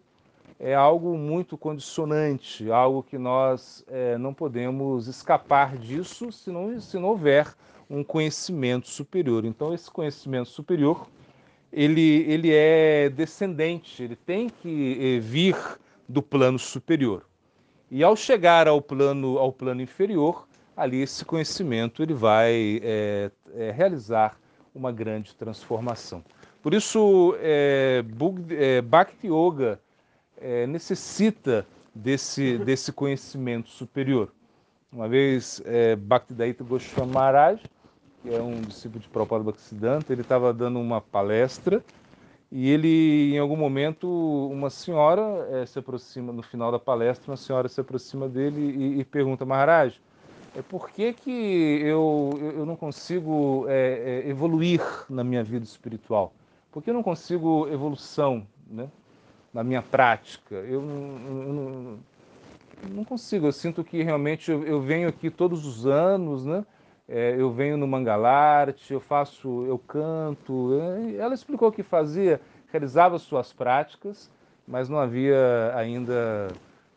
é 0.60 0.76
algo 0.76 1.18
muito 1.18 1.58
condicionante, 1.58 2.70
algo 2.70 3.02
que 3.02 3.18
nós 3.18 3.84
é, 3.88 4.18
não 4.18 4.34
podemos 4.34 5.08
escapar 5.08 5.78
disso 5.78 6.32
se 6.34 6.52
não, 6.52 6.80
se 6.82 7.00
não 7.00 7.10
houver 7.10 7.56
um 7.90 8.04
conhecimento 8.04 8.90
superior. 8.90 9.46
Então, 9.46 9.74
esse 9.74 9.90
conhecimento 9.90 10.50
superior, 10.50 11.08
ele, 11.72 12.26
ele 12.28 12.52
é 12.54 13.10
descendente, 13.10 14.04
ele 14.04 14.18
tem 14.18 14.50
que 14.50 15.16
é, 15.16 15.20
vir 15.20 15.56
do 16.08 16.22
plano 16.22 16.60
superior. 16.60 17.26
E 17.90 18.04
ao 18.04 18.16
chegar 18.16 18.68
ao 18.68 18.82
plano, 18.82 19.38
ao 19.38 19.54
plano 19.54 19.82
inferior, 19.82 20.46
ali 20.76 21.02
esse 21.02 21.24
conhecimento 21.24 22.04
ele 22.04 22.14
vai 22.14 22.82
é, 22.84 23.32
é, 23.56 23.72
realizar 23.72 24.38
uma 24.76 24.92
grande 24.92 25.34
transformação. 25.36 26.24
Por 26.62 26.74
isso, 26.74 27.36
é, 27.40 28.04
é 28.52 28.82
Bhakti 28.82 29.28
Yoga 29.28 29.80
é, 30.42 30.68
necessita 30.68 31.66
desse, 31.94 32.58
desse 32.58 32.92
conhecimento 32.92 33.70
superior. 33.70 34.32
Uma 34.92 35.08
vez, 35.08 35.62
é, 35.66 35.96
Bhaktidaita 35.96 36.64
Goswami 36.64 37.14
Maharaj, 37.14 37.62
que 38.22 38.34
é 38.34 38.42
um 38.42 38.62
discípulo 38.62 39.00
de 39.00 39.08
Prabhupada 39.08 39.44
Bhaktisiddhanta, 39.44 40.12
ele 40.12 40.22
estava 40.22 40.54
dando 40.54 40.80
uma 40.80 41.00
palestra 41.00 41.84
e 42.52 42.70
ele, 42.70 43.36
em 43.36 43.38
algum 43.38 43.56
momento, 43.56 44.08
uma 44.52 44.70
senhora 44.70 45.48
é, 45.52 45.66
se 45.66 45.78
aproxima, 45.78 46.34
no 46.34 46.42
final 46.42 46.72
da 46.72 46.80
palestra, 46.80 47.32
uma 47.32 47.38
senhora 47.38 47.70
se 47.70 47.80
aproxima 47.80 48.28
dele 48.28 48.60
e, 48.60 49.00
e 49.00 49.06
pergunta, 49.06 49.46
Maharaj, 49.46 50.00
é 50.56 50.62
por 50.64 50.90
que, 50.90 51.14
que 51.14 51.82
eu, 51.84 52.32
eu 52.56 52.66
não 52.66 52.76
consigo 52.76 53.66
é, 53.68 54.24
é, 54.26 54.30
evoluir 54.30 54.82
na 55.08 55.24
minha 55.24 55.44
vida 55.44 55.64
espiritual? 55.64 56.34
Por 56.72 56.82
que 56.82 56.90
eu 56.90 56.94
não 56.94 57.04
consigo 57.04 57.68
evolução, 57.68 58.46
né? 58.68 58.90
Na 59.54 59.64
minha 59.64 59.82
prática. 59.82 60.56
Eu 60.56 60.82
não, 60.82 62.00
não, 62.90 63.04
consigo, 63.04 63.48
eu 63.48 63.52
sinto 63.52 63.84
que 63.84 64.04
realmente 64.04 64.52
eu, 64.52 64.64
eu 64.64 64.82
venho 64.82 65.10
aqui 65.10 65.30
todos 65.30 65.66
os 65.66 65.86
anos, 65.86 66.46
né? 66.46 66.66
É, 67.08 67.36
eu 67.38 67.52
venho 67.52 67.76
no 67.76 67.88
Mangalarte, 67.88 68.94
eu 68.94 69.00
faço, 69.00 69.66
eu 69.66 69.80
canto. 69.80 70.80
É, 70.80 71.16
ela 71.16 71.34
explicou 71.34 71.70
o 71.70 71.72
que 71.72 71.82
fazia, 71.82 72.40
realizava 72.72 73.18
suas 73.18 73.52
práticas, 73.52 74.30
mas 74.68 74.88
não 74.88 75.00
havia 75.00 75.74
ainda, 75.76 76.48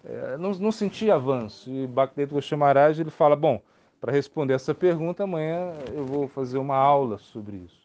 é, 0.04 0.36
não, 0.36 0.50
não 0.52 0.70
sentia 0.70 1.14
avanço. 1.14 1.70
E 1.70 1.86
Bhaktivedanta 1.86 2.34
Goswami 2.34 3.00
ele 3.00 3.10
fala, 3.10 3.34
bom, 3.34 3.62
para 4.00 4.12
responder 4.12 4.54
essa 4.54 4.74
pergunta, 4.74 5.24
amanhã 5.24 5.72
eu 5.94 6.04
vou 6.04 6.28
fazer 6.28 6.58
uma 6.58 6.76
aula 6.76 7.18
sobre 7.18 7.56
isso. 7.56 7.82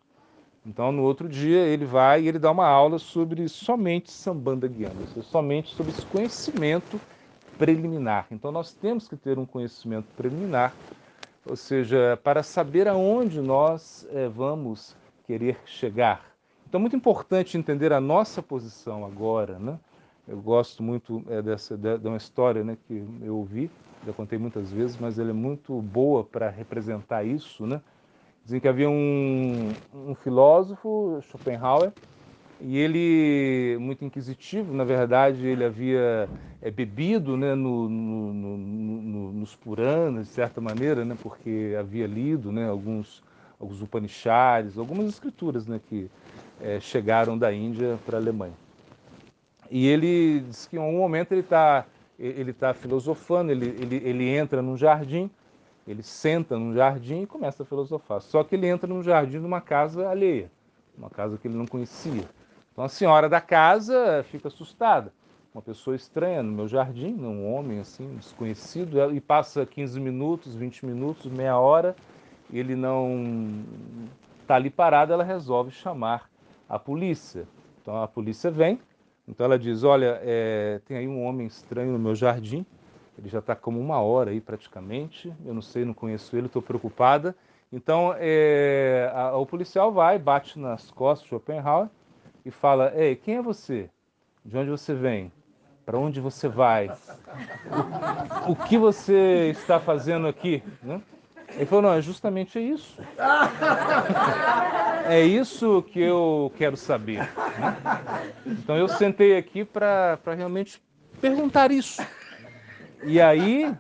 Então, 0.68 0.92
no 0.92 1.04
outro 1.04 1.30
dia, 1.30 1.60
ele 1.60 1.86
vai 1.86 2.24
e 2.24 2.28
ele 2.28 2.38
dá 2.38 2.52
uma 2.52 2.68
aula 2.68 3.00
sobre 3.00 3.48
somente 3.48 4.12
Sambanda 4.12 4.68
Guiana, 4.68 5.08
somente 5.24 5.74
sobre 5.74 5.94
esse 5.94 6.06
conhecimento 6.08 7.00
preliminar. 7.58 8.28
Então, 8.30 8.52
nós 8.52 8.74
temos 8.74 9.08
que 9.08 9.16
ter 9.16 9.40
um 9.40 9.46
conhecimento 9.46 10.08
preliminar, 10.18 10.74
ou 11.46 11.56
seja, 11.56 12.20
para 12.22 12.44
saber 12.44 12.86
aonde 12.86 13.40
nós 13.40 14.06
é, 14.12 14.28
vamos 14.28 14.94
querer 15.26 15.58
chegar. 15.66 16.26
Então, 16.68 16.80
é 16.80 16.82
muito 16.82 16.98
importante 16.98 17.58
entender 17.58 17.94
a 17.94 18.02
nossa 18.02 18.44
posição 18.44 19.06
agora, 19.06 19.58
né? 19.58 19.80
Eu 20.28 20.42
gosto 20.42 20.84
muito 20.84 21.24
é, 21.30 21.42
dessa 21.42 21.78
de, 21.78 21.98
de, 21.98 22.08
uma 22.10 22.18
história 22.18 22.62
né, 22.62 22.78
que 22.86 23.02
eu 23.22 23.38
ouvi, 23.38 23.72
já 24.06 24.12
contei 24.12 24.38
muitas 24.38 24.70
vezes, 24.70 24.98
mas 25.00 25.18
ela 25.18 25.30
é 25.30 25.34
muito 25.34 25.82
boa 25.82 26.26
para 26.26 26.50
representar 26.50 27.24
isso, 27.24 27.66
né? 27.66 27.82
Dizem 28.48 28.62
que 28.62 28.68
havia 28.70 28.90
um, 28.90 29.74
um 29.94 30.16
filósofo, 30.16 31.20
Schopenhauer, 31.30 31.92
e 32.62 32.78
ele, 32.78 33.78
muito 33.78 34.06
inquisitivo, 34.06 34.74
na 34.74 34.86
verdade, 34.86 35.46
ele 35.46 35.66
havia 35.66 36.30
é, 36.62 36.72
bebido 36.72 37.36
né, 37.36 37.54
no, 37.54 37.90
no, 37.90 38.34
no, 38.34 39.32
nos 39.34 39.54
Puranas, 39.54 40.28
de 40.28 40.34
certa 40.34 40.62
maneira, 40.62 41.04
né, 41.04 41.18
porque 41.22 41.76
havia 41.78 42.08
lido 42.08 42.50
né, 42.50 42.70
alguns, 42.70 43.22
alguns 43.60 43.82
Upanishads, 43.82 44.78
algumas 44.78 45.10
escrituras 45.10 45.68
né, 45.68 45.82
que 45.90 46.10
é, 46.62 46.80
chegaram 46.80 47.38
da 47.38 47.52
Índia 47.52 48.00
para 48.06 48.18
a 48.18 48.22
Alemanha. 48.22 48.56
E 49.70 49.88
ele 49.88 50.40
diz 50.40 50.68
que 50.68 50.78
em 50.78 50.80
um 50.80 51.00
momento 51.00 51.34
ele 51.34 51.42
está 51.42 51.86
ele 52.18 52.54
tá 52.54 52.74
filosofando, 52.74 53.52
ele, 53.52 53.76
ele, 53.78 54.02
ele 54.06 54.30
entra 54.30 54.62
num 54.62 54.78
jardim, 54.78 55.30
ele 55.88 56.04
senta 56.04 56.58
num 56.58 56.74
jardim 56.74 57.22
e 57.22 57.28
começa 57.28 57.64
a 57.64 57.66
filosofar. 57.66 58.22
Só 58.22 58.44
que 58.44 58.56
ele 58.56 58.68
entra 58.68 58.88
num 58.88 59.02
jardim 59.02 59.40
de 59.40 59.46
uma 59.46 59.62
casa 59.62 60.10
alheia, 60.10 60.52
uma 60.98 61.10
casa 61.10 61.38
que 61.38 61.48
ele 61.48 61.58
não 61.58 61.66
conhecia. 61.66 62.24
Então 62.72 62.84
a 62.84 62.90
senhora 62.90 63.30
da 63.30 63.40
casa 63.40 64.24
fica 64.30 64.50
assustada. 64.50 65.14
Uma 65.54 65.62
pessoa 65.62 65.96
estranha 65.96 66.44
no 66.44 66.52
meu 66.52 66.68
jardim, 66.68 67.16
um 67.16 67.52
homem 67.52 67.80
assim, 67.80 68.16
desconhecido, 68.18 69.12
e 69.12 69.20
passa 69.20 69.66
15 69.66 70.00
minutos, 70.00 70.54
20 70.54 70.86
minutos, 70.86 71.32
meia 71.32 71.58
hora, 71.58 71.96
ele 72.54 72.76
não 72.76 73.64
está 74.42 74.56
ali 74.56 74.70
parado, 74.70 75.14
ela 75.14 75.24
resolve 75.24 75.72
chamar 75.72 76.30
a 76.70 76.78
polícia. 76.78 77.48
Então 77.82 78.02
a 78.04 78.08
polícia 78.08 78.52
vem, 78.52 78.80
então 79.28 79.46
ela 79.46 79.58
diz: 79.58 79.84
Olha, 79.84 80.20
é, 80.22 80.80
tem 80.86 80.98
aí 80.98 81.08
um 81.08 81.24
homem 81.24 81.48
estranho 81.48 81.92
no 81.92 82.00
meu 82.00 82.14
jardim, 82.14 82.66
ele 83.18 83.30
já 83.30 83.40
está 83.40 83.56
como 83.56 83.80
uma 83.80 84.00
hora 84.00 84.32
aí 84.32 84.40
praticamente, 84.40 85.34
eu 85.46 85.54
não 85.54 85.62
sei, 85.62 85.84
não 85.84 85.94
conheço 85.94 86.36
ele, 86.38 86.48
estou 86.48 86.62
preocupada. 86.62 87.36
Então 87.72 88.14
é, 88.18 89.12
a, 89.14 89.36
o 89.36 89.46
policial 89.46 89.92
vai, 89.92 90.20
bate 90.20 90.60
nas 90.60 90.92
costas 90.92 91.24
de 91.24 91.30
Schopenhauer 91.30 91.90
e 92.46 92.52
fala: 92.52 92.94
Ei, 92.96 93.16
quem 93.16 93.38
é 93.38 93.42
você? 93.42 93.90
De 94.46 94.58
onde 94.58 94.70
você 94.70 94.94
vem? 94.94 95.32
Para 95.86 95.98
onde 95.98 96.22
você 96.22 96.48
vai? 96.48 96.90
O, 98.48 98.52
o, 98.52 98.56
que 98.56 98.78
você 98.78 99.50
está 99.52 99.80
fazendo 99.80 100.28
aqui? 100.28 100.64
Né? 100.84 101.02
Ele 101.56 101.66
falou: 101.66 101.82
Não, 101.82 101.94
é 101.94 102.02
justamente 102.02 102.60
isso. 102.60 103.02
É 105.10 105.22
isso 105.22 105.82
que 105.84 106.02
eu 106.02 106.52
quero 106.58 106.76
saber. 106.76 107.20
Né? 107.20 107.78
Então 108.46 108.76
eu 108.76 108.90
sentei 108.90 109.38
aqui 109.38 109.64
para 109.64 110.20
realmente 110.36 110.82
perguntar 111.22 111.72
isso. 111.72 112.02
E 113.04 113.22
aí, 113.22 113.76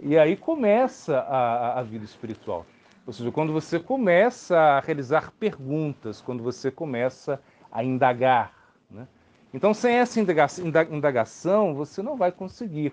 e 0.00 0.18
aí 0.18 0.36
começa 0.36 1.18
a, 1.20 1.80
a 1.80 1.82
vida 1.82 2.04
espiritual. 2.04 2.66
Ou 3.06 3.12
seja, 3.12 3.32
quando 3.32 3.52
você 3.52 3.78
começa 3.78 4.56
a 4.56 4.80
realizar 4.80 5.32
perguntas, 5.38 6.20
quando 6.20 6.42
você 6.42 6.70
começa 6.70 7.40
a 7.72 7.82
indagar. 7.82 8.52
Né? 8.90 9.06
Então, 9.52 9.74
sem 9.74 9.94
essa 9.94 10.20
indagação, 10.20 11.74
você 11.74 12.02
não 12.02 12.16
vai 12.16 12.30
conseguir. 12.30 12.92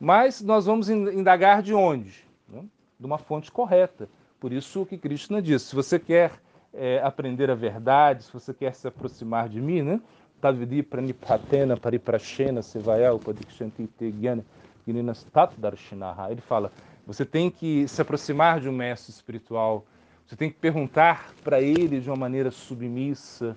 Mas 0.00 0.40
nós 0.40 0.66
vamos 0.66 0.88
indagar 0.88 1.62
de 1.62 1.74
onde? 1.74 2.24
Né? 2.48 2.64
De 2.98 3.04
uma 3.04 3.18
fonte 3.18 3.50
correta. 3.50 4.08
Por 4.40 4.52
isso 4.52 4.86
que 4.86 4.96
Krishna 4.96 5.42
diz: 5.42 5.62
se 5.62 5.74
você 5.74 5.98
quer 5.98 6.32
é, 6.72 7.00
aprender 7.02 7.50
a 7.50 7.54
verdade, 7.54 8.24
se 8.24 8.32
você 8.32 8.54
quer 8.54 8.74
se 8.74 8.86
aproximar 8.86 9.48
de 9.48 9.60
mim, 9.60 9.82
né? 9.82 10.00
Tadvidi 10.40 10.82
pranipatena 10.82 11.76
pariprashena 11.76 12.62
sevaya 12.62 13.14
upadikshanti 13.14 13.88
te 13.98 14.12
gyana 14.12 14.44
Ele 14.86 16.40
fala, 16.40 16.72
você 17.06 17.24
tem 17.24 17.50
que 17.50 17.86
se 17.88 18.00
aproximar 18.00 18.60
de 18.60 18.68
um 18.68 18.72
mestre 18.72 19.10
espiritual, 19.10 19.84
você 20.26 20.36
tem 20.36 20.50
que 20.50 20.56
perguntar 20.56 21.32
para 21.42 21.60
ele 21.60 22.00
de 22.00 22.08
uma 22.08 22.16
maneira 22.16 22.50
submissa, 22.50 23.56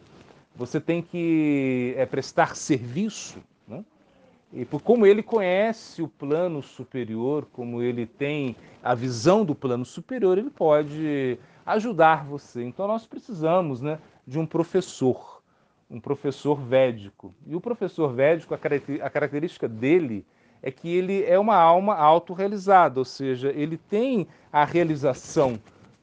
você 0.55 0.79
tem 0.79 1.01
que 1.01 1.93
é, 1.97 2.05
prestar 2.05 2.55
serviço, 2.55 3.39
né? 3.67 3.84
e 4.53 4.65
por 4.65 4.82
como 4.82 5.05
ele 5.05 5.23
conhece 5.23 6.01
o 6.01 6.07
plano 6.07 6.61
superior, 6.61 7.47
como 7.51 7.82
ele 7.82 8.05
tem 8.05 8.55
a 8.84 8.93
visão 8.95 9.45
do 9.45 9.55
plano 9.55 9.86
superior, 9.86 10.38
ele 10.38 10.49
pode 10.49 11.38
ajudar 11.65 12.25
você. 12.25 12.63
Então 12.63 12.88
nós 12.88 13.05
precisamos 13.05 13.82
né, 13.82 13.99
de 14.25 14.39
um 14.39 14.45
professor, 14.45 15.40
um 15.91 15.99
professor 15.99 16.55
védico. 16.55 17.35
E 17.45 17.53
o 17.53 17.59
professor 17.59 18.13
védico, 18.13 18.53
a 18.53 19.09
característica 19.09 19.67
dele 19.67 20.25
é 20.63 20.71
que 20.71 20.89
ele 20.89 21.23
é 21.25 21.37
uma 21.37 21.55
alma 21.55 21.95
autorrealizada, 21.95 22.99
ou 22.99 23.05
seja, 23.05 23.49
ele 23.49 23.77
tem 23.77 24.27
a 24.51 24.63
realização 24.63 25.59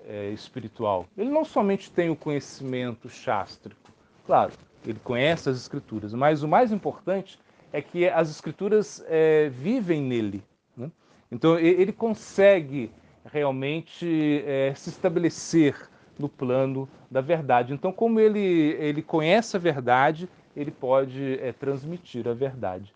é, 0.06 0.30
espiritual. 0.30 1.06
Ele 1.16 1.30
não 1.30 1.44
somente 1.44 1.90
tem 1.90 2.10
o 2.10 2.16
conhecimento 2.16 3.08
chástrico, 3.08 3.90
claro, 4.26 4.52
ele 4.86 4.98
conhece 5.02 5.48
as 5.48 5.56
escrituras, 5.56 6.12
mas 6.12 6.42
o 6.42 6.48
mais 6.48 6.70
importante 6.70 7.38
é 7.72 7.80
que 7.80 8.06
as 8.08 8.30
escrituras 8.30 9.04
é, 9.08 9.48
vivem 9.48 10.02
nele. 10.02 10.42
Né? 10.76 10.90
Então 11.30 11.58
ele 11.58 11.92
consegue 11.92 12.90
realmente 13.24 14.42
é, 14.46 14.72
se 14.74 14.90
estabelecer 14.90 15.88
no 16.18 16.28
plano 16.28 16.88
da 17.10 17.20
verdade. 17.20 17.72
Então, 17.72 17.92
como 17.92 18.18
ele, 18.20 18.76
ele 18.78 19.02
conhece 19.02 19.56
a 19.56 19.60
verdade, 19.60 20.28
ele 20.56 20.70
pode 20.70 21.38
é, 21.40 21.52
transmitir 21.52 22.26
a 22.26 22.34
verdade. 22.34 22.92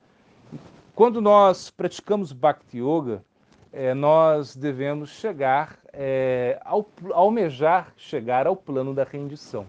Quando 0.95 1.20
nós 1.20 1.70
praticamos 1.70 2.33
Bhakti 2.33 2.79
Yoga, 2.79 3.25
é, 3.73 3.95
nós 3.95 4.55
devemos 4.55 5.11
chegar, 5.11 5.79
é, 5.93 6.61
ao, 6.64 6.87
almejar 7.12 7.93
chegar 7.97 8.47
ao 8.47 8.55
plano 8.55 8.93
da 8.93 9.05
rendição. 9.05 9.66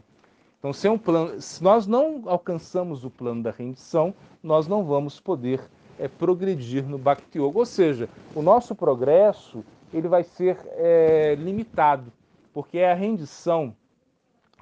Então, 0.60 0.74
se, 0.74 0.88
é 0.88 0.92
um 0.92 0.98
plano, 0.98 1.40
se 1.42 1.64
nós 1.64 1.88
não 1.88 2.24
alcançamos 2.26 3.06
o 3.06 3.10
plano 3.10 3.44
da 3.44 3.52
rendição, 3.52 4.14
nós 4.42 4.68
não 4.68 4.84
vamos 4.84 5.20
poder 5.20 5.62
é, 6.00 6.08
progredir 6.08 6.84
no 6.84 6.98
Bhakti 6.98 7.38
Yoga. 7.38 7.60
Ou 7.60 7.66
seja, 7.66 8.10
o 8.36 8.42
nosso 8.42 8.76
progresso 8.76 9.64
ele 9.94 10.08
vai 10.08 10.24
ser 10.24 10.58
é, 10.72 11.36
limitado, 11.36 12.12
porque 12.54 12.78
é 12.78 12.92
a 12.92 12.96
rendição 12.96 13.76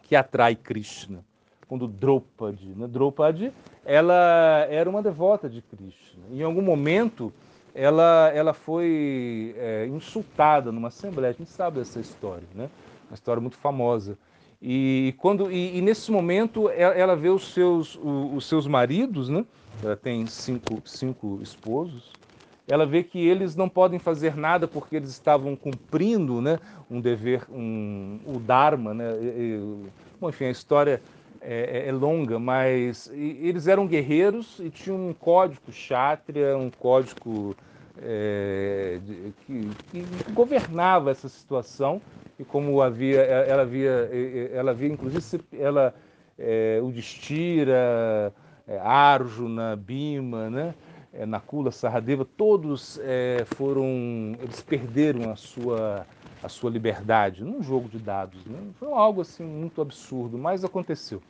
que 0.04 0.16
atrai 0.16 0.56
Krishna. 0.56 1.24
Quando 1.68 1.88
Draupadi, 1.88 2.68
né? 2.76 2.88
Draupadi, 2.88 3.54
ela 3.86 4.68
era 4.70 4.90
uma 4.90 5.02
devota 5.02 5.50
de 5.50 5.62
Krishna. 5.62 6.24
Em 6.32 6.44
algum 6.44 6.62
momento, 6.62 7.32
ela, 7.74 8.30
ela 8.34 8.54
foi 8.54 9.56
é, 9.58 9.88
insultada 9.88 10.72
numa 10.72 10.90
assembleia. 10.90 11.32
A 11.32 11.38
gente 11.38 11.50
sabe 11.50 11.80
dessa 11.80 12.00
história, 12.00 12.48
né? 12.54 12.70
Uma 13.10 13.16
história 13.16 13.40
muito 13.42 13.58
famosa. 13.58 14.18
E, 14.62 15.16
quando, 15.18 15.52
e, 15.52 15.78
e 15.78 15.82
nesse 15.82 16.12
momento, 16.12 16.70
ela, 16.70 16.94
ela 16.94 17.16
vê 17.16 17.30
os 17.30 17.54
seus, 17.54 17.96
os, 17.96 18.34
os 18.36 18.46
seus 18.46 18.68
maridos, 18.68 19.30
né? 19.30 19.46
Ela 19.82 19.96
tem 19.96 20.26
cinco, 20.28 20.82
cinco 20.86 21.40
esposos 21.42 22.12
ela 22.72 22.86
vê 22.86 23.04
que 23.04 23.20
eles 23.20 23.54
não 23.54 23.68
podem 23.68 24.00
fazer 24.00 24.34
nada 24.38 24.66
porque 24.66 24.96
eles 24.96 25.10
estavam 25.10 25.58
cumprindo 25.58 26.42
né, 26.42 26.58
um 26.90 27.02
dever, 27.02 27.46
um, 27.52 28.18
o 28.26 28.40
Dharma. 28.40 28.94
Né, 28.94 29.12
e, 29.22 29.26
e, 29.26 29.90
bom, 30.22 30.30
enfim, 30.30 30.46
a 30.46 30.52
história 30.52 31.02
é, 31.42 31.84
é, 31.84 31.90
é 31.90 31.92
longa, 31.92 32.40
mas 32.40 33.12
eles 33.14 33.68
eram 33.68 33.86
guerreiros 33.86 34.58
e 34.62 34.70
tinham 34.70 35.10
um 35.10 35.14
código 35.14 35.70
chátria, 35.70 36.58
um 36.58 36.70
código 36.70 37.58
é, 38.02 39.02
de, 39.04 39.34
que, 39.46 39.70
que, 39.92 40.32
governava 40.32 41.12
essa 41.12 41.28
situação. 41.28 42.02
E 42.40 42.46
como 42.46 42.82
havia, 42.82 43.20
ela 43.20 43.64
havia, 43.64 44.10
ela 44.54 44.72
havia 44.72 44.88
inclusive, 44.88 45.44
ela, 45.60 45.94
é, 46.40 46.80
o 46.82 46.90
Destira, 46.90 48.34
é, 48.66 48.80
Arjuna, 48.80 49.76
Bima, 49.76 50.50
né? 50.50 50.74
É, 51.14 51.26
Nakula, 51.26 51.72
Saradeva, 51.72 52.26
todos 52.26 53.00
é, 53.04 53.44
foram, 53.56 54.36
eles 54.42 54.62
perderam 54.62 55.32
a 55.32 55.36
sua, 55.36 56.06
a 56.42 56.50
sua 56.50 56.70
liberdade 56.70 57.44
num 57.44 57.62
jogo 57.62 57.90
de 57.90 58.00
dados. 58.00 58.46
Né? 58.46 58.58
Foi 58.80 58.92
algo 58.92 59.22
assim 59.22 59.44
muito 59.44 59.82
absurdo, 59.82 60.38
mas 60.38 60.64
aconteceu. 60.64 61.22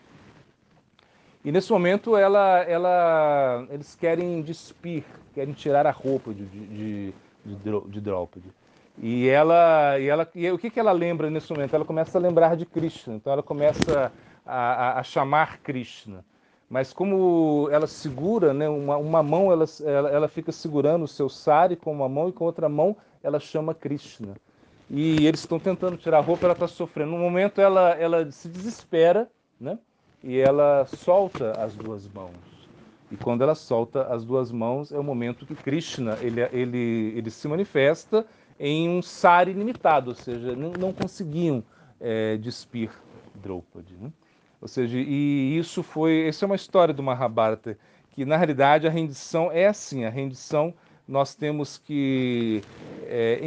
E 1.43 1.51
nesse 1.51 1.71
momento 1.71 2.15
ela, 2.15 2.59
ela, 2.59 3.65
eles 3.71 3.95
querem 3.95 4.43
despir, 4.43 5.03
querem 5.33 5.53
tirar 5.53 5.87
a 5.87 5.91
roupa 5.91 6.33
de, 6.33 6.45
de, 6.45 7.13
de, 7.43 7.55
de. 7.55 8.43
E 8.99 9.27
ela, 9.27 9.97
e 9.97 10.07
ela, 10.07 10.29
e 10.35 10.51
o 10.51 10.59
que, 10.59 10.69
que 10.69 10.79
ela 10.79 10.91
lembra 10.91 11.31
nesse 11.31 11.51
momento? 11.51 11.75
Ela 11.75 11.85
começa 11.85 12.19
a 12.19 12.21
lembrar 12.21 12.55
de 12.55 12.67
Krishna. 12.67 13.15
Então 13.15 13.33
ela 13.33 13.41
começa 13.41 14.11
a, 14.45 14.55
a, 14.55 14.99
a 14.99 15.03
chamar 15.03 15.57
Krishna 15.61 16.23
mas 16.71 16.93
como 16.93 17.67
ela 17.69 17.85
segura, 17.85 18.53
né, 18.53 18.69
uma, 18.69 18.95
uma 18.95 19.21
mão 19.21 19.51
ela, 19.51 19.65
ela, 19.83 20.09
ela, 20.09 20.27
fica 20.29 20.53
segurando 20.53 21.03
o 21.03 21.07
seu 21.07 21.27
sari 21.27 21.75
com 21.75 21.91
uma 21.91 22.07
mão 22.07 22.29
e 22.29 22.31
com 22.31 22.45
outra 22.45 22.69
mão 22.69 22.95
ela 23.21 23.41
chama 23.41 23.75
Krishna. 23.75 24.37
E 24.89 25.27
eles 25.27 25.41
estão 25.41 25.59
tentando 25.59 25.97
tirar 25.97 26.19
a 26.19 26.21
roupa, 26.21 26.45
ela 26.45 26.53
está 26.53 26.69
sofrendo. 26.69 27.11
No 27.11 27.17
momento 27.17 27.59
ela, 27.59 27.89
ela 27.95 28.31
se 28.31 28.47
desespera, 28.47 29.29
né? 29.59 29.77
E 30.23 30.37
ela 30.37 30.85
solta 30.85 31.51
as 31.61 31.75
duas 31.75 32.07
mãos. 32.07 32.31
E 33.11 33.17
quando 33.17 33.41
ela 33.41 33.53
solta 33.53 34.03
as 34.03 34.23
duas 34.23 34.49
mãos, 34.49 34.93
é 34.93 34.97
o 34.97 35.03
momento 35.03 35.45
que 35.45 35.55
Krishna 35.55 36.17
ele, 36.21 36.39
ele, 36.53 37.13
ele 37.17 37.29
se 37.29 37.49
manifesta 37.49 38.25
em 38.57 38.87
um 38.87 39.01
sar 39.01 39.49
ilimitado, 39.49 40.11
ou 40.11 40.15
seja, 40.15 40.55
não, 40.55 40.71
não 40.71 40.93
conseguiam 40.93 41.61
é, 41.99 42.37
despir 42.37 42.91
Draupadi. 43.35 43.93
Né? 43.99 44.09
Ou 44.61 44.67
seja, 44.67 44.97
e 44.99 45.57
isso 45.57 45.81
foi, 45.81 46.27
essa 46.27 46.45
é 46.45 46.47
uma 46.47 46.55
história 46.55 46.93
do 46.93 47.01
Mahabharata, 47.01 47.77
que 48.11 48.23
na 48.23 48.37
realidade 48.37 48.85
a 48.85 48.91
rendição 48.91 49.51
é 49.51 49.67
assim, 49.67 50.05
a 50.05 50.09
rendição 50.09 50.73
nós 51.07 51.35
temos 51.35 51.77
que 51.77 52.61
é, 53.03 53.41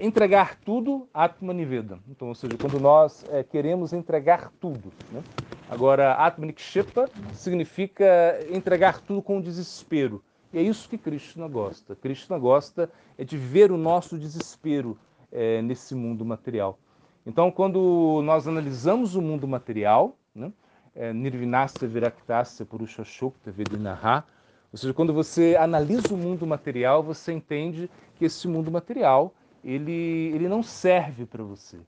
entregar 0.00 0.56
tudo 0.56 1.08
Atma 1.14 1.54
Niveda. 1.54 1.98
Então, 2.10 2.28
ou 2.28 2.34
seja, 2.34 2.58
quando 2.60 2.78
nós 2.80 3.24
é, 3.30 3.42
queremos 3.42 3.92
entregar 3.92 4.50
tudo. 4.60 4.92
Né? 5.10 5.22
Agora, 5.70 6.12
Atma 6.14 6.44
Nikshepa 6.44 7.08
significa 7.32 8.38
entregar 8.50 9.00
tudo 9.00 9.22
com 9.22 9.40
desespero. 9.40 10.22
E 10.52 10.58
é 10.58 10.62
isso 10.62 10.88
que 10.88 10.98
Krishna 10.98 11.48
gosta. 11.48 11.96
Krishna 11.96 12.38
gosta 12.38 12.90
é 13.16 13.24
de 13.24 13.38
ver 13.38 13.72
o 13.72 13.78
nosso 13.78 14.18
desespero 14.18 14.98
é, 15.32 15.62
nesse 15.62 15.94
mundo 15.94 16.24
material. 16.24 16.78
Então, 17.24 17.50
quando 17.50 18.20
nós 18.24 18.46
analisamos 18.46 19.16
o 19.16 19.22
mundo 19.22 19.48
material, 19.48 20.16
né? 20.36 20.52
é, 20.96 21.12
Nirvinasya 21.12 21.86
Viraktasya 21.86 22.64
Purusha 22.64 23.04
Shukta 23.04 23.50
Vedinaha, 23.50 24.24
ou 24.72 24.78
seja, 24.78 24.94
quando 24.94 25.12
você 25.12 25.56
analisa 25.58 26.12
o 26.12 26.16
mundo 26.16 26.46
material, 26.46 27.02
você 27.02 27.32
entende 27.32 27.88
que 28.16 28.24
esse 28.24 28.48
mundo 28.48 28.70
material 28.70 29.32
ele, 29.64 30.32
ele 30.34 30.48
não 30.48 30.62
serve 30.62 31.24
para 31.26 31.42
você. 31.42 31.78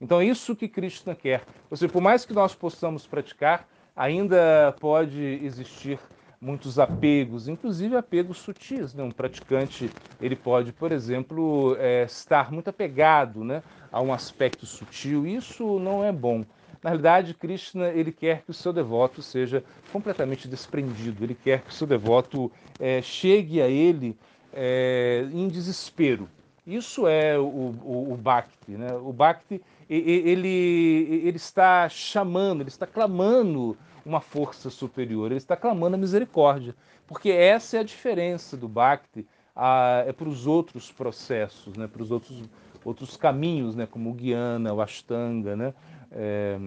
Então 0.00 0.20
é 0.20 0.24
isso 0.24 0.56
que 0.56 0.68
Krishna 0.68 1.14
quer. 1.14 1.44
Ou 1.70 1.76
seja, 1.76 1.90
por 1.90 2.00
mais 2.00 2.24
que 2.24 2.32
nós 2.32 2.54
possamos 2.54 3.06
praticar, 3.06 3.68
ainda 3.94 4.74
pode 4.80 5.20
existir 5.42 5.98
muitos 6.40 6.78
apegos, 6.78 7.48
inclusive 7.48 7.96
apegos 7.96 8.38
sutis. 8.38 8.94
Né? 8.94 9.02
Um 9.02 9.10
praticante 9.10 9.90
ele 10.20 10.34
pode, 10.34 10.72
por 10.72 10.92
exemplo, 10.92 11.76
é, 11.78 12.04
estar 12.04 12.50
muito 12.50 12.70
apegado 12.70 13.44
né, 13.44 13.62
a 13.92 14.00
um 14.00 14.12
aspecto 14.12 14.64
sutil. 14.64 15.26
Isso 15.26 15.78
não 15.78 16.02
é 16.02 16.10
bom. 16.10 16.44
Na 16.82 16.90
realidade, 16.90 17.34
Krishna 17.34 17.88
ele 17.88 18.10
quer 18.10 18.42
que 18.42 18.50
o 18.50 18.54
seu 18.54 18.72
devoto 18.72 19.22
seja 19.22 19.62
completamente 19.92 20.48
desprendido. 20.48 21.24
Ele 21.24 21.34
quer 21.34 21.62
que 21.62 21.70
o 21.70 21.74
seu 21.74 21.86
devoto 21.86 22.50
é, 22.78 23.02
chegue 23.02 23.60
a 23.60 23.68
ele 23.68 24.16
é, 24.52 25.26
em 25.32 25.46
desespero. 25.48 26.28
Isso 26.66 27.06
é 27.06 27.38
o, 27.38 27.42
o, 27.42 28.12
o 28.12 28.16
Bhakti. 28.16 28.72
Né? 28.72 28.92
O 28.94 29.12
Bhakti 29.12 29.60
ele, 29.88 31.20
ele 31.24 31.36
está 31.36 31.88
chamando, 31.88 32.60
ele 32.60 32.68
está 32.68 32.86
clamando 32.86 33.76
uma 34.04 34.20
força 34.20 34.70
superior, 34.70 35.26
ele 35.26 35.38
está 35.38 35.56
clamando 35.56 35.96
a 35.96 35.98
misericórdia. 35.98 36.74
Porque 37.06 37.30
essa 37.30 37.76
é 37.76 37.80
a 37.80 37.84
diferença 37.84 38.56
do 38.56 38.68
Bhakti 38.68 39.26
a, 39.54 40.04
é 40.06 40.12
para 40.12 40.28
os 40.28 40.46
outros 40.46 40.92
processos, 40.92 41.76
né? 41.76 41.88
para 41.88 42.02
os 42.02 42.10
outros, 42.10 42.48
outros 42.84 43.16
caminhos, 43.16 43.74
né? 43.74 43.86
como 43.86 44.10
o 44.10 44.14
Guiana, 44.14 44.72
o 44.72 44.80
Ashtanga, 44.80 45.56
né? 45.56 45.74
É, 46.10 46.58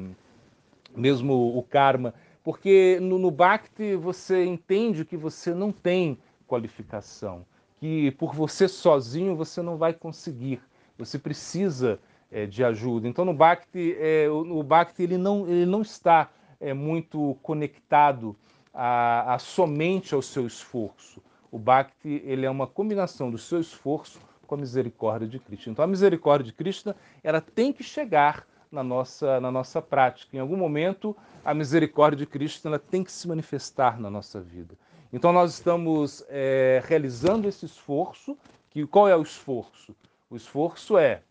mesmo 0.96 1.58
o 1.58 1.64
karma, 1.64 2.14
porque 2.44 3.00
no, 3.02 3.18
no 3.18 3.32
Bhakti 3.32 3.96
você 3.96 4.44
entende 4.46 5.06
que 5.06 5.18
você 5.18 5.54
não 5.54 5.72
tem 5.72 6.18
qualificação, 6.48 7.46
que 7.78 8.12
por 8.12 8.34
você 8.34 8.68
sozinho 8.68 9.36
você 9.36 9.62
não 9.62 9.78
vai 9.78 9.94
conseguir, 9.94 10.62
você 10.98 11.18
precisa 11.18 12.00
é, 12.32 12.46
de 12.46 12.64
ajuda. 12.64 13.08
Então 13.08 13.24
no 13.24 13.34
Bhakti, 13.34 13.96
é, 14.00 14.28
o, 14.30 14.60
o 14.60 14.64
Bhakti 14.64 15.04
ele 15.04 15.18
não, 15.18 15.48
ele 15.48 15.66
não 15.66 15.82
está 15.82 16.30
é, 16.60 16.74
muito 16.74 17.38
conectado 17.42 18.36
a, 18.74 19.36
a 19.36 19.40
somente 19.40 20.14
ao 20.14 20.22
seu 20.22 20.46
esforço. 20.48 21.22
O 21.52 21.60
Bhakti 21.60 22.22
ele 22.26 22.46
é 22.46 22.50
uma 22.50 22.66
combinação 22.66 23.30
do 23.30 23.38
seu 23.38 23.60
esforço 23.60 24.20
com 24.48 24.56
a 24.56 24.58
misericórdia 24.58 25.28
de 25.28 25.40
Krishna. 25.40 25.72
Então 25.72 25.86
a 25.86 25.88
misericórdia 25.88 26.46
de 26.46 26.54
Krishna 26.54 26.96
ela 27.24 27.40
tem 27.40 27.72
que 27.72 27.84
chegar 27.84 28.46
na 28.74 28.84
nossa, 28.84 29.40
na 29.40 29.52
nossa 29.52 29.82
prática. 29.82 30.36
Em 30.36 30.40
algum 30.40 30.58
momento, 30.58 31.16
a 31.46 31.54
misericórdia 31.54 32.18
de 32.18 32.26
Cristo 32.26 32.68
ela 32.68 32.80
tem 32.80 33.04
que 33.04 33.12
se 33.12 33.28
manifestar 33.28 34.00
na 34.00 34.10
nossa 34.10 34.42
vida. 34.42 34.76
Então, 35.12 35.32
nós 35.32 35.54
estamos 35.54 36.26
é, 36.28 36.82
realizando 36.86 37.48
esse 37.48 37.66
esforço. 37.66 38.38
Que, 38.72 38.86
qual 38.88 39.08
é 39.08 39.16
o 39.16 39.22
esforço? 39.22 39.96
O 40.30 40.36
esforço 40.36 40.98
é 40.98 41.22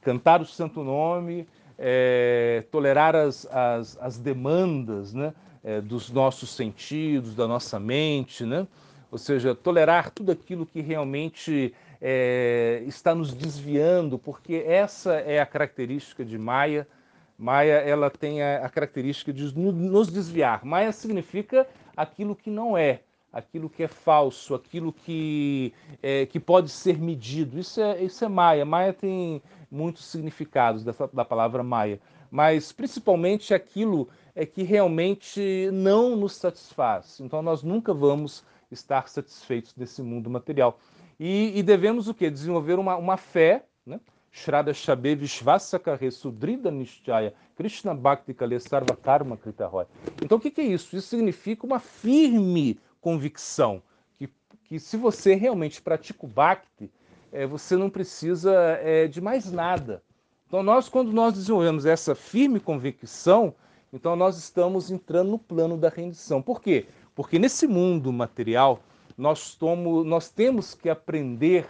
cantar 0.00 0.40
o 0.40 0.46
santo 0.46 0.82
nome, 0.82 1.46
é, 1.78 2.64
tolerar 2.70 3.14
as, 3.14 3.46
as, 3.46 3.96
as 4.00 4.18
demandas 4.18 5.14
né, 5.14 5.32
é, 5.62 5.80
dos 5.80 6.10
nossos 6.10 6.50
sentidos, 6.50 7.34
da 7.36 7.46
nossa 7.46 7.78
mente, 7.78 8.44
né? 8.44 8.66
ou 9.10 9.18
seja, 9.18 9.54
tolerar 9.54 10.10
tudo 10.10 10.30
aquilo 10.30 10.64
que 10.64 10.80
realmente 10.80 11.74
é, 12.00 12.82
está 12.86 13.14
nos 13.14 13.34
desviando, 13.34 14.18
porque 14.18 14.64
essa 14.66 15.14
é 15.14 15.40
a 15.40 15.46
característica 15.46 16.24
de 16.24 16.38
Maia. 16.38 16.88
Maia 17.36 17.74
ela 17.74 18.10
tem 18.10 18.42
a, 18.42 18.64
a 18.64 18.68
característica 18.68 19.32
de 19.32 19.56
nos 19.56 20.10
desviar. 20.10 20.64
Maia 20.64 20.92
significa 20.92 21.66
aquilo 21.96 22.34
que 22.34 22.50
não 22.50 22.76
é, 22.76 23.00
aquilo 23.32 23.68
que 23.68 23.82
é 23.82 23.88
falso, 23.88 24.54
aquilo 24.54 24.92
que, 24.92 25.72
é, 26.02 26.26
que 26.26 26.40
pode 26.40 26.70
ser 26.70 26.98
medido. 26.98 27.58
Isso 27.58 27.80
é, 27.80 28.02
isso 28.02 28.24
é 28.24 28.28
Maia. 28.28 28.64
Maia 28.64 28.92
tem 28.92 29.42
muitos 29.70 30.06
significados 30.06 30.82
dessa, 30.82 31.08
da 31.12 31.24
palavra 31.24 31.62
Maia, 31.62 32.00
mas 32.30 32.72
principalmente 32.72 33.52
aquilo 33.52 34.08
é 34.34 34.46
que 34.46 34.62
realmente 34.62 35.68
não 35.72 36.16
nos 36.16 36.34
satisfaz. 36.34 37.20
Então 37.20 37.42
nós 37.42 37.62
nunca 37.62 37.92
vamos 37.92 38.44
estar 38.70 39.08
satisfeitos 39.08 39.72
desse 39.74 40.02
mundo 40.02 40.30
material. 40.30 40.78
E, 41.20 41.58
e 41.58 41.62
devemos 41.62 42.08
o 42.08 42.14
quê? 42.14 42.30
Desenvolver 42.30 42.78
uma, 42.78 42.96
uma 42.96 43.18
fé, 43.18 43.66
né? 43.84 44.00
Shraddha 44.32 44.72
Shabe 44.72 45.14
Vishvasakare 45.14 46.10
Sudrida 46.10 46.70
Nishchaya 46.70 47.34
Krishna 47.54 47.94
Bhakti 47.94 48.32
Kale 48.32 48.58
Sarva 48.58 48.96
Karma 48.96 49.36
Kritahoy. 49.36 49.84
Então 50.22 50.38
o 50.38 50.40
que, 50.40 50.50
que 50.50 50.62
é 50.62 50.64
isso? 50.64 50.96
Isso 50.96 51.08
significa 51.08 51.66
uma 51.66 51.78
firme 51.78 52.80
convicção 53.02 53.82
que, 54.18 54.30
que 54.64 54.80
se 54.80 54.96
você 54.96 55.34
realmente 55.34 55.82
pratica 55.82 56.24
o 56.24 56.28
Bhakti, 56.28 56.90
é, 57.30 57.46
você 57.46 57.76
não 57.76 57.90
precisa 57.90 58.54
é, 58.80 59.06
de 59.06 59.20
mais 59.20 59.52
nada. 59.52 60.02
Então 60.46 60.62
nós, 60.62 60.88
quando 60.88 61.12
nós 61.12 61.34
desenvolvemos 61.34 61.84
essa 61.84 62.14
firme 62.14 62.58
convicção, 62.60 63.54
então 63.92 64.16
nós 64.16 64.38
estamos 64.38 64.90
entrando 64.90 65.32
no 65.32 65.38
plano 65.38 65.76
da 65.76 65.90
rendição. 65.90 66.40
Por 66.40 66.62
quê? 66.62 66.86
Porque 67.14 67.38
nesse 67.38 67.66
mundo 67.66 68.10
material, 68.10 68.80
nós, 69.20 69.54
tomo, 69.54 70.02
nós 70.02 70.30
temos 70.30 70.74
que 70.74 70.88
aprender 70.88 71.66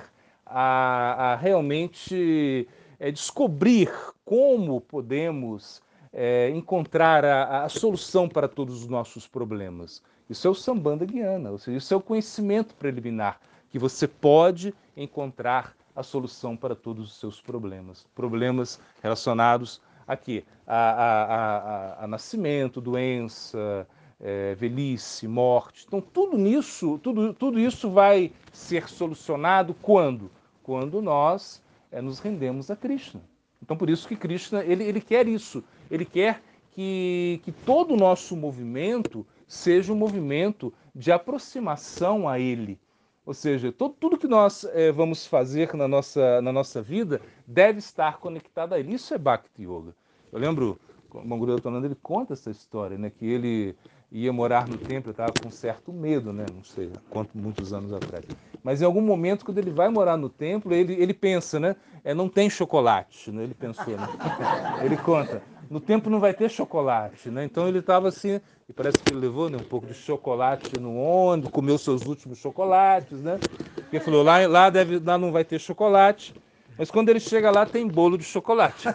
a, 0.46 1.32
a 1.32 1.36
realmente 1.36 2.66
é, 2.98 3.10
descobrir 3.10 3.90
como 4.24 4.80
podemos 4.80 5.82
é, 6.12 6.48
encontrar 6.50 7.24
a, 7.24 7.64
a, 7.64 7.68
solução 7.68 8.28
para 8.28 8.46
todos 8.46 8.82
os 8.82 8.88
nossos 8.88 9.26
problemas. 9.26 10.00
Isso 10.28 10.46
é 10.46 10.50
o 10.50 10.54
Sambanda 10.54 11.04
Guiana, 11.04 11.50
ou 11.50 11.58
seja, 11.58 11.78
isso 11.78 11.92
é 11.92 11.96
o 11.96 12.00
conhecimento 12.00 12.72
preliminar, 12.76 13.40
que 13.68 13.80
você 13.80 14.06
pode 14.06 14.72
encontrar 14.96 15.74
a 15.94 16.04
solução 16.04 16.56
para 16.56 16.76
todos 16.76 17.10
os 17.10 17.18
seus 17.18 17.40
problemas. 17.40 18.06
Problemas 18.14 18.80
relacionados 19.02 19.82
aqui 20.06 20.44
a, 20.66 20.76
a, 20.76 21.24
a, 21.24 22.04
a 22.04 22.06
nascimento, 22.06 22.80
doença, 22.80 23.88
é, 24.20 24.54
velhice, 24.54 25.26
morte. 25.26 25.84
Então, 25.86 26.00
tudo 26.00 26.36
nisso, 26.36 26.98
tudo, 27.02 27.32
tudo 27.32 27.58
isso 27.58 27.90
vai 27.90 28.32
ser 28.52 28.88
solucionado 28.88 29.74
quando? 29.74 30.30
Quando 30.62 31.00
nós 31.00 31.62
é, 31.90 32.00
nos 32.00 32.18
rendemos 32.18 32.70
a 32.70 32.76
Krishna. 32.76 33.20
Então, 33.62 33.76
por 33.76 33.88
isso 33.88 34.06
que 34.06 34.16
Krishna, 34.16 34.64
ele, 34.64 34.84
ele 34.84 35.00
quer 35.00 35.26
isso. 35.26 35.64
Ele 35.90 36.04
quer 36.04 36.42
que, 36.72 37.40
que 37.44 37.52
todo 37.52 37.94
o 37.94 37.96
nosso 37.96 38.36
movimento 38.36 39.26
seja 39.46 39.92
um 39.92 39.96
movimento 39.96 40.72
de 40.94 41.10
aproximação 41.10 42.28
a 42.28 42.38
Ele. 42.38 42.78
Ou 43.26 43.34
seja, 43.34 43.70
todo, 43.70 43.94
tudo 43.98 44.18
que 44.18 44.26
nós 44.26 44.64
é, 44.64 44.90
vamos 44.90 45.26
fazer 45.26 45.74
na 45.74 45.86
nossa, 45.86 46.40
na 46.40 46.52
nossa 46.52 46.80
vida 46.80 47.20
deve 47.46 47.78
estar 47.78 48.18
conectado 48.18 48.72
a 48.72 48.78
Ele. 48.78 48.94
Isso 48.94 49.12
é 49.12 49.18
Bhakti 49.18 49.62
Yoga. 49.62 49.94
Eu 50.32 50.38
lembro, 50.38 50.80
o 51.12 51.26
Manguru 51.26 51.60
Tonanda, 51.60 51.86
ele 51.86 51.96
conta 51.96 52.32
essa 52.32 52.50
história, 52.50 52.96
né, 52.96 53.10
que 53.10 53.26
ele 53.26 53.76
ia 54.12 54.32
morar 54.32 54.66
no 54.66 54.76
templo, 54.76 55.10
eu 55.10 55.12
estava 55.12 55.32
com 55.32 55.50
certo 55.50 55.92
medo, 55.92 56.32
né? 56.32 56.44
Não 56.52 56.64
sei 56.64 56.90
quanto, 57.08 57.36
muitos 57.36 57.72
anos 57.72 57.92
atrás. 57.92 58.24
Mas 58.62 58.82
em 58.82 58.84
algum 58.84 59.00
momento, 59.00 59.44
quando 59.44 59.58
ele 59.58 59.70
vai 59.70 59.88
morar 59.88 60.16
no 60.16 60.28
templo, 60.28 60.74
ele, 60.74 60.94
ele 60.94 61.14
pensa, 61.14 61.60
né? 61.60 61.76
É, 62.04 62.12
não 62.12 62.28
tem 62.28 62.50
chocolate, 62.50 63.30
né? 63.30 63.44
Ele 63.44 63.54
pensou, 63.54 63.86
né? 63.86 64.08
Ele 64.82 64.96
conta, 64.96 65.42
no 65.70 65.78
templo 65.78 66.10
não 66.10 66.18
vai 66.18 66.34
ter 66.34 66.50
chocolate, 66.50 67.30
né? 67.30 67.44
Então 67.44 67.68
ele 67.68 67.78
estava 67.78 68.08
assim, 68.08 68.40
e 68.68 68.72
parece 68.72 68.98
que 68.98 69.12
ele 69.12 69.20
levou 69.20 69.48
né, 69.48 69.56
um 69.56 69.64
pouco 69.64 69.86
de 69.86 69.94
chocolate 69.94 70.78
no 70.80 70.96
ônibus, 70.96 71.50
comeu 71.50 71.78
seus 71.78 72.06
últimos 72.06 72.38
chocolates, 72.38 73.20
né? 73.20 73.38
Porque 73.74 74.00
falou, 74.00 74.22
lá, 74.22 74.46
lá, 74.48 74.70
deve, 74.70 74.98
lá 74.98 75.16
não 75.16 75.30
vai 75.30 75.44
ter 75.44 75.60
chocolate. 75.60 76.34
Mas 76.78 76.90
quando 76.90 77.08
ele 77.08 77.20
chega 77.20 77.50
lá, 77.50 77.66
tem 77.66 77.86
bolo 77.86 78.16
de 78.16 78.24
chocolate. 78.24 78.88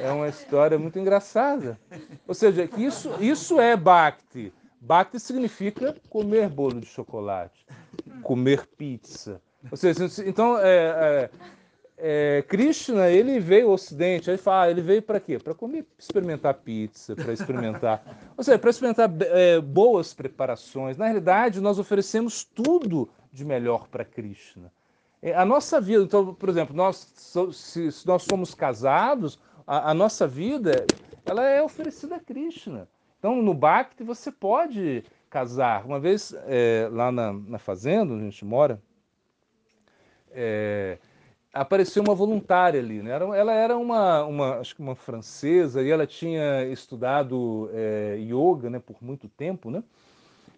É 0.00 0.10
uma 0.10 0.28
história 0.28 0.78
muito 0.78 0.98
engraçada. 0.98 1.78
Ou 2.28 2.34
seja, 2.34 2.68
isso, 2.76 3.10
isso 3.20 3.58
é 3.58 3.74
Bhakti. 3.74 4.52
Bhakti 4.78 5.18
significa 5.18 5.96
comer 6.10 6.48
bolo 6.50 6.78
de 6.78 6.86
chocolate, 6.86 7.64
comer 8.22 8.66
pizza, 8.76 9.40
Ou 9.70 9.76
seja, 9.76 10.06
então, 10.26 10.58
é, 10.58 10.66
é, 10.66 11.30
é, 11.96 12.42
Krishna, 12.42 13.08
ele 13.08 13.40
veio 13.40 13.68
ao 13.68 13.74
Ocidente, 13.74 14.30
aí 14.30 14.36
fala, 14.36 14.70
ele 14.70 14.82
veio 14.82 15.00
para 15.00 15.18
quê? 15.18 15.38
Para 15.38 15.54
comer, 15.54 15.86
experimentar 15.98 16.54
pizza, 16.54 17.16
para 17.16 17.32
experimentar, 17.32 18.02
ou 18.36 18.44
seja, 18.44 18.58
para 18.58 18.70
experimentar 18.70 19.10
é, 19.22 19.60
boas 19.60 20.12
preparações. 20.12 20.96
Na 20.96 21.06
realidade, 21.06 21.60
nós 21.60 21.78
oferecemos 21.78 22.44
tudo 22.44 23.08
de 23.32 23.44
melhor 23.44 23.88
para 23.88 24.04
Krishna. 24.04 24.70
É, 25.24 25.34
a 25.34 25.42
nossa 25.42 25.80
vida, 25.80 26.04
então, 26.04 26.34
por 26.34 26.50
exemplo, 26.50 26.76
nós, 26.76 27.10
se, 27.50 27.88
nós 28.06 28.24
somos 28.24 28.54
casados, 28.54 29.40
a, 29.66 29.92
a, 29.92 29.94
nossa 29.94 30.26
vida, 30.26 30.84
ela 31.24 31.48
é 31.48 31.62
oferecida 31.62 32.16
a 32.16 32.20
Krishna. 32.20 32.86
Então, 33.18 33.40
no 33.40 33.54
Bhakti, 33.54 34.04
você 34.04 34.30
pode 34.30 35.02
casar. 35.30 35.86
Uma 35.86 35.98
vez, 35.98 36.36
é, 36.46 36.90
lá 36.92 37.10
na, 37.10 37.32
na 37.32 37.58
fazenda, 37.58 38.12
onde 38.12 38.20
a 38.20 38.28
gente 38.28 38.44
mora, 38.44 38.82
é, 40.30 40.98
apareceu 41.54 42.02
uma 42.02 42.14
voluntária 42.14 42.78
ali. 42.78 43.00
Né? 43.00 43.12
Ela 43.12 43.54
era 43.54 43.78
uma, 43.78 44.24
uma, 44.24 44.58
acho 44.58 44.76
que 44.76 44.82
uma 44.82 44.94
francesa 44.94 45.82
e 45.82 45.90
ela 45.90 46.06
tinha 46.06 46.66
estudado 46.66 47.70
é, 47.72 48.18
yoga 48.18 48.68
né, 48.68 48.78
por 48.78 49.02
muito 49.02 49.26
tempo, 49.26 49.70
né? 49.70 49.82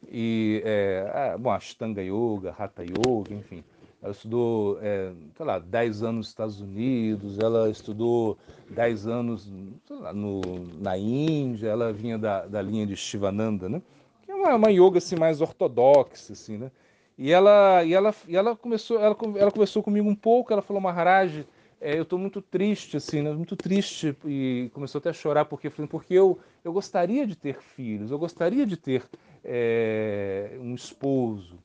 E, 0.09 0.61
é, 0.65 1.37
bom, 1.39 1.51
Ashtanga 1.51 2.03
Yoga, 2.03 2.55
Hatha 2.59 2.83
Yoga, 2.83 3.33
enfim. 3.33 3.63
Ela 4.07 4.13
estudou, 4.13 4.79
é, 4.81 5.11
sei 5.37 5.45
lá, 5.45 5.59
10 5.59 6.03
anos 6.05 6.17
nos 6.17 6.29
Estados 6.29 6.61
Unidos, 6.61 7.41
ela 7.41 7.69
estudou 7.69 8.39
10 8.71 9.09
anos 9.09 9.53
lá, 9.91 10.13
no, 10.13 10.41
na 10.79 10.97
Índia, 10.97 11.67
ela 11.67 11.93
vinha 11.93 12.17
da, 12.17 12.47
da 12.47 12.63
linha 12.63 12.87
de 12.87 12.95
Shivananda, 12.97 13.69
né? 13.69 13.83
Que 14.23 14.31
é 14.31 14.35
uma, 14.37 14.55
uma 14.55 14.71
yoga 14.71 14.99
assim, 14.99 15.17
mais 15.17 15.41
ortodoxa, 15.41 16.35
assim, 16.35 16.57
né? 16.57 16.71
E 17.19 17.33
ela, 17.33 17.83
e 17.83 17.95
ela, 17.95 18.15
e 18.29 18.37
ela 18.37 18.55
começou, 18.55 19.01
ela, 19.01 19.17
ela 19.37 19.51
conversou 19.51 19.83
comigo 19.83 20.09
um 20.09 20.15
pouco, 20.15 20.53
ela 20.53 20.63
falou, 20.63 20.81
Maharaj, 20.81 21.45
é, 21.81 21.99
eu 21.99 22.05
estou 22.05 22.19
muito 22.19 22.41
triste, 22.41 22.97
assim, 22.97 23.23
né? 23.23 23.33
muito 23.33 23.57
triste, 23.57 24.17
e 24.25 24.71
começou 24.73 25.01
até 25.01 25.11
a 25.11 25.13
chorar, 25.13 25.47
porque, 25.47 25.69
porque 25.69 26.15
eu, 26.15 26.39
eu 26.63 26.73
gostaria 26.73 27.27
de 27.27 27.35
ter 27.35 27.61
filhos, 27.61 28.13
eu 28.13 28.19
gostaria 28.21 28.65
de 28.65 28.77
ter 28.77 29.03
é, 29.45 30.57
um 30.61 30.77
esposo, 30.77 31.59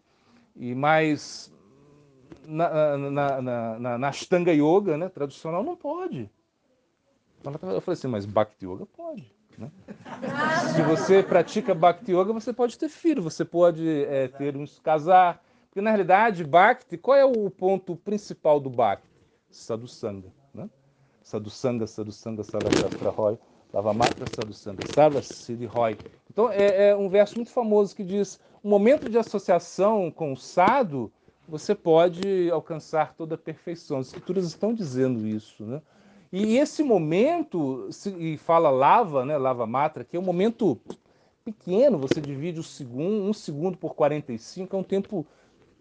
e 0.56 0.74
mas 0.74 1.54
na, 2.46 2.98
na, 2.98 3.42
na, 3.42 3.98
na, 3.98 4.08
Ashtanga 4.08 4.52
Yoga, 4.52 4.98
né, 4.98 5.10
tradicional, 5.10 5.64
não 5.64 5.76
pode. 5.76 6.30
Eu 7.44 7.82
falei 7.82 7.94
assim, 7.94 8.08
mas 8.08 8.26
Bhakti 8.26 8.66
Yoga 8.66 8.86
pode. 8.86 9.34
Né? 9.58 9.72
Se 10.76 10.82
você 10.84 11.24
pratica 11.24 11.74
Bhakti 11.74 12.12
Yoga, 12.12 12.34
você 12.34 12.54
pode 12.54 12.78
ter 12.78 12.90
filho, 12.90 13.22
você 13.22 13.44
pode 13.44 13.88
é, 14.06 14.28
ter 14.28 14.56
uns 14.56 14.80
casar. 14.80 15.44
Porque 15.70 15.82
na 15.82 15.90
realidade, 15.90 16.44
Bhakti, 16.44 16.98
qual 16.98 17.18
é 17.18 17.26
o 17.26 17.50
ponto 17.50 17.96
principal 17.96 18.60
do 18.60 18.70
Bhakti? 18.70 19.10
Sadhusanga. 19.50 20.32
Né? 20.54 20.70
Sadhusanga, 21.24 21.88
Sadhusanga, 21.88 22.44
Sarvastra 22.44 23.10
Roy, 23.10 23.38
Lavamatra 23.74 24.26
Sadhusanga, 24.36 24.84
Sarva 24.94 25.22
Siddhi 25.22 25.66
Roy. 25.66 25.98
Então 26.30 26.52
é, 26.52 26.90
é, 26.90 26.96
um 26.96 27.10
verso 27.10 27.36
muito 27.36 27.52
famoso 27.52 27.96
que 27.96 28.04
diz: 28.04 28.40
o 28.64 28.70
momento 28.70 29.10
de 29.10 29.18
associação 29.18 30.12
com 30.12 30.34
o 30.34 30.38
sadhu, 30.38 31.12
você 31.52 31.76
pode 31.76 32.50
alcançar 32.50 33.14
toda 33.14 33.36
a 33.36 33.38
perfeição. 33.38 33.98
As 33.98 34.08
escrituras 34.08 34.46
estão 34.46 34.74
dizendo 34.74 35.28
isso. 35.28 35.66
Né? 35.66 35.82
E 36.32 36.58
esse 36.58 36.82
momento, 36.82 37.90
e 38.18 38.38
fala 38.38 38.70
lava, 38.70 39.26
né, 39.26 39.38
lava 39.38 39.68
matra, 39.68 40.06
que 40.06 40.16
é 40.16 40.20
um 40.20 40.24
momento 40.24 40.80
pequeno, 41.44 41.98
você 41.98 42.22
divide 42.22 42.62
o 42.62 42.64
segundo, 42.64 43.24
um 43.24 43.34
segundo 43.34 43.78
por 43.78 43.96
45, 43.96 44.74
é 44.74 44.80
um 44.80 44.84
tempo 44.84 45.28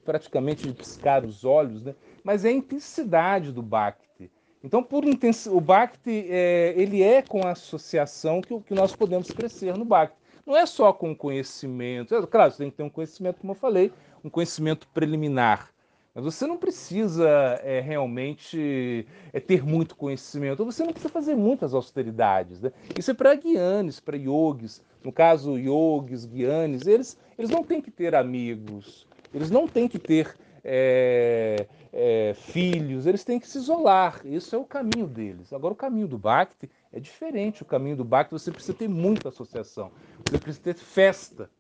praticamente 0.05 0.67
de 0.67 0.75
piscar 0.75 1.25
os 1.25 1.45
olhos, 1.45 1.85
né? 1.85 1.95
mas 2.25 2.45
é 2.45 2.49
a 2.49 2.53
intensidade 2.53 3.53
do 3.53 3.63
Bhakti. 3.63 4.29
Então, 4.65 4.83
por 4.83 5.05
intens... 5.05 5.47
o 5.47 5.61
Bhakti, 5.61 6.27
é, 6.29 6.75
ele 6.77 7.01
é 7.01 7.23
com 7.23 7.47
a 7.47 7.53
associação 7.53 8.41
que, 8.41 8.59
que 8.63 8.75
nós 8.75 8.97
podemos 8.97 9.31
crescer 9.31 9.79
no 9.79 9.85
Bhakti. 9.85 10.19
Não 10.45 10.57
é 10.57 10.67
só 10.67 10.93
com 10.93 11.15
conhecimento, 11.15 12.13
é, 12.13 12.27
claro, 12.27 12.51
você 12.51 12.59
tem 12.59 12.71
que 12.71 12.77
ter 12.77 12.83
um 12.83 12.91
conhecimento, 12.91 13.39
como 13.41 13.53
eu 13.53 13.57
falei, 13.57 13.93
um 14.25 14.31
conhecimento 14.31 14.87
preliminar, 14.89 15.71
mas 16.15 16.25
você 16.25 16.47
não 16.47 16.57
precisa 16.57 17.29
é, 17.63 17.81
realmente 17.81 19.07
é, 19.33 19.39
ter 19.39 19.65
muito 19.65 19.95
conhecimento, 19.95 20.65
você 20.65 20.83
não 20.83 20.93
precisa 20.93 21.13
fazer 21.13 21.37
muitas 21.37 21.73
austeridades. 21.73 22.61
Né? 22.61 22.73
Isso 22.99 23.11
é 23.13 23.15
para 23.15 23.35
guianes, 23.35 24.01
para 24.01 24.17
yogis. 24.17 24.83
No 25.05 25.13
caso, 25.13 25.57
yogis, 25.57 26.27
guianes, 26.27 26.87
eles, 26.87 27.19
eles 27.39 27.51
não 27.51 27.63
têm 27.63 27.81
que 27.81 27.91
ter 27.91 28.15
amigos, 28.15 29.07
eles 29.33 29.51
não 29.51 29.67
têm 29.67 29.89
que 29.89 29.99
ter 29.99 30.37
é, 30.65 31.67
é, 31.93 32.35
filhos, 32.35 33.07
eles 33.07 33.25
têm 33.25 33.39
que 33.39 33.49
se 33.49 33.59
isolar. 33.59 34.21
Isso 34.25 34.55
é 34.55 34.59
o 34.59 34.65
caminho 34.65 35.07
deles. 35.07 35.53
Agora, 35.53 35.73
o 35.73 35.77
caminho 35.77 36.09
do 36.09 36.19
Bhakti 36.19 36.69
é 36.93 37.01
diferente. 37.01 37.63
O 37.63 37.67
caminho 37.67 37.97
do 37.97 38.05
Bhakti 38.05 38.33
você 38.33 38.51
precisa 38.51 38.77
ter 38.77 38.89
muita 38.89 39.29
associação, 39.29 39.91
você 40.29 40.39
precisa 40.39 40.65
ter 40.65 40.75
festa. 40.75 41.51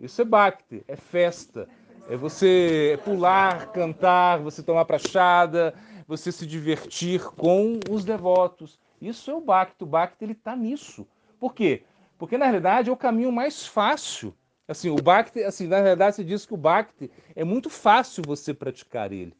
Isso 0.00 0.22
é 0.22 0.24
Bhakti, 0.24 0.82
é 0.86 0.96
festa. 0.96 1.68
É 2.08 2.16
você 2.16 2.98
pular, 3.04 3.70
cantar, 3.70 4.38
você 4.38 4.62
tomar 4.62 4.86
prachada, 4.86 5.74
você 6.06 6.32
se 6.32 6.46
divertir 6.46 7.22
com 7.22 7.78
os 7.90 8.02
devotos. 8.02 8.80
Isso 9.00 9.30
é 9.30 9.34
o 9.34 9.42
Bhakti. 9.42 9.84
O 9.84 9.86
Bhakti 9.86 10.24
ele 10.24 10.32
está 10.32 10.56
nisso. 10.56 11.06
Por 11.38 11.52
quê? 11.52 11.82
Porque 12.16 12.38
na 12.38 12.46
realidade 12.46 12.88
é 12.88 12.92
o 12.92 12.96
caminho 12.96 13.30
mais 13.30 13.66
fácil. 13.66 14.34
Assim, 14.66 14.88
o 14.88 14.96
Bhakti, 14.96 15.42
assim, 15.42 15.66
na 15.66 15.80
realidade 15.80 16.16
se 16.16 16.24
diz 16.24 16.46
que 16.46 16.54
o 16.54 16.56
Bhakti 16.56 17.10
é 17.36 17.44
muito 17.44 17.68
fácil 17.68 18.22
você 18.26 18.54
praticar 18.54 19.12
ele. 19.12 19.34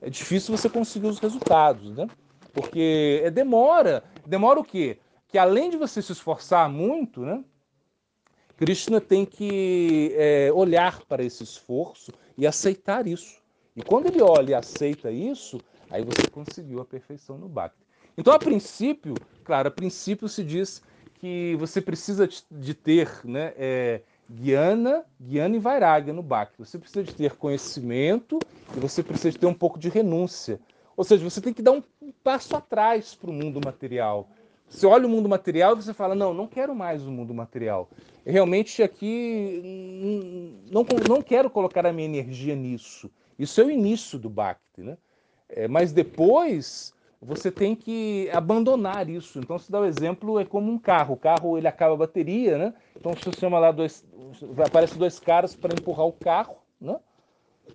É 0.00 0.08
difícil 0.08 0.56
você 0.56 0.68
conseguir 0.70 1.08
os 1.08 1.18
resultados, 1.18 1.96
né? 1.96 2.06
Porque 2.52 3.22
é 3.24 3.30
demora. 3.30 4.04
Demora 4.24 4.60
o 4.60 4.64
quê? 4.64 4.98
Que 5.26 5.36
além 5.36 5.68
de 5.68 5.76
você 5.76 6.00
se 6.00 6.12
esforçar 6.12 6.68
muito, 6.68 7.22
né? 7.22 7.42
Krishna 8.56 9.00
tem 9.00 9.24
que 9.24 10.14
é, 10.16 10.50
olhar 10.52 11.02
para 11.06 11.24
esse 11.24 11.42
esforço 11.42 12.12
e 12.36 12.46
aceitar 12.46 13.06
isso. 13.06 13.42
E 13.76 13.82
quando 13.82 14.06
ele 14.06 14.22
olha 14.22 14.52
e 14.52 14.54
aceita 14.54 15.10
isso, 15.10 15.60
aí 15.90 16.04
você 16.04 16.28
conseguiu 16.30 16.80
a 16.80 16.84
perfeição 16.84 17.36
no 17.36 17.48
Bhakti. 17.48 17.84
Então, 18.16 18.32
a 18.32 18.38
princípio, 18.38 19.14
claro, 19.42 19.68
a 19.68 19.70
princípio 19.70 20.28
se 20.28 20.44
diz 20.44 20.82
que 21.14 21.56
você 21.56 21.80
precisa 21.80 22.28
de 22.50 22.74
ter 22.74 23.10
né, 23.24 23.52
é, 23.56 24.02
Guiana, 24.30 25.04
Guiana 25.20 25.56
e 25.56 25.58
Vairagya 25.58 26.12
no 26.12 26.22
Bhakti. 26.22 26.58
Você 26.58 26.78
precisa 26.78 27.02
de 27.02 27.14
ter 27.14 27.34
conhecimento 27.36 28.38
e 28.76 28.80
você 28.80 29.02
precisa 29.02 29.32
de 29.32 29.38
ter 29.38 29.46
um 29.46 29.54
pouco 29.54 29.78
de 29.78 29.88
renúncia. 29.88 30.60
Ou 30.96 31.02
seja, 31.02 31.28
você 31.28 31.40
tem 31.40 31.52
que 31.52 31.62
dar 31.62 31.72
um 31.72 31.82
passo 32.22 32.56
atrás 32.56 33.14
para 33.14 33.30
o 33.30 33.32
mundo 33.32 33.60
material. 33.64 34.28
Você 34.68 34.86
olha 34.86 35.06
o 35.06 35.10
mundo 35.10 35.28
material 35.28 35.74
e 35.74 35.82
você 35.82 35.94
fala, 35.94 36.14
não, 36.14 36.34
não 36.34 36.46
quero 36.46 36.74
mais 36.74 37.06
o 37.06 37.10
mundo 37.10 37.32
material. 37.32 37.88
Realmente 38.26 38.82
aqui 38.82 39.62
não, 40.70 40.84
não 41.08 41.22
quero 41.22 41.48
colocar 41.48 41.86
a 41.86 41.92
minha 41.92 42.08
energia 42.08 42.56
nisso. 42.56 43.10
Isso 43.38 43.60
é 43.60 43.64
o 43.64 43.70
início 43.70 44.18
do 44.18 44.28
Bhakti, 44.28 44.80
né? 44.80 44.96
É, 45.48 45.68
mas 45.68 45.92
depois 45.92 46.94
você 47.20 47.50
tem 47.50 47.74
que 47.74 48.28
abandonar 48.32 49.08
isso. 49.08 49.38
Então, 49.38 49.58
se 49.58 49.70
dá 49.70 49.80
o 49.80 49.84
exemplo, 49.84 50.38
é 50.38 50.44
como 50.44 50.70
um 50.70 50.78
carro. 50.78 51.14
O 51.14 51.18
carro 51.18 51.56
ele 51.56 51.66
acaba 51.66 51.94
a 51.94 51.98
bateria, 51.98 52.58
né? 52.58 52.74
Então 52.96 53.12
você 53.12 53.32
chama 53.32 53.58
lá 53.58 53.72
dois, 53.72 54.04
aparece 54.64 54.98
dois 54.98 55.18
caras 55.18 55.54
para 55.54 55.74
empurrar 55.74 56.06
o 56.06 56.12
carro, 56.12 56.56
né? 56.80 56.98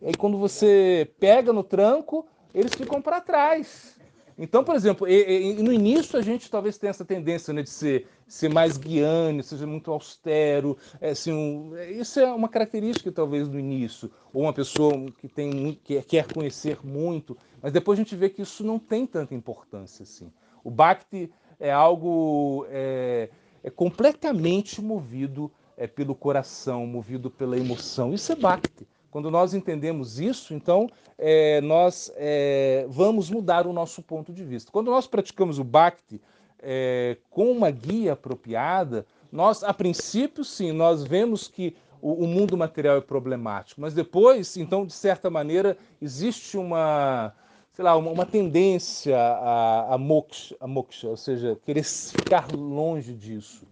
E 0.02 0.08
aí 0.08 0.14
quando 0.16 0.38
você 0.38 1.12
pega 1.20 1.52
no 1.52 1.64
tranco, 1.64 2.26
eles 2.54 2.74
ficam 2.74 3.02
para 3.02 3.22
trás. 3.22 3.99
Então, 4.42 4.64
por 4.64 4.74
exemplo, 4.74 5.06
e, 5.06 5.52
e, 5.52 5.62
no 5.62 5.74
início 5.74 6.18
a 6.18 6.22
gente 6.22 6.50
talvez 6.50 6.78
tenha 6.78 6.92
essa 6.92 7.04
tendência 7.04 7.54
né, 7.54 7.62
de 7.62 7.70
ser, 7.70 8.08
ser 8.26 8.48
mais 8.48 8.78
guiane, 8.78 9.44
seja 9.44 9.68
muito 9.68 9.92
austero. 9.92 10.78
É, 11.02 11.10
assim, 11.10 11.34
um, 11.34 11.78
isso 11.78 12.22
é 12.22 12.32
uma 12.32 12.48
característica 12.48 13.12
talvez 13.12 13.50
no 13.50 13.60
início. 13.60 14.10
Ou 14.34 14.44
uma 14.44 14.54
pessoa 14.54 14.94
que, 15.20 15.28
tem, 15.28 15.78
que 15.84 16.02
quer 16.04 16.32
conhecer 16.32 16.80
muito, 16.86 17.38
mas 17.62 17.74
depois 17.74 18.00
a 18.00 18.02
gente 18.02 18.16
vê 18.16 18.30
que 18.30 18.42
isso 18.42 18.64
não 18.64 18.80
tem 18.80 19.06
tanta 19.06 19.36
importância. 19.36 20.04
Assim. 20.04 20.32
O 20.64 20.72
Bhakti 20.72 21.30
é 21.60 21.70
algo 21.70 22.66
é, 22.70 23.30
é 23.62 23.70
completamente 23.70 24.82
movido 24.82 25.52
é, 25.76 25.86
pelo 25.86 26.16
coração, 26.16 26.88
movido 26.88 27.30
pela 27.30 27.58
emoção. 27.58 28.14
Isso 28.14 28.32
é 28.32 28.36
Bhakti. 28.36 28.88
Quando 29.12 29.32
nós 29.32 29.54
entendemos 29.54 30.20
isso, 30.20 30.54
então 30.54 30.90
é, 31.18 31.60
nós 31.62 32.12
é, 32.16 32.86
vamos 32.90 33.30
mudar 33.30 33.68
o 33.68 33.74
nosso 33.74 34.02
ponto 34.02 34.32
de 34.32 34.44
vista. 34.44 34.72
Quando 34.72 34.92
nós 34.92 35.08
praticamos 35.08 35.60
o 35.60 35.64
Bhakti 35.64 36.22
é, 36.62 37.18
com 37.30 37.52
uma 37.52 37.72
guia 37.72 38.14
apropriada, 38.14 39.06
nós, 39.32 39.64
a 39.64 39.74
princípio, 39.74 40.44
sim, 40.44 40.72
nós 40.72 41.04
vemos 41.04 41.48
que 41.48 41.76
o, 42.02 42.24
o, 42.24 42.28
mundo 42.28 42.58
material 42.58 42.98
é 42.98 43.02
problemático, 43.02 43.82
mas 43.82 43.94
depois, 43.94 44.56
então, 44.58 44.86
de 44.86 44.94
certa 44.94 45.30
maneira, 45.30 45.78
existe 46.02 46.58
uma, 46.58 47.34
sei 47.74 47.84
lá, 47.84 47.96
uma, 47.96 48.12
uma 48.12 48.26
tendência 48.26 49.18
a, 49.18 49.96
a, 49.96 49.98
moksha, 49.98 50.56
a 50.60 50.68
moksha, 50.68 51.10
ou 51.10 51.18
seja, 51.18 51.58
querer 51.66 51.84
ficar 51.84 52.48
longe 52.52 53.14
disso. 53.14 53.66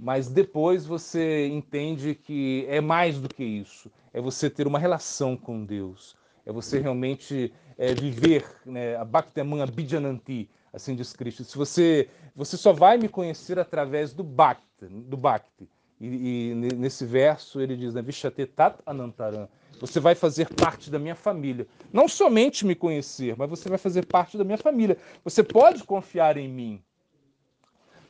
Mas 0.00 0.28
depois 0.28 0.86
você 0.86 1.46
entende 1.48 2.14
que 2.14 2.64
é 2.68 2.80
mais 2.80 3.18
do 3.18 3.28
que 3.28 3.44
isso 3.44 3.90
é 4.12 4.20
você 4.20 4.50
ter 4.50 4.66
uma 4.66 4.78
relação 4.78 5.36
com 5.36 5.64
Deus, 5.64 6.16
É 6.46 6.52
você 6.52 6.78
realmente 6.80 7.52
é, 7.76 7.94
viver 7.94 8.44
né, 8.64 8.96
a 8.96 9.04
Bhaktiman 9.04 9.62
Abhijananti, 9.62 10.48
assim 10.72 10.96
diz 10.96 11.12
Cristo. 11.12 11.44
Se 11.44 11.56
você, 11.56 12.08
você 12.34 12.56
só 12.56 12.72
vai 12.72 12.96
me 12.96 13.08
conhecer 13.08 13.58
através 13.58 14.12
do 14.14 14.24
Bhakti, 14.24 14.86
do 14.86 15.16
Bhakti. 15.16 15.68
E, 16.00 16.50
e 16.50 16.54
nesse 16.54 17.04
verso 17.04 17.60
ele 17.60 17.76
diz, 17.76 17.92
né, 17.94 18.00
Vishate 18.00 18.46
Tat 18.46 18.78
Anantaram. 18.86 19.48
Você 19.80 20.00
vai 20.00 20.14
fazer 20.14 20.48
parte 20.54 20.90
da 20.90 20.98
minha 20.98 21.14
família. 21.14 21.66
Não 21.92 22.08
somente 22.08 22.66
me 22.66 22.74
conhecer, 22.74 23.34
mas 23.36 23.48
você 23.48 23.68
vai 23.68 23.78
fazer 23.78 24.06
parte 24.06 24.36
da 24.38 24.44
minha 24.44 24.58
família. 24.58 24.96
Você 25.22 25.42
pode 25.42 25.84
confiar 25.84 26.36
em 26.36 26.48
mim. 26.48 26.82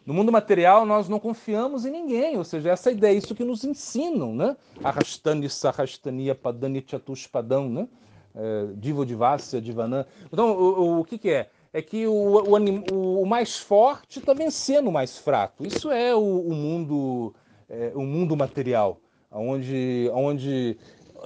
No 0.07 0.15
mundo 0.15 0.33
material, 0.33 0.87
nós 0.87 1.09
não 1.09 1.21
confiamos 1.21 1.85
em 1.85 1.91
ninguém, 1.91 2.37
ou 2.37 2.45
seja, 2.45 2.71
essa 2.71 2.91
ideia, 2.91 3.17
isso 3.17 3.35
que 3.35 3.45
nos 3.45 3.65
ensinam, 3.65 4.35
né? 4.35 4.57
Arrastani, 4.83 5.49
Sarrastania, 5.49 6.35
Padani, 6.35 6.85
Chatushpadam, 6.87 7.69
né? 7.69 7.89
É, 8.35 8.69
Divo 8.77 9.05
Divasya, 9.05 9.61
Divanã. 9.61 10.07
Então, 10.33 10.53
o, 10.53 10.81
o, 10.81 11.01
o 11.01 11.05
que, 11.05 11.19
que 11.19 11.31
é? 11.31 11.51
É 11.73 11.83
que 11.83 12.07
o, 12.07 12.13
o, 12.13 13.23
o 13.23 13.27
mais 13.27 13.59
forte 13.59 14.19
está 14.19 14.33
vencendo 14.33 14.89
o 14.89 14.93
mais 14.93 15.19
fraco. 15.19 15.65
Isso 15.67 15.91
é 15.91 16.15
o, 16.15 16.41
o 16.41 16.55
mundo 16.55 17.35
é, 17.71 17.93
o 17.95 18.03
mundo 18.03 18.37
material, 18.37 18.99
onde, 19.31 20.11
onde 20.13 20.77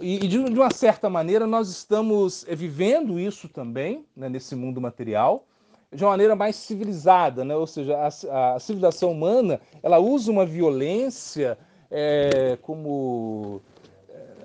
e, 0.01 0.19
de, 0.19 0.29
de, 0.29 0.39
uma 0.39 0.71
certa 0.71 1.09
maneira 1.09 1.47
nós 1.47 1.71
estamos 1.71 2.47
é, 2.47 2.55
vivendo 2.55 3.19
isso 3.19 3.49
também 3.49 4.05
né, 4.15 4.29
nesse 4.29 4.55
mundo 4.55 4.81
material 4.81 5.47
de 5.95 6.05
uma 6.05 6.11
maneira 6.11 6.35
mais 6.35 6.57
civilizada, 6.57 7.45
né? 7.45 7.55
ou 7.55 7.67
seja, 7.67 7.97
a, 7.97 8.55
a 8.55 8.61
civilização 8.61 9.13
humana 9.13 9.61
ela 9.83 9.99
usa 9.99 10.31
uma 10.31 10.45
violência 10.45 11.57
é, 11.91 12.59
como 12.61 13.63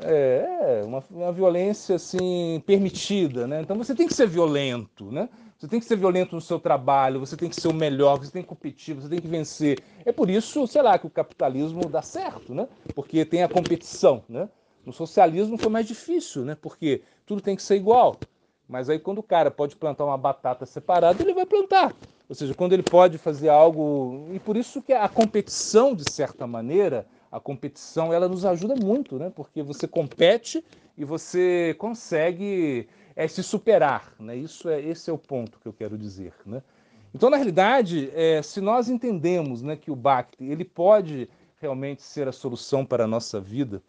é, 0.02 0.82
é, 0.82 0.86
uma, 0.86 1.04
uma, 1.10 1.32
violência 1.32 1.95
assim 1.95 2.62
permitida, 2.66 3.47
né? 3.47 3.62
Então 3.62 3.78
você 3.78 3.93
tem 3.93 4.08
que 4.08 4.14
ser 4.14 4.28
violento, 4.28 5.12
né? 5.12 5.28
Você 5.58 5.68
tem 5.68 5.80
que 5.80 5.86
ser 5.86 5.97
violento 5.97 6.36
no 6.36 6.41
seu 6.41 6.58
trabalho, 6.58 7.20
você 7.20 7.36
tem 7.36 7.50
que 7.50 7.60
ser 7.60 7.68
o 7.68 7.74
melhor, 7.74 8.18
você 8.18 8.32
tem 8.32 8.41
que 8.41 8.47
competir, 8.47 8.95
você 8.95 9.10
tem 9.10 9.20
que 9.20 9.28
vencer. 9.28 9.78
É 10.06 10.12
por 10.12 10.30
isso, 10.30 10.66
sei 10.68 10.82
lá, 10.82 10.97
que 10.97 11.06
o 11.06 11.10
capitalismo 11.10 11.89
dá 11.89 12.02
certo, 12.02 12.54
né? 12.54 12.66
Porque 12.95 13.26
tem 13.26 13.43
a 13.43 13.50
competição, 13.50 14.24
né? 14.30 14.47
No 14.86 14.93
socialismo 14.93 15.58
foi 15.58 15.70
mais 15.70 15.86
difícil, 15.86 16.45
né? 16.45 16.56
Porque 16.56 17.02
tudo 17.26 17.41
tem 17.41 17.58
que 17.58 17.62
ser 17.62 17.76
igual. 17.76 18.18
Mas 18.70 18.88
aí 18.88 19.00
quando 19.00 19.18
o 19.18 19.24
cara 19.24 19.50
pode 19.50 19.76
plantar 19.76 20.06
uma 20.06 20.18
batata 20.18 20.64
separada, 20.64 21.24
ele 21.24 21.34
vai 21.34 21.46
plantar. 21.46 21.92
Ou 22.30 22.36
seja, 22.36 22.54
quando 22.54 22.74
ele 22.74 22.84
pode 22.84 23.18
fazer 23.18 23.50
algo, 23.50 24.28
e 24.32 24.40
por 24.40 24.56
isso 24.56 24.80
que 24.80 24.94
a 24.94 25.10
competição 25.10 25.96
de 25.96 26.10
certa 26.10 26.46
maneira, 26.46 27.08
a 27.32 27.40
competição 27.40 28.14
ela 28.14 28.30
nos 28.30 28.46
ajuda 28.46 28.76
muito, 28.76 29.18
né? 29.18 29.32
Porque 29.36 29.64
você 29.64 29.88
compete 29.88 30.64
e 30.96 31.04
você 31.04 31.76
consegue 31.80 32.88
é, 33.16 33.28
se 33.28 33.42
superar, 33.42 34.14
né? 34.20 34.36
Isso 34.36 34.70
é 34.70 34.80
esse 34.80 35.10
é 35.10 35.14
o 35.14 35.18
ponto 35.18 35.60
que 35.60 35.68
eu 35.68 35.74
quero 35.74 35.98
dizer, 35.98 36.34
né? 36.46 36.62
Então, 37.12 37.28
na 37.32 37.38
realidade, 37.38 38.12
é, 38.14 38.40
se 38.44 38.62
nós 38.62 38.88
entendemos 38.88 39.64
né, 39.64 39.76
que 39.76 39.90
o 39.90 39.96
Bhakti 39.96 40.44
ele 40.44 40.64
pode 40.64 41.28
realmente 41.60 42.04
ser 42.04 42.28
a 42.28 42.32
solução 42.32 42.86
para 42.86 43.06
a 43.06 43.08
nossa 43.08 43.42
vida, 43.42 43.82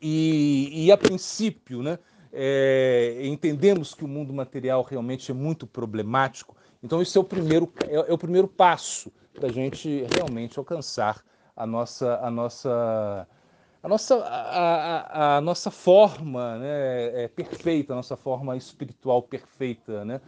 e, 0.00 0.86
e 0.86 0.92
a 0.92 0.96
princípio, 0.96 1.82
né, 1.82 1.98
é, 2.38 3.26
entendemos 3.26 3.94
que 3.94 4.04
o 4.04 4.08
mundo 4.08 4.32
material 4.32 4.82
realmente 4.82 5.30
é 5.30 5.34
muito 5.34 5.66
problemático, 5.66 6.54
então 6.82 7.00
isso 7.00 7.16
é 7.16 7.20
o 7.20 7.24
primeiro, 7.24 7.72
é, 7.88 7.94
é 7.94 8.12
o 8.12 8.18
primeiro 8.18 8.46
passo 8.46 9.10
para 9.32 9.48
a 9.48 9.52
gente 9.52 10.04
realmente 10.14 10.58
alcançar 10.58 11.24
a 11.56 11.66
nossa, 11.66 12.18
a 12.22 12.30
nossa, 12.30 13.26
a 13.82 13.88
nossa, 13.88 14.16
a, 14.16 15.34
a, 15.34 15.36
a 15.38 15.40
nossa 15.40 15.70
forma 15.70 16.58
né, 16.58 17.24
é 17.24 17.28
perfeita, 17.28 17.94
a 17.94 17.96
nossa 17.96 18.16
forma 18.16 18.56
espiritual 18.56 19.22
perfeita, 19.22 20.04
né? 20.04 20.20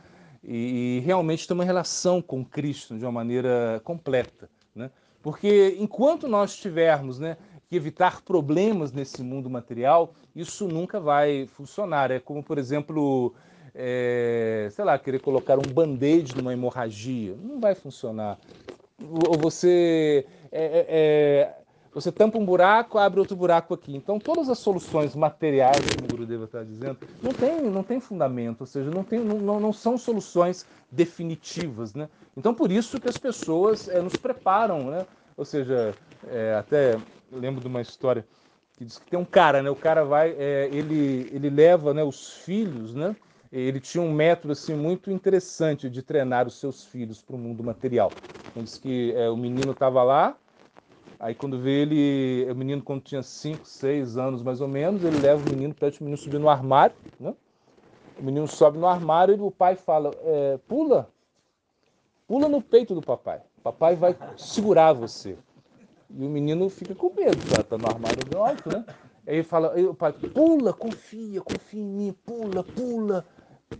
E, 0.43 0.99
e, 0.99 1.01
realmente 1.01 1.47
ter 1.47 1.53
uma 1.53 1.65
relação 1.65 2.23
com 2.23 2.45
Cristo 2.45 2.97
de 2.97 3.05
uma 3.05 3.13
maneira 3.13 3.81
completa, 3.85 4.49
né? 4.75 4.91
Porque 5.21 5.77
enquanto 5.79 6.29
nós 6.29 6.57
tivermos, 6.57 7.19
né, 7.19 7.37
que 7.69 7.77
evitar 7.77 8.23
problemas 8.23 8.93
nesse 8.93 9.23
mundo 9.23 9.51
material, 9.51 10.15
isso 10.35 10.67
nunca 10.67 10.99
vai 10.99 11.47
funcionar. 11.47 12.11
É 12.11 12.19
como, 12.19 12.43
por 12.43 12.57
exemplo, 12.57 13.35
é, 13.75 14.69
sei 14.73 14.85
lá, 14.85 14.99
querer 14.99 15.21
colocar 15.21 15.59
um 15.59 15.73
band-aid 15.73 16.37
numa 16.37 16.53
hemorragia. 16.53 17.37
Não 17.43 17.61
vai 17.61 17.75
funcionar. 17.75 18.39
Ou 19.01 19.39
você. 19.39 20.27
É, 20.51 20.65
é, 20.65 20.87
é, 20.89 21.55
você 21.93 22.13
tampa 22.13 22.39
um 22.39 22.45
buraco, 22.45 22.97
abre 22.99 23.19
outro 23.21 23.37
buraco 23.37 23.75
aqui. 23.75 23.95
Então, 23.95 24.19
todas 24.19 24.49
as 24.49 24.59
soluções 24.59 25.15
materiais, 25.15 25.81
como 25.97 26.07
o 26.07 26.09
Gurudeva 26.09 26.45
está 26.45 26.63
dizendo, 26.63 26.99
não 27.23 27.33
tem, 27.33 27.63
não 27.63 27.83
tem 27.83 27.99
fundamento, 27.99 28.61
ou 28.61 28.67
seja, 28.67 28.91
não, 28.91 29.03
tem, 29.03 29.19
não, 29.21 29.59
não 29.59 29.73
são 29.73 29.99
soluções 29.99 30.67
definitivas. 30.93 31.95
Né? 31.95 32.09
Então, 32.37 32.55
por 32.55 32.71
isso 32.71 33.01
que 33.01 33.09
as 33.09 33.17
pessoas 33.17 33.89
é, 33.89 34.01
nos 34.01 34.17
preparam. 34.17 34.91
Né? 34.91 35.07
Ou 35.37 35.45
seja, 35.45 35.95
é, 36.29 36.55
até 36.55 36.99
lembro 37.33 37.61
de 37.61 37.67
uma 37.67 37.81
história 37.81 38.27
que 38.77 38.85
diz 38.85 38.99
que 38.99 39.11
tem 39.11 39.19
um 39.19 39.25
cara, 39.25 39.63
né? 39.63 39.69
O 39.69 39.77
cara 39.77 40.05
vai, 40.05 40.31
é, 40.39 40.69
ele, 40.73 41.29
ele 41.33 41.51
leva 41.51 41.93
né, 41.93 42.03
os 42.03 42.35
filhos, 42.39 42.95
né? 42.95 43.15
Ele 43.51 43.81
tinha 43.81 44.03
um 44.03 44.13
método 44.13 44.53
assim 44.53 44.75
muito 44.75 45.11
interessante 45.11 45.89
de 45.89 46.03
treinar 46.03 46.47
os 46.47 46.61
seus 46.61 46.85
filhos 46.85 47.23
para 47.23 47.35
o 47.35 47.39
mundo 47.39 47.65
material. 47.65 48.13
Então, 48.51 48.63
diz 48.63 48.77
que 48.77 49.13
é, 49.17 49.29
o 49.31 49.37
menino 49.37 49.73
estava 49.73 50.03
lá, 50.03 50.37
aí 51.19 51.35
quando 51.35 51.59
vê 51.59 51.83
ele, 51.83 52.47
o 52.51 52.55
menino 52.55 52.83
quando 52.83 53.01
tinha 53.01 53.23
5, 53.23 53.67
6 53.67 54.19
anos 54.19 54.43
mais 54.43 54.61
ou 54.61 54.69
menos, 54.69 55.03
ele 55.03 55.19
leva 55.19 55.43
o 55.45 55.51
menino, 55.51 55.75
pede 55.75 55.99
o 56.01 56.05
menino 56.05 56.19
subir 56.19 56.39
no 56.39 56.49
armário, 56.49 56.95
né? 57.19 57.35
O 58.19 58.23
menino 58.23 58.47
sobe 58.47 58.79
no 58.79 58.87
armário 58.87 59.35
e 59.35 59.41
o 59.41 59.51
pai 59.51 59.77
fala, 59.77 60.11
é, 60.25 60.59
pula, 60.69 61.09
pula 62.27 62.49
no 62.49 62.61
peito 62.61 62.95
do 62.95 63.01
papai. 63.01 63.41
Papai 63.63 63.97
vai 63.97 64.17
segurar 64.37 64.93
você. 64.93 65.39
E 66.11 66.25
o 66.25 66.29
menino 66.29 66.69
fica 66.71 66.95
com 66.95 67.13
medo, 67.15 67.39
já 67.55 67.63
tá 67.63 67.77
no 67.77 67.87
armário 67.87 68.25
do 68.25 68.39
alto, 68.39 68.69
né? 68.71 68.85
Aí 69.27 69.43
fala, 69.43 69.75
aí 69.75 69.85
o 69.85 69.95
pai, 69.95 70.13
pula, 70.13 70.73
confia, 70.73 71.43
confia 71.43 71.83
em 71.83 71.85
mim, 71.85 72.15
pula, 72.25 72.65
pula. 72.65 73.27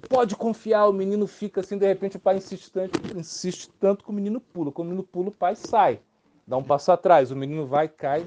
Pode 0.09 0.37
confiar, 0.37 0.87
o 0.87 0.93
menino 0.93 1.27
fica 1.27 1.63
assim, 1.63 1.79
de 1.79 1.87
repente 1.87 2.19
o 2.19 2.21
pai 2.21 2.37
insiste 2.37 2.71
tanto, 2.71 3.01
insiste 3.17 3.71
tanto 3.81 4.05
que 4.05 4.11
o 4.11 4.13
menino 4.13 4.41
pula. 4.41 4.71
Quando 4.71 4.89
o 4.89 4.91
menino 4.91 5.03
pula, 5.03 5.29
o 5.29 5.33
pai 5.33 5.55
sai, 5.57 6.01
dá 6.47 6.59
um 6.59 6.63
passo 6.63 6.93
atrás, 6.93 7.31
o 7.31 7.37
menino 7.37 7.67
vai, 7.67 7.89
cai, 7.89 8.27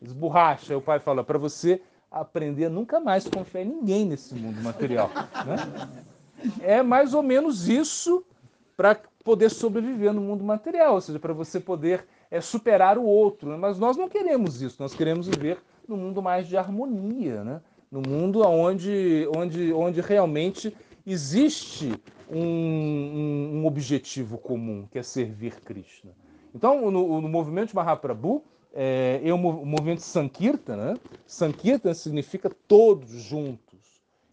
esborracha. 0.00 0.72
Aí 0.72 0.76
o 0.76 0.80
pai 0.80 1.00
fala, 1.00 1.24
para 1.24 1.38
você 1.38 1.82
aprender 2.08 2.66
a 2.66 2.70
nunca 2.70 3.00
mais 3.00 3.26
confiar 3.26 3.62
em 3.62 3.68
ninguém 3.68 4.04
nesse 4.04 4.34
mundo 4.36 4.62
material. 4.62 5.10
Né? 5.44 6.04
É 6.60 6.82
mais 6.82 7.12
ou 7.12 7.22
menos 7.24 7.68
isso 7.68 8.24
para 8.76 8.94
poder 9.24 9.50
sobreviver 9.50 10.12
no 10.12 10.20
mundo 10.20 10.44
material, 10.44 10.94
ou 10.94 11.00
seja, 11.00 11.18
para 11.18 11.32
você 11.32 11.58
poder 11.58 12.06
é, 12.30 12.40
superar 12.40 12.98
o 12.98 13.04
outro. 13.04 13.50
Né? 13.50 13.56
Mas 13.56 13.78
nós 13.78 13.96
não 13.96 14.08
queremos 14.08 14.62
isso, 14.62 14.76
nós 14.80 14.94
queremos 14.94 15.28
viver 15.28 15.58
num 15.88 15.96
mundo 15.96 16.22
mais 16.22 16.46
de 16.46 16.56
harmonia, 16.56 17.44
né? 17.44 17.60
no 17.90 18.02
mundo 18.02 18.42
onde, 18.42 19.28
onde, 19.36 19.72
onde 19.72 20.00
realmente 20.00 20.76
existe 21.06 21.92
um, 22.30 22.40
um, 22.40 23.50
um 23.58 23.66
objetivo 23.66 24.36
comum, 24.38 24.86
que 24.90 24.98
é 24.98 25.02
servir 25.02 25.60
Krishna. 25.60 26.12
Então, 26.54 26.90
no, 26.90 27.20
no 27.20 27.28
movimento 27.28 27.68
de 27.68 27.76
Mahaprabhu, 27.76 28.42
é, 28.74 29.20
é 29.24 29.32
o 29.32 29.38
movimento 29.38 30.02
Sankirtan, 30.02 30.76
né? 30.76 30.94
Sankirtan 31.26 31.94
significa 31.94 32.50
todos 32.68 33.10
juntos. 33.10 33.66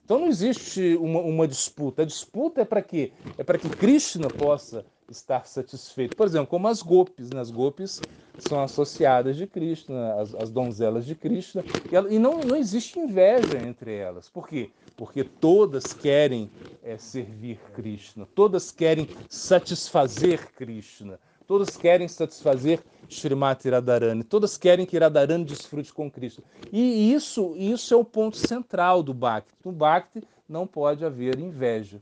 Então 0.03 0.19
não 0.19 0.27
existe 0.27 0.97
uma, 0.97 1.21
uma 1.21 1.47
disputa. 1.47 2.01
A 2.01 2.05
disputa 2.05 2.61
é 2.61 2.65
para 2.65 2.81
quê? 2.81 3.13
É 3.37 3.43
para 3.43 3.57
que 3.57 3.69
Krishna 3.69 4.27
possa 4.27 4.85
estar 5.09 5.45
satisfeito. 5.45 6.15
Por 6.15 6.25
exemplo, 6.25 6.47
como 6.47 6.67
as 6.67 6.81
golpes, 6.81 7.29
né? 7.29 7.39
as 7.39 7.51
golpes 7.51 8.01
são 8.39 8.61
associadas 8.61 9.35
de 9.35 9.45
Krishna, 9.47 10.15
as, 10.15 10.33
as 10.35 10.49
donzelas 10.49 11.05
de 11.05 11.15
Krishna, 11.15 11.63
e, 11.91 11.95
ela, 11.95 12.13
e, 12.13 12.19
não, 12.19 12.39
não 12.39 12.55
existe 12.55 12.99
inveja 12.99 13.57
entre 13.57 13.95
elas. 13.95 14.29
Por 14.29 14.47
quê? 14.47 14.69
Porque 14.95 15.23
todas 15.23 15.93
querem 15.93 16.49
é, 16.83 16.97
servir 16.97 17.59
Krishna, 17.73 18.27
todas 18.33 18.71
querem 18.71 19.07
satisfazer 19.29 20.51
Krishna, 20.53 21.19
todas 21.47 21.75
querem 21.75 22.07
satisfazer 22.07 22.79
Srimati 23.09 23.69
Radharani, 23.69 24.23
todas 24.23 24.57
querem 24.57 24.85
que 24.85 24.97
Radharani 24.97 25.45
desfrute 25.45 25.93
com 25.93 26.09
Cristo. 26.09 26.43
E 26.71 27.13
isso, 27.13 27.53
isso 27.57 27.93
é 27.93 27.97
o 27.97 28.05
ponto 28.05 28.37
central 28.37 29.03
do 29.03 29.13
Bhakti. 29.13 29.53
No 29.63 29.71
Bhakti 29.71 30.23
não 30.47 30.65
pode 30.65 31.05
haver 31.05 31.39
inveja. 31.39 32.01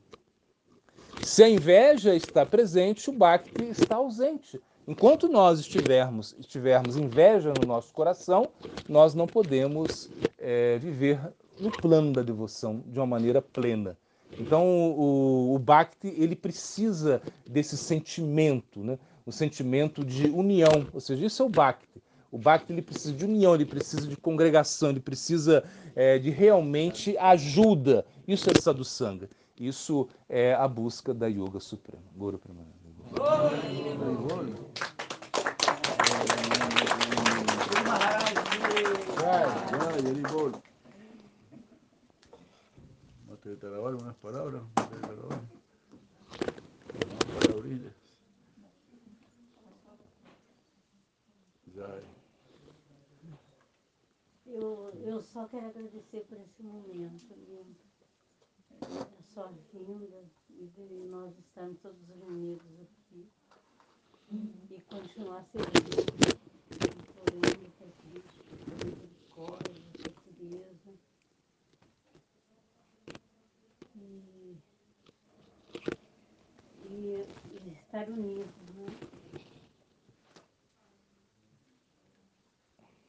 Se 1.20 1.42
a 1.42 1.48
inveja 1.48 2.14
está 2.14 2.46
presente, 2.46 3.10
o 3.10 3.12
Bhakti 3.12 3.64
está 3.64 3.96
ausente. 3.96 4.60
Enquanto 4.86 5.28
nós 5.28 5.60
estivermos, 5.60 6.34
estivermos 6.38 6.96
inveja 6.96 7.52
no 7.60 7.66
nosso 7.66 7.92
coração, 7.92 8.48
nós 8.88 9.14
não 9.14 9.26
podemos 9.26 10.10
é, 10.38 10.78
viver 10.78 11.20
no 11.60 11.70
plano 11.70 12.12
da 12.12 12.22
devoção 12.22 12.82
de 12.86 12.98
uma 12.98 13.06
maneira 13.06 13.40
plena. 13.40 13.96
Então, 14.38 14.66
o, 14.66 15.54
o 15.54 15.58
Bhakti 15.58 16.08
ele 16.16 16.34
precisa 16.34 17.22
desse 17.46 17.76
sentimento, 17.76 18.80
né? 18.80 18.98
o 19.24 19.30
sentimento 19.30 20.04
de 20.04 20.26
união, 20.30 20.86
ou 20.92 21.00
seja, 21.00 21.26
isso 21.26 21.42
é 21.42 21.46
o 21.46 21.50
Bhakti. 21.50 22.02
O 22.30 22.38
Bhakti 22.38 22.72
ele 22.72 22.82
precisa 22.82 23.12
de 23.12 23.24
união, 23.24 23.54
ele 23.54 23.66
precisa 23.66 24.08
de 24.08 24.16
congregação, 24.16 24.88
ele 24.88 25.00
precisa 25.00 25.62
é, 25.94 26.18
de 26.18 26.30
realmente 26.30 27.16
ajuda. 27.18 28.06
Isso 28.26 28.50
é 28.50 28.54
sadhusanga. 28.58 29.28
Isso 29.62 30.08
é 30.28 30.54
a 30.54 30.66
busca 30.66 31.14
da 31.14 31.28
Yoga 31.28 31.60
Suprema. 31.60 32.02
Guru 32.16 32.36
Premananda. 32.36 32.72
Te 51.62 51.70
grabar. 51.70 52.02
Eu, 54.44 54.90
eu 55.04 55.22
só 55.22 55.46
quero 55.46 55.68
agradecer 55.68 56.26
por 56.28 56.36
esse 56.40 56.64
momento 56.64 57.32
lindo 57.46 57.76
sorrindo 59.32 60.30
e 60.50 61.08
nós 61.08 61.32
estamos 61.38 61.78
todos 61.80 62.06
reunidos 62.06 62.66
aqui 62.82 63.26
e 64.70 64.80
continuar 64.90 65.42
servindo 65.46 66.04
polêmica, 67.14 67.84
crítica, 68.02 68.84
misericórdia, 68.84 69.82
surpresa. 70.02 70.92
E, 73.96 74.56
e, 76.90 77.26
e 77.64 77.72
estar 77.72 78.10
unidos, 78.10 78.54
né? 78.74 78.86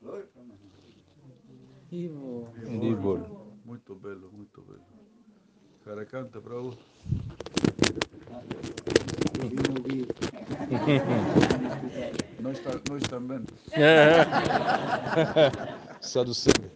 Oi, 0.04 0.28
E 1.92 2.10
canta 6.14 6.40
para 6.40 6.62
o. 6.62 6.70
nós, 12.40 12.62
nós 12.88 13.04
também. 13.10 13.44
É. 13.72 14.22
sangue. 16.36 16.70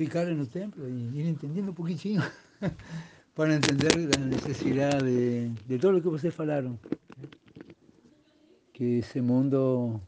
Ficar 0.00 0.24
no 0.24 0.46
templo 0.46 0.88
e 0.88 1.20
ir 1.20 1.26
entendendo 1.26 1.72
um 1.72 1.74
pouquinho 1.74 2.22
para 3.36 3.54
entender 3.54 3.92
a 4.16 4.24
necessidade 4.24 5.04
de, 5.04 5.50
de 5.50 5.78
tudo 5.78 5.98
o 5.98 6.00
que 6.00 6.08
vocês 6.08 6.34
falaram. 6.34 6.80
Que 8.72 9.00
esse 9.00 9.20
mundo 9.20 10.00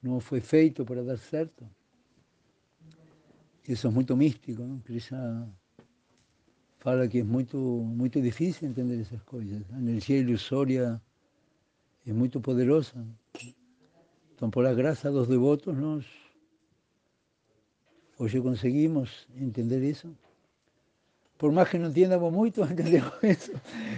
não 0.00 0.20
foi 0.20 0.40
feito 0.40 0.84
para 0.84 1.02
dar 1.02 1.16
certo. 1.16 1.68
Isso 3.66 3.88
é 3.88 3.90
muito 3.90 4.16
místico, 4.16 4.62
não? 4.62 4.78
Krishna 4.78 5.52
fala 6.78 7.08
que 7.08 7.18
é 7.18 7.24
muito, 7.24 7.58
muito 7.58 8.22
difícil 8.22 8.68
entender 8.68 9.00
essas 9.00 9.22
coisas. 9.24 9.62
A 9.72 9.78
energia 9.78 10.18
ilusória 10.18 11.02
é 12.06 12.12
muito 12.12 12.40
poderosa. 12.40 13.04
Então, 14.32 14.48
por 14.48 14.64
a 14.64 14.72
graça 14.72 15.10
dos 15.10 15.26
devotos, 15.26 15.76
nós 18.20 18.34
hoje 18.34 18.40
conseguimos 18.40 19.26
entender 19.34 19.82
isso. 19.82 20.14
Por 21.38 21.50
mais 21.52 21.70
que 21.70 21.78
não 21.78 21.88
entendamos 21.88 22.30
muito, 22.30 22.60
entendemos 22.70 23.14
isso. 23.22 23.52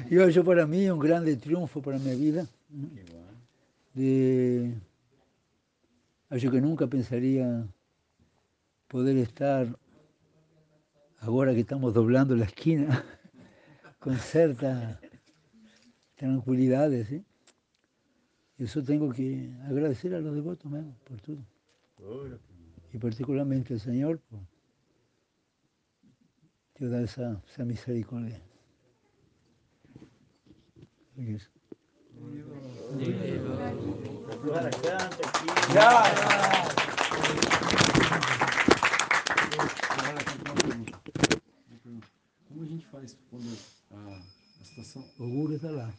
E 0.09 0.19
hoje, 0.19 0.41
para 0.43 0.65
mim, 0.65 0.85
é 0.85 0.95
um 0.95 0.99
grande 0.99 1.37
triunfo 1.37 1.83
para 1.83 1.97
a 1.97 1.99
minha 1.99 2.15
vida. 2.15 2.49
De... 3.93 4.73
Acho 6.31 6.51
que 6.51 6.61
nunca 6.61 6.87
pensaria 6.87 7.67
poder 8.89 9.17
estar, 9.17 9.67
agora 11.21 11.53
que 11.53 11.61
estamos 11.61 11.93
doblando 11.93 12.35
a 12.35 12.45
esquina, 12.45 13.05
com 14.01 14.17
certa 14.17 14.99
tranquilidade, 16.17 17.05
¿sí? 17.05 17.25
Isso 18.59 18.81
tenho 18.85 19.11
que 19.11 19.51
agradecer 19.69 20.15
a 20.15 20.21
los 20.21 20.35
devotos 20.35 20.71
mesmo 20.71 20.95
por 21.05 21.21
tudo. 21.21 21.45
E 22.93 22.99
particularmente 22.99 23.73
ao 23.73 23.79
Senhor 23.79 24.19
por 24.19 24.41
te 26.75 26.89
dar 26.89 27.03
essa, 27.03 27.43
essa 27.49 27.65
misericórdia. 27.65 28.41
Isso. 31.17 31.51
Como 42.49 42.63
a 42.63 42.67
gente 42.67 42.87
faz 42.87 43.17
quando 43.31 43.59
a, 43.93 44.42
a 44.63 44.65
situação. 44.65 45.05
O 45.19 45.29
Guru 45.29 45.55
está 45.55 45.71
lá. 45.71 45.93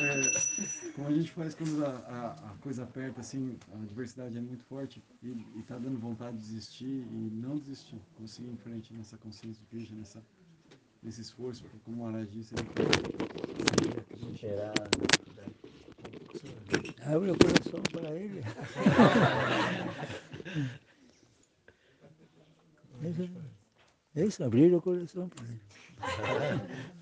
É, 0.00 0.92
como 0.94 1.08
a 1.08 1.12
gente 1.12 1.32
faz 1.32 1.54
quando 1.54 1.84
a, 1.84 1.88
a, 1.88 2.50
a 2.50 2.54
coisa 2.60 2.84
aperta, 2.84 3.20
assim, 3.20 3.58
a 3.72 3.76
adversidade 3.82 4.36
é 4.36 4.40
muito 4.40 4.62
forte 4.64 5.02
e, 5.22 5.28
e 5.28 5.62
tá 5.66 5.78
dando 5.78 5.98
vontade 5.98 6.36
de 6.36 6.42
desistir 6.42 6.84
e 6.84 7.30
não 7.32 7.56
desistir, 7.56 7.98
conseguir 8.16 8.50
em 8.50 8.56
frente 8.56 8.92
nessa 8.92 9.16
consciência 9.16 9.62
de 9.62 9.66
Krishna, 9.66 9.96
nessa, 9.96 10.22
nesse 11.02 11.22
esforço, 11.22 11.62
porque 11.62 11.78
como 11.84 12.02
o 12.02 12.04
Maharaj 12.04 12.28
disse, 12.30 12.54
ele 12.54 12.68
Abre 17.04 17.30
o 17.30 17.38
coração 17.38 17.80
para 17.92 18.10
ele. 18.10 18.42
Isso, 23.02 23.30
isso, 24.14 24.44
abrir 24.44 24.74
o 24.74 24.82
coração 24.82 25.30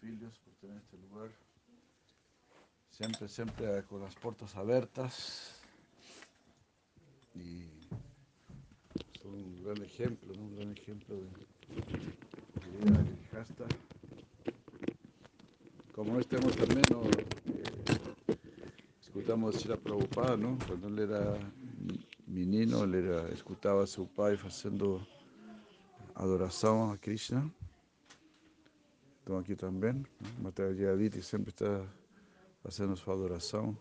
filhos 0.00 0.38
por 0.38 0.54
tener 0.54 0.76
este 0.78 0.96
lugar. 0.98 1.30
Siempre, 2.90 3.28
siempre 3.28 3.82
con 3.84 4.00
las 4.00 4.14
puertas 4.16 4.56
abiertas. 4.56 5.54
Y 7.34 7.64
son 9.22 9.34
un 9.34 9.62
gran 9.62 9.82
ejemplo, 9.82 10.32
¿no? 10.34 10.42
un 10.42 10.56
gran 10.56 10.72
ejemplo 10.72 11.16
de, 11.16 11.28
vida 12.86 13.02
grihasta. 13.02 13.64
Como 15.94 16.14
no 16.14 16.20
estemos 16.20 16.56
también, 16.56 16.82
no, 16.90 17.02
eh, 17.04 17.26
escutamos 19.00 19.56
Shira 19.56 19.76
Prabhupada, 19.76 20.36
¿no? 20.36 20.58
Cuando 20.66 20.88
él 20.88 20.98
era 21.00 21.38
menino, 22.26 22.84
ele 22.84 22.98
era, 22.98 23.28
escutava 23.32 23.86
seu 23.86 24.06
pai 24.06 24.36
fazendo 24.36 25.04
adoração 26.14 26.92
a 26.92 26.98
Krishna. 26.98 27.50
Estão 29.28 29.40
aqui 29.40 29.54
também. 29.54 30.06
Mataji 30.38 30.86
Aditi 30.86 31.22
sempre 31.22 31.50
está 31.50 31.86
fazendo 32.62 32.96
sua 32.96 33.12
adoração. 33.12 33.76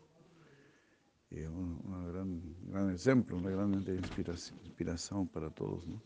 E 1.32 1.39
é 1.39 1.50
um, 1.50 1.80
um 1.86 2.12
gran, 2.12 2.39
gran 2.64 2.91
exemplo, 2.91 3.38
uma 3.38 3.50
grande 3.50 3.93
inspiração, 3.93 4.58
inspiração 4.66 5.26
para 5.26 5.50
todos. 5.50 5.86
Né? 5.88 5.98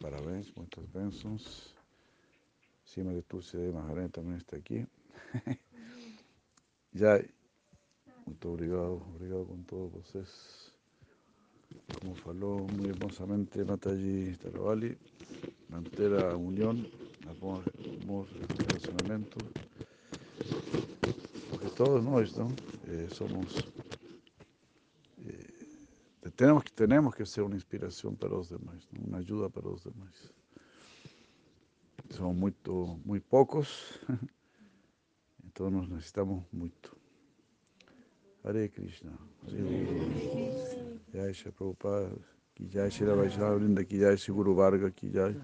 Parabéns, 0.00 0.52
muitas 0.56 0.84
bênçãos. 0.86 1.72
Cima 2.84 3.14
de 3.14 3.22
Tulsi 3.22 3.56
de 3.56 3.70
Maharani 3.70 4.08
também 4.08 4.36
está 4.36 4.56
aqui. 4.56 4.84
Já, 6.92 7.22
muito 8.26 8.48
obrigado, 8.48 9.00
obrigado 9.14 9.46
com 9.46 9.62
todos 9.62 9.92
vocês. 9.92 10.72
Como 12.00 12.16
falou 12.16 12.66
muy 12.72 12.88
hermosamente 12.88 13.62
Mataji 13.62 14.36
Taravali, 14.38 14.98
manter 15.68 16.12
a 16.14 16.36
unión, 16.36 16.84
amor, 17.30 17.62
amor 18.02 18.26
relacionamiento, 18.58 19.38
porque 21.50 21.68
todos 21.76 22.02
nós 22.04 22.36
¿no? 22.36 22.48
Eh, 22.86 23.08
somos, 23.12 23.56
eh, 25.18 26.30
tenemos, 26.34 26.64
que, 26.64 26.70
tenemos 26.70 27.14
que 27.14 27.26
ser 27.26 27.44
una 27.44 27.56
inspiración 27.56 28.16
para 28.16 28.34
los 28.34 28.48
demás, 28.48 28.88
¿no? 28.92 29.04
una 29.06 29.18
ayuda 29.18 29.48
para 29.48 29.68
los 29.68 29.84
demás. 29.84 30.32
Somos 32.10 32.36
muy, 32.36 32.54
muy 33.04 33.20
pocos, 33.20 34.00
entonces 35.44 35.78
nos 35.78 35.88
necesitamos 35.88 36.44
mucho. 36.52 36.96
Hare 38.44 38.70
Krishna. 38.70 39.18
Hare 39.46 40.98
Jai 41.12 41.34
Shri 42.58 42.66
Prabhupada, 42.66 42.66
ki 42.66 42.68
Jai 42.68 42.90
Shri 42.90 43.06
Vaishnava 43.06 43.58
Vrinda, 43.58 43.84
ki 43.88 43.98
Jai 43.98 44.16
Shri 44.16 44.34
Guru 44.34 44.54
Varga, 44.54 44.90
ki 44.90 45.10
Jai 45.10 45.34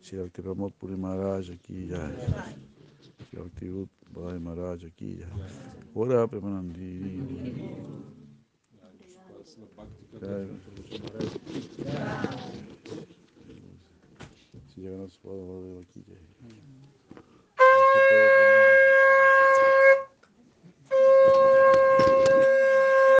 Shri 0.00 0.18
Bhakti 0.18 0.42
Pramod 0.42 0.72
Puri 0.78 0.96
Maharaj, 0.96 1.50
ki 1.62 1.88
Jai 1.88 2.12
Shri 3.28 3.38
Bhakti 3.38 3.68
Rut 3.68 3.88
Bhai 4.12 4.38
Maharaj, 4.38 4.84
ki 4.96 5.16
Jai 5.20 5.28
Ora 5.94 6.26
Premanandi. 6.26 7.00
Jai 10.20 10.46
Shri 14.72 14.82
Jagannath 14.82 15.12
Swami, 15.12 15.84
ki 15.92 16.00
Jai 16.08 16.71